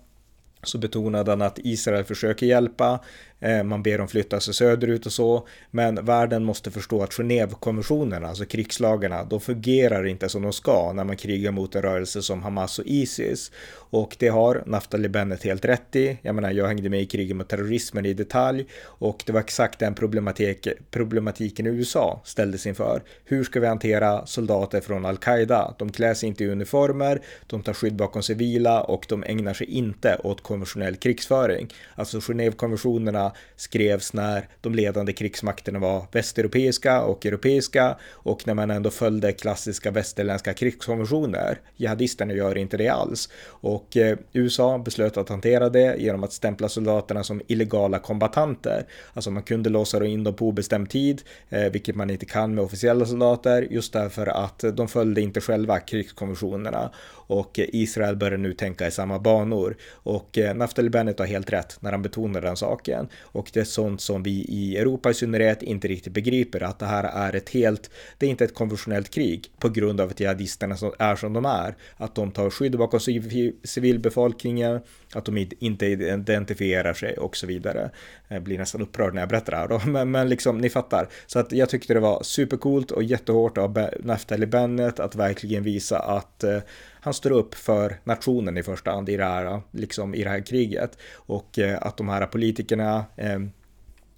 så 0.63 0.77
betonade 0.77 1.31
han 1.31 1.41
att 1.41 1.59
Israel 1.63 2.03
försöker 2.03 2.45
hjälpa 2.45 2.99
eh, 3.39 3.63
man 3.63 3.83
ber 3.83 3.97
dem 3.97 4.07
flytta 4.07 4.39
sig 4.39 4.53
söderut 4.53 5.05
och 5.05 5.11
så. 5.11 5.47
Men 5.71 6.05
världen 6.05 6.43
måste 6.43 6.71
förstå 6.71 7.03
att 7.03 7.13
Genèvekonventionerna, 7.13 8.27
alltså 8.27 8.45
krigslagarna, 8.45 9.23
de 9.23 9.39
fungerar 9.39 10.05
inte 10.05 10.29
som 10.29 10.41
de 10.41 10.53
ska 10.53 10.93
när 10.93 11.03
man 11.03 11.17
krigar 11.17 11.51
mot 11.51 11.75
en 11.75 11.81
rörelse 11.81 12.21
som 12.21 12.43
Hamas 12.43 12.79
och 12.79 12.85
Isis. 12.85 13.51
Och 13.71 14.15
det 14.19 14.27
har 14.27 14.63
Naftali 14.65 15.09
Bennett 15.09 15.43
helt 15.43 15.65
rätt 15.65 15.95
i. 15.95 16.17
Jag 16.21 16.35
menar, 16.35 16.51
jag 16.51 16.67
hängde 16.67 16.89
med 16.89 17.01
i 17.01 17.05
kriget 17.05 17.37
mot 17.37 17.49
terrorismen 17.49 18.05
i 18.05 18.13
detalj 18.13 18.65
och 18.83 19.23
det 19.25 19.31
var 19.31 19.39
exakt 19.39 19.79
den 19.79 19.93
problematik, 19.95 20.67
problematiken 20.91 21.67
USA 21.67 22.21
ställdes 22.25 22.65
inför. 22.65 23.03
Hur 23.25 23.43
ska 23.43 23.59
vi 23.59 23.67
hantera 23.67 24.25
soldater 24.25 24.81
från 24.81 25.05
al-Qaida? 25.05 25.75
De 25.79 25.91
klär 25.91 26.13
sig 26.13 26.29
inte 26.29 26.43
i 26.43 26.47
uniformer, 26.47 27.21
de 27.47 27.63
tar 27.63 27.73
skydd 27.73 27.95
bakom 27.95 28.23
civila 28.23 28.81
och 28.81 29.05
de 29.09 29.23
ägnar 29.23 29.53
sig 29.53 29.67
inte 29.67 30.17
åt 30.23 30.43
konventionell 30.49 30.95
krigsföring. 30.95 31.67
Alltså 31.95 32.17
Genèvekonventionerna 32.19 33.31
skrevs 33.55 34.13
när 34.13 34.47
de 34.61 34.75
ledande 34.75 35.13
krigsmakterna 35.13 35.79
var 35.79 36.05
västeuropeiska 36.11 37.01
och 37.01 37.25
europeiska 37.25 37.97
och 38.11 38.47
när 38.47 38.53
man 38.53 38.71
ändå 38.71 38.89
följde 38.89 39.31
klassiska 39.31 39.91
västerländska 39.91 40.53
krigskonventioner. 40.53 41.59
Jihadisterna 41.75 42.33
gör 42.33 42.57
inte 42.57 42.77
det 42.77 42.87
alls. 42.89 43.29
Och 43.45 43.97
eh, 43.97 44.17
USA 44.33 44.77
beslöt 44.77 45.17
att 45.17 45.29
hantera 45.29 45.69
det 45.69 45.95
genom 45.97 46.23
att 46.23 46.33
stämpla 46.33 46.69
soldaterna 46.69 47.23
som 47.23 47.41
illegala 47.47 47.99
kombatanter. 47.99 48.85
Alltså 49.13 49.31
man 49.31 49.43
kunde 49.43 49.69
låsa 49.69 50.05
in 50.05 50.23
dem 50.23 50.33
på 50.33 50.47
obestämd 50.47 50.89
tid, 50.89 51.21
eh, 51.49 51.71
vilket 51.71 51.95
man 51.95 52.09
inte 52.09 52.25
kan 52.25 52.55
med 52.55 52.63
officiella 52.63 53.05
soldater, 53.05 53.67
just 53.71 53.93
därför 53.93 54.27
att 54.27 54.63
de 54.73 54.87
följde 54.87 55.21
inte 55.21 55.41
själva 55.41 55.79
krigskonventionerna 55.79 56.91
och 57.29 57.59
Israel 57.59 58.15
börjar 58.15 58.37
nu 58.37 58.53
tänka 58.53 58.87
i 58.87 58.91
samma 58.91 59.19
banor. 59.19 59.77
Och 59.91 60.37
eh, 60.37 60.55
Naftali 60.55 60.89
Bennett 60.89 61.19
har 61.19 61.25
helt 61.25 61.53
rätt 61.53 61.77
när 61.79 61.91
han 61.91 62.01
betonar 62.01 62.41
den 62.41 62.57
saken. 62.57 63.07
Och 63.21 63.49
det 63.53 63.59
är 63.59 63.63
sånt 63.63 64.01
som 64.01 64.23
vi 64.23 64.31
i 64.31 64.77
Europa 64.77 65.09
i 65.09 65.13
synnerhet 65.13 65.63
inte 65.63 65.87
riktigt 65.87 66.13
begriper, 66.13 66.63
att 66.63 66.79
det 66.79 66.85
här 66.85 67.03
är 67.03 67.35
ett 67.35 67.49
helt, 67.49 67.89
det 68.17 68.25
är 68.25 68.29
inte 68.29 68.43
ett 68.45 68.53
konventionellt 68.53 69.09
krig 69.09 69.51
på 69.59 69.69
grund 69.69 70.01
av 70.01 70.09
att 70.09 70.19
jihadisterna 70.19 70.75
är 70.99 71.15
som 71.15 71.33
de 71.33 71.45
är, 71.45 71.75
att 71.97 72.15
de 72.15 72.31
tar 72.31 72.49
skydd 72.49 72.77
bakom 72.77 72.99
civilbefolkningen, 73.63 74.79
att 75.13 75.25
de 75.25 75.47
inte 75.59 75.85
identifierar 75.85 76.93
sig 76.93 77.17
och 77.17 77.37
så 77.37 77.47
vidare. 77.47 77.89
Jag 78.27 78.43
blir 78.43 78.57
nästan 78.57 78.81
upprörd 78.81 79.13
när 79.13 79.21
jag 79.21 79.29
berättar 79.29 79.51
det 79.51 79.57
här 79.57 79.67
då, 79.67 79.81
men, 79.85 80.11
men 80.11 80.29
liksom 80.29 80.57
ni 80.57 80.69
fattar. 80.69 81.09
Så 81.27 81.39
att 81.39 81.51
jag 81.51 81.69
tyckte 81.69 81.93
det 81.93 81.99
var 81.99 82.23
supercoolt 82.23 82.91
och 82.91 83.03
jättehårt 83.03 83.57
av 83.57 83.89
Naftali 83.99 84.45
Bennett 84.45 84.99
att 84.99 85.15
verkligen 85.15 85.63
visa 85.63 85.99
att 85.99 86.43
eh, 86.43 86.59
han 87.01 87.13
står 87.13 87.31
upp 87.31 87.55
för 87.55 87.99
nationen 88.03 88.57
i 88.57 88.63
första 88.63 88.91
hand 88.91 89.09
i 89.09 89.17
det 89.17 89.25
här, 89.25 89.61
liksom 89.71 90.15
i 90.15 90.23
det 90.23 90.29
här 90.29 90.45
kriget. 90.45 90.97
Och 91.13 91.59
eh, 91.59 91.77
att 91.81 91.97
de 91.97 92.09
här 92.09 92.25
politikerna 92.25 93.05
eh, 93.15 93.39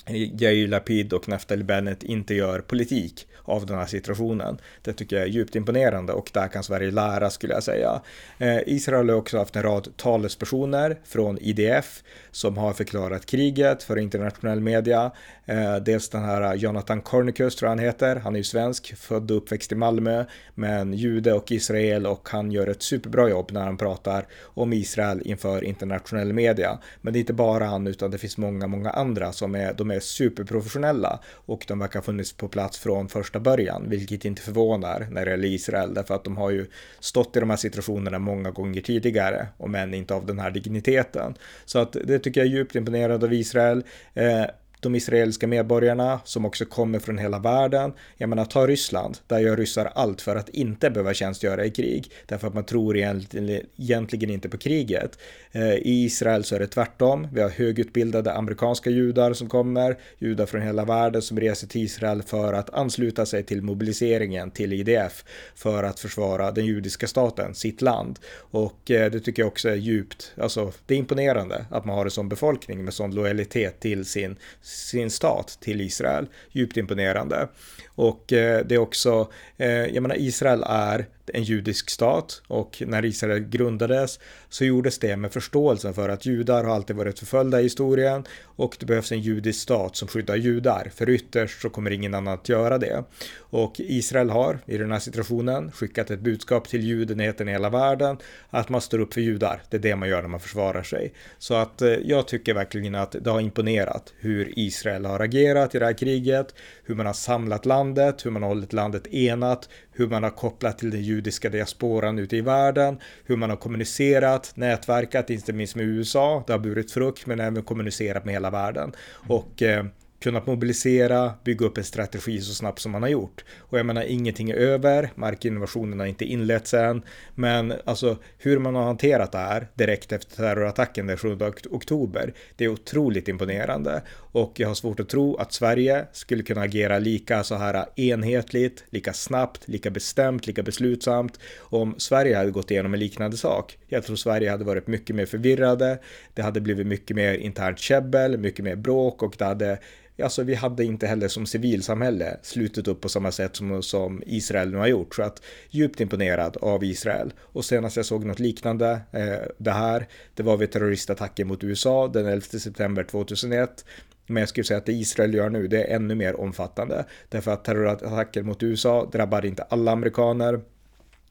Jair 0.08 0.68
Lapid 0.68 1.14
och 1.14 1.30
Naftali 1.30 1.64
Bennett 1.64 2.04
inte 2.04 2.34
gör 2.34 2.60
politik 2.60 3.28
av 3.43 3.66
den 3.66 3.78
här 3.78 3.86
situationen. 3.86 4.58
Det 4.82 4.93
tycker 4.93 5.16
jag 5.16 5.26
är 5.26 5.30
djupt 5.30 5.56
imponerande 5.56 6.14
och 6.14 6.30
där 6.34 6.47
kan 6.47 6.64
Sverige 6.64 6.91
lära 6.91 7.30
skulle 7.30 7.54
jag 7.54 7.64
säga. 7.64 8.02
Eh, 8.38 8.60
Israel 8.66 9.10
har 9.10 9.16
också 9.16 9.38
haft 9.38 9.56
en 9.56 9.64
rad 9.64 9.97
talespersoner 9.97 10.99
från 11.04 11.38
IDF 11.41 12.04
som 12.32 12.58
har 12.58 12.74
förklarat 12.74 13.26
kriget 13.26 13.84
för 13.84 13.97
internationell 13.97 14.60
media. 14.60 15.12
Eh, 15.45 15.76
dels 15.76 16.10
den 16.10 16.24
här 16.24 16.56
Jonathan 16.56 17.02
Kornikus 17.02 17.56
tror 17.56 17.68
jag 17.68 17.78
han 17.78 17.86
heter. 17.86 18.16
Han 18.16 18.34
är 18.34 18.38
ju 18.38 18.43
svensk, 18.43 18.97
född 18.97 19.32
och 19.32 19.38
uppväxt 19.38 19.72
i 19.72 19.76
Malmö, 19.76 20.26
men 20.56 20.93
jude 20.93 21.34
och 21.34 21.52
Israel 21.52 22.06
och 22.06 22.30
han 22.30 22.52
gör 22.52 22.68
ett 22.68 22.84
superbra 22.84 23.30
jobb 23.30 23.52
när 23.52 23.62
han 23.62 23.78
pratar 23.78 24.28
om 24.43 24.74
Israel 24.74 25.22
inför 25.26 25.64
internationell 25.64 26.34
media. 26.34 26.80
Men 27.02 27.14
det 27.14 27.20
är 27.20 27.22
inte 27.22 27.34
bara 27.34 27.66
han 27.66 27.88
utan 27.88 28.12
det 28.12 28.18
finns 28.18 28.38
många, 28.38 28.68
många 28.68 28.89
andra 28.89 29.32
som 29.32 29.56
är, 29.56 29.74
de 29.74 29.91
är 29.92 30.00
superprofessionella 30.00 31.20
och 31.28 31.66
de 31.68 31.80
verkar 31.80 32.00
ha 32.00 32.04
funnits 32.04 32.34
på 32.34 32.48
plats 32.48 32.80
från 32.80 33.10
första 33.10 33.39
början, 33.39 33.89
vilket 33.89 34.26
inte 34.26 34.42
förvånar 34.42 35.08
när 35.12 35.26
det 35.26 35.32
gäller 35.32 35.48
Israel, 35.48 35.94
därför 35.94 36.16
att 36.16 36.24
de 36.24 36.38
har 36.38 36.50
ju 36.52 36.66
stått 37.00 37.38
i 37.38 37.39
de 37.39 37.50
här 37.50 37.58
situationerna 37.58 38.20
många 38.20 38.52
gånger 38.52 38.82
tidigare, 38.82 39.48
och 39.58 39.70
men 39.70 39.94
inte 39.94 40.14
av 40.14 40.26
den 40.26 40.39
här 40.39 40.52
digniteten. 40.52 41.36
Så 41.66 41.80
att 41.80 41.96
det 42.04 42.20
tycker 42.20 42.42
jag 42.42 42.48
är 42.48 42.52
djupt 42.52 42.76
imponerande 42.76 43.26
av 43.26 43.34
Israel. 43.34 43.84
Eh, 44.14 44.46
de 44.82 44.95
israeliska 44.95 45.47
medborgarna 45.47 46.19
som 46.23 46.45
också 46.45 46.65
kommer 46.65 46.99
från 46.99 47.17
hela 47.17 47.39
världen. 47.39 47.93
Jag 48.17 48.29
menar, 48.29 48.45
ta 48.45 48.67
Ryssland, 48.67 49.17
där 49.27 49.39
gör 49.39 49.57
ryssar 49.57 49.91
allt 49.95 50.21
för 50.21 50.36
att 50.36 50.49
inte 50.49 50.89
behöva 50.89 51.13
tjänstgöra 51.13 51.65
i 51.65 51.71
krig, 51.71 52.11
därför 52.25 52.47
att 52.47 52.53
man 52.53 52.63
tror 52.63 52.97
egentligen 52.97 54.29
inte 54.29 54.49
på 54.49 54.57
kriget. 54.57 55.19
Eh, 55.51 55.73
I 55.73 56.05
Israel 56.05 56.43
så 56.43 56.55
är 56.55 56.59
det 56.59 56.67
tvärtom. 56.67 57.27
Vi 57.34 57.41
har 57.41 57.49
högutbildade 57.49 58.34
amerikanska 58.34 58.89
judar 58.89 59.34
som 59.34 59.49
kommer, 59.49 59.97
judar 60.19 60.45
från 60.45 60.61
hela 60.61 60.86
världen 60.86 61.21
som 61.21 61.39
reser 61.39 61.67
till 61.67 61.82
Israel 61.82 62.23
för 62.23 62.53
att 62.53 62.69
ansluta 62.69 63.25
sig 63.25 63.43
till 63.43 63.61
mobiliseringen 63.61 64.51
till 64.51 64.73
IDF 64.73 65.23
för 65.55 65.84
att 65.84 65.99
försvara 65.99 66.51
den 66.51 66.65
judiska 66.65 67.07
staten, 67.07 67.55
sitt 67.55 67.82
land. 67.82 68.19
Och 68.36 68.91
eh, 68.91 69.11
det 69.11 69.19
tycker 69.19 69.41
jag 69.41 69.47
också 69.47 69.69
är 69.69 69.75
djupt, 69.75 70.34
alltså 70.38 70.71
det 70.86 70.93
är 70.93 70.97
imponerande 70.97 71.65
att 71.69 71.86
man 71.86 71.95
har 71.95 72.05
en 72.05 72.11
sån 72.11 72.29
befolkning 72.29 72.84
med 72.84 72.93
sån 72.93 73.15
lojalitet 73.15 73.79
till 73.79 74.05
sin 74.05 74.36
sin 74.72 75.09
stat 75.09 75.57
till 75.61 75.82
Israel. 75.82 76.28
Djupt 76.51 76.78
imponerande. 76.78 77.47
Och 77.95 78.34
eh, 78.34 78.65
det 78.65 78.76
är 78.76 78.80
också, 78.80 79.32
eh, 79.57 79.67
jag 79.69 80.01
menar 80.01 80.15
Israel 80.19 80.63
är 80.67 81.05
en 81.34 81.43
judisk 81.43 81.89
stat 81.89 82.41
och 82.47 82.84
när 82.88 83.05
Israel 83.05 83.39
grundades 83.39 84.19
så 84.49 84.65
gjordes 84.65 84.99
det 84.99 85.17
med 85.17 85.34
förståelsen 85.34 85.93
för 85.93 86.09
att 86.09 86.25
judar 86.25 86.63
har 86.63 86.75
alltid 86.75 86.95
varit 86.95 87.19
förföljda 87.19 87.59
i 87.59 87.63
historien 87.63 88.23
och 88.43 88.77
det 88.79 88.86
behövs 88.86 89.11
en 89.11 89.21
judisk 89.21 89.59
stat 89.59 89.95
som 89.95 90.07
skyddar 90.07 90.36
judar 90.36 90.91
för 90.95 91.09
ytterst 91.09 91.61
så 91.61 91.69
kommer 91.69 91.91
ingen 91.91 92.13
annan 92.13 92.34
att 92.34 92.49
göra 92.49 92.77
det. 92.77 93.03
Och 93.38 93.73
Israel 93.77 94.29
har 94.29 94.59
i 94.65 94.77
den 94.77 94.91
här 94.91 94.99
situationen 94.99 95.71
skickat 95.71 96.11
ett 96.11 96.19
budskap 96.19 96.67
till 96.67 96.84
judenheten 96.84 97.49
i 97.49 97.51
hela 97.51 97.69
världen 97.69 98.17
att 98.49 98.69
man 98.69 98.82
står 98.82 98.99
upp 98.99 99.13
för 99.13 99.21
judar. 99.21 99.61
Det 99.69 99.77
är 99.77 99.82
det 99.82 99.95
man 99.95 100.09
gör 100.09 100.21
när 100.21 100.29
man 100.29 100.39
försvarar 100.39 100.84
sig. 100.84 101.13
Så 101.38 101.53
att 101.53 101.82
eh, 101.82 101.89
jag 101.89 102.27
tycker 102.27 102.53
verkligen 102.53 102.95
att 102.95 103.15
det 103.21 103.29
har 103.29 103.39
imponerat 103.39 104.13
hur 104.19 104.59
Israel 104.59 105.05
har 105.05 105.19
agerat 105.19 105.75
i 105.75 105.79
det 105.79 105.86
här 105.86 105.97
kriget, 105.97 106.55
hur 106.84 106.95
man 106.95 107.05
har 107.05 107.13
samlat 107.13 107.65
landet, 107.65 108.25
hur 108.25 108.32
man 108.32 108.41
har 108.41 108.49
hållit 108.49 108.73
landet 108.73 109.07
enat, 109.07 109.69
hur 109.91 110.07
man 110.07 110.23
har 110.23 110.29
kopplat 110.29 110.77
till 110.77 110.91
den 110.91 111.01
judiska 111.01 111.20
judiska 111.22 111.49
diasporan 111.49 112.19
ute 112.19 112.38
i 112.38 112.41
världen, 112.41 112.97
hur 113.26 113.36
man 113.36 113.49
har 113.49 113.57
kommunicerat, 113.57 114.51
nätverkat, 114.55 115.30
inte 115.30 115.53
minst 115.53 115.76
med 115.76 115.86
USA, 115.86 116.43
det 116.47 116.53
har 116.53 116.59
burit 116.59 116.91
frukt, 116.91 117.26
men 117.26 117.39
även 117.39 117.63
kommunicerat 117.63 118.26
med 118.26 118.34
hela 118.34 118.49
världen. 118.49 118.91
Och 119.28 119.61
eh, 119.61 119.86
kunnat 120.22 120.47
mobilisera, 120.47 121.34
bygga 121.43 121.65
upp 121.65 121.78
en 121.78 121.84
strategi 121.84 122.41
så 122.41 122.53
snabbt 122.53 122.80
som 122.80 122.91
man 122.91 123.01
har 123.01 123.09
gjort. 123.09 123.43
Och 123.59 123.80
jag 123.80 123.86
menar, 123.86 124.03
ingenting 124.03 124.49
är 124.49 124.55
över, 124.55 125.11
markinvasionen 125.15 125.99
har 125.99 126.07
inte 126.07 126.26
inletts 126.26 126.74
än, 126.74 127.01
men 127.36 127.74
alltså 127.86 128.17
hur 128.38 128.59
man 128.59 128.76
har 128.76 128.84
hanterat 128.84 129.32
det 129.32 129.38
här 129.38 129.67
direkt 129.74 130.11
efter 130.11 130.36
terrorattacken 130.36 131.07
den 131.07 131.17
7 131.17 131.38
oktober, 131.72 132.34
det 132.55 132.65
är 132.65 132.69
otroligt 132.69 133.28
imponerande. 133.28 134.01
Och 134.13 134.59
jag 134.59 134.67
har 134.67 134.76
svårt 134.76 134.99
att 134.99 135.09
tro 135.09 135.36
att 135.36 135.53
Sverige 135.53 136.05
skulle 136.11 136.43
kunna 136.43 136.61
agera 136.61 136.99
lika 136.99 137.43
så 137.43 137.55
här 137.55 137.86
enhetligt, 137.95 138.84
lika 138.89 139.13
snabbt, 139.13 139.67
lika 139.67 139.89
bestämt, 139.89 140.47
lika 140.47 140.63
beslutsamt 140.63 141.39
om 141.59 141.95
Sverige 141.97 142.38
hade 142.38 142.51
gått 142.51 142.72
igenom 142.72 142.93
en 142.93 142.99
liknande 142.99 143.38
sak. 143.38 143.78
Jag 143.88 144.03
tror 144.03 144.15
Sverige 144.15 144.51
hade 144.51 144.63
varit 144.63 144.88
mycket 144.88 145.15
mer 145.15 145.26
förvirrade, 145.26 145.99
det 146.34 146.41
hade 146.41 146.61
blivit 146.61 146.88
mycket 146.88 147.15
mer 147.15 147.34
internt 147.34 147.80
käbbel, 147.80 148.38
mycket 148.38 148.65
mer 148.65 148.76
bråk 148.76 149.24
och 149.24 149.36
det 149.38 149.45
hade 149.45 149.80
alltså 150.22 150.43
vi 150.43 150.55
hade 150.55 150.84
inte 150.84 151.07
heller 151.07 151.28
som 151.28 151.45
civilsamhälle 151.45 152.38
slutit 152.41 152.88
upp 152.88 153.01
på 153.01 153.09
samma 153.09 153.32
sätt 153.32 153.55
som, 153.55 153.84
som 153.84 154.24
Israel 154.26 154.72
nu 154.72 154.78
har 154.78 154.88
gjort. 154.88 155.15
Så 155.15 155.24
att 155.24 155.41
djupt 155.69 156.01
imponerad 156.01 156.57
av 156.61 156.84
Israel. 156.84 157.34
Och 157.39 157.65
senast 157.65 157.95
jag 157.95 158.05
såg 158.05 158.26
något 158.26 158.39
liknande, 158.39 159.01
eh, 159.11 159.47
det 159.57 159.72
här, 159.72 160.07
det 160.36 160.43
var 160.43 160.57
vid 160.57 160.72
terroristattacken 160.72 161.47
mot 161.47 161.63
USA 161.63 162.07
den 162.07 162.26
11 162.26 162.41
september 162.41 163.03
2001. 163.03 163.86
Men 164.28 164.41
jag 164.41 164.49
skulle 164.49 164.63
säga 164.63 164.78
att 164.78 164.86
det 164.86 164.93
Israel 164.93 165.34
gör 165.34 165.49
nu, 165.49 165.67
det 165.67 165.84
är 165.84 165.95
ännu 165.95 166.15
mer 166.15 166.39
omfattande. 166.39 167.05
Därför 167.30 167.51
att 167.51 167.65
terrorattacken 167.65 168.45
mot 168.45 168.63
USA 168.63 169.09
drabbar 169.11 169.45
inte 169.45 169.63
alla 169.63 169.91
amerikaner. 169.91 170.61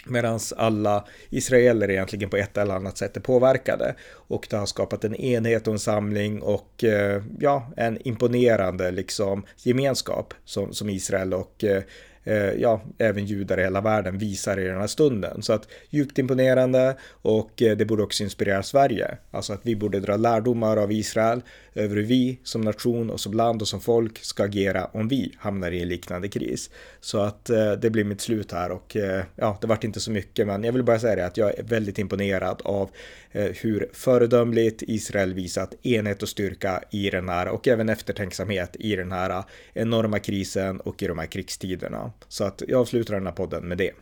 Medan 0.07 0.41
alla 0.57 1.05
israeler 1.31 1.91
egentligen 1.91 2.31
på 2.31 2.37
ett 2.37 2.57
eller 2.57 2.75
annat 2.75 2.99
sätt 2.99 3.17
är 3.17 3.21
påverkade. 3.21 3.95
Och 4.13 4.47
det 4.51 4.57
har 4.57 4.67
skapat 4.67 5.05
en 5.05 5.15
enhet 5.15 5.67
och 5.67 5.73
en 5.73 5.79
samling 5.79 6.43
och 6.43 6.85
eh, 6.85 7.23
ja, 7.41 7.73
en 7.77 8.09
imponerande 8.09 8.91
liksom 8.91 9.47
gemenskap 9.57 10.35
som, 10.45 10.73
som 10.73 10.91
Israel 10.91 11.35
och 11.35 11.65
eh, 11.65 11.83
eh, 12.25 12.53
ja, 12.53 12.83
även 12.99 13.27
judar 13.27 13.61
i 13.61 13.63
hela 13.63 13.81
världen 13.81 14.19
visar 14.19 14.61
i 14.61 14.65
den 14.65 14.81
här 14.81 14.87
stunden. 14.87 15.43
Så 15.43 15.53
att 15.53 15.69
djupt 15.91 16.19
imponerande 16.19 16.97
och 17.23 17.53
det 17.57 17.87
borde 17.89 18.03
också 18.03 18.23
inspirera 18.23 18.63
Sverige. 18.63 19.19
Alltså 19.31 19.53
att 19.53 19.61
vi 19.63 19.77
borde 19.77 20.01
dra 20.01 20.17
lärdomar 20.17 20.77
av 20.77 20.93
Israel 20.93 21.43
över 21.75 21.97
hur 21.97 22.03
vi 22.03 22.39
som 22.43 22.61
nation 22.61 23.11
och 23.11 23.21
som 23.21 23.33
land 23.33 23.63
och 23.63 23.69
som 23.69 23.81
folk 23.81 24.25
ska 24.25 24.45
agera 24.45 24.85
om 24.85 25.09
vi 25.09 25.33
hamnar 25.39 25.73
i 25.73 25.83
en 25.83 25.89
liknande 25.89 26.29
kris. 26.29 26.71
Så 27.01 27.21
att 27.21 27.51
eh, 27.51 27.73
det 27.73 27.91
blir 27.91 28.05
mitt 28.05 28.21
slut 28.21 28.53
här 28.53 28.71
och 28.71 28.97
eh, 28.97 29.25
ja, 29.37 29.59
det 29.61 29.67
vart 29.67 29.85
inte 29.85 30.01
så 30.01 30.11
mycket, 30.11 30.47
men 30.47 30.65
jag 30.65 30.73
vill 30.73 30.83
bara 30.83 30.99
säga 30.99 31.17
det 31.17 31.27
att 31.27 31.37
jag 31.37 31.59
är 31.59 31.63
väldigt 31.63 31.99
imponerad 31.99 32.63
av 32.65 32.91
eh, 33.33 33.45
hur 33.45 33.89
föredömligt 33.93 34.83
Israel 34.83 35.35
visat 35.35 35.87
enhet 35.87 36.23
och 36.23 36.29
styrka 36.29 36.83
i 36.91 37.11
den 37.11 37.29
här 37.29 37.49
och 37.49 37.69
även 37.69 37.89
eftertänksamhet 37.89 38.77
i 38.79 38.97
den 38.97 39.13
här 39.13 39.31
eh, 39.31 39.45
enorma 39.75 40.19
krisen 40.19 40.81
och 40.81 41.03
i 41.03 41.07
de 41.07 41.19
här 41.19 41.27
krigstiderna. 41.27 42.13
Så 42.29 42.45
att 42.45 42.63
jag 42.69 42.81
avslutar 42.81 43.15
den 43.15 43.27
här 43.27 43.33
podden 43.33 43.69
med 43.69 43.79
det. 43.79 43.93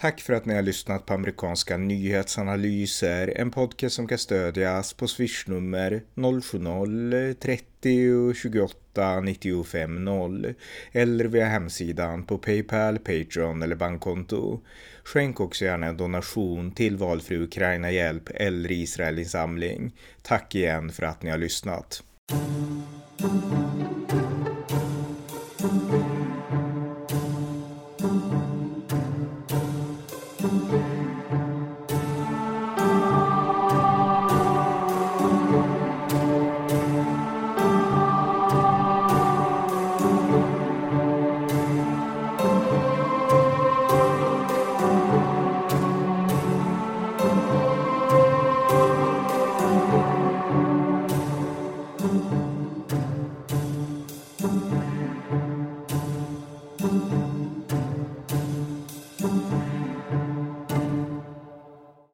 Tack 0.00 0.20
för 0.20 0.32
att 0.32 0.44
ni 0.44 0.54
har 0.54 0.62
lyssnat 0.62 1.06
på 1.06 1.14
amerikanska 1.14 1.76
nyhetsanalyser, 1.76 3.32
en 3.36 3.50
podcast 3.50 3.94
som 3.94 4.08
kan 4.08 4.18
stödjas 4.18 4.92
på 4.92 5.08
swishnummer 5.08 6.02
070-30 6.14 8.34
28 8.34 9.20
95 9.20 10.04
0 10.04 10.54
eller 10.92 11.24
via 11.24 11.46
hemsidan 11.46 12.22
på 12.22 12.38
Paypal, 12.38 12.98
Patreon 12.98 13.62
eller 13.62 13.76
bankkonto. 13.76 14.60
Skänk 15.04 15.40
också 15.40 15.64
gärna 15.64 15.86
en 15.86 15.96
donation 15.96 16.72
till 16.72 16.96
valfri 16.96 17.36
Ukraina-hjälp 17.36 18.30
eller 18.34 18.72
Israelinsamling. 18.72 19.92
Tack 20.22 20.54
igen 20.54 20.92
för 20.92 21.02
att 21.02 21.22
ni 21.22 21.30
har 21.30 21.38
lyssnat. 21.38 22.02
thank 25.58 25.92
you 25.92 26.09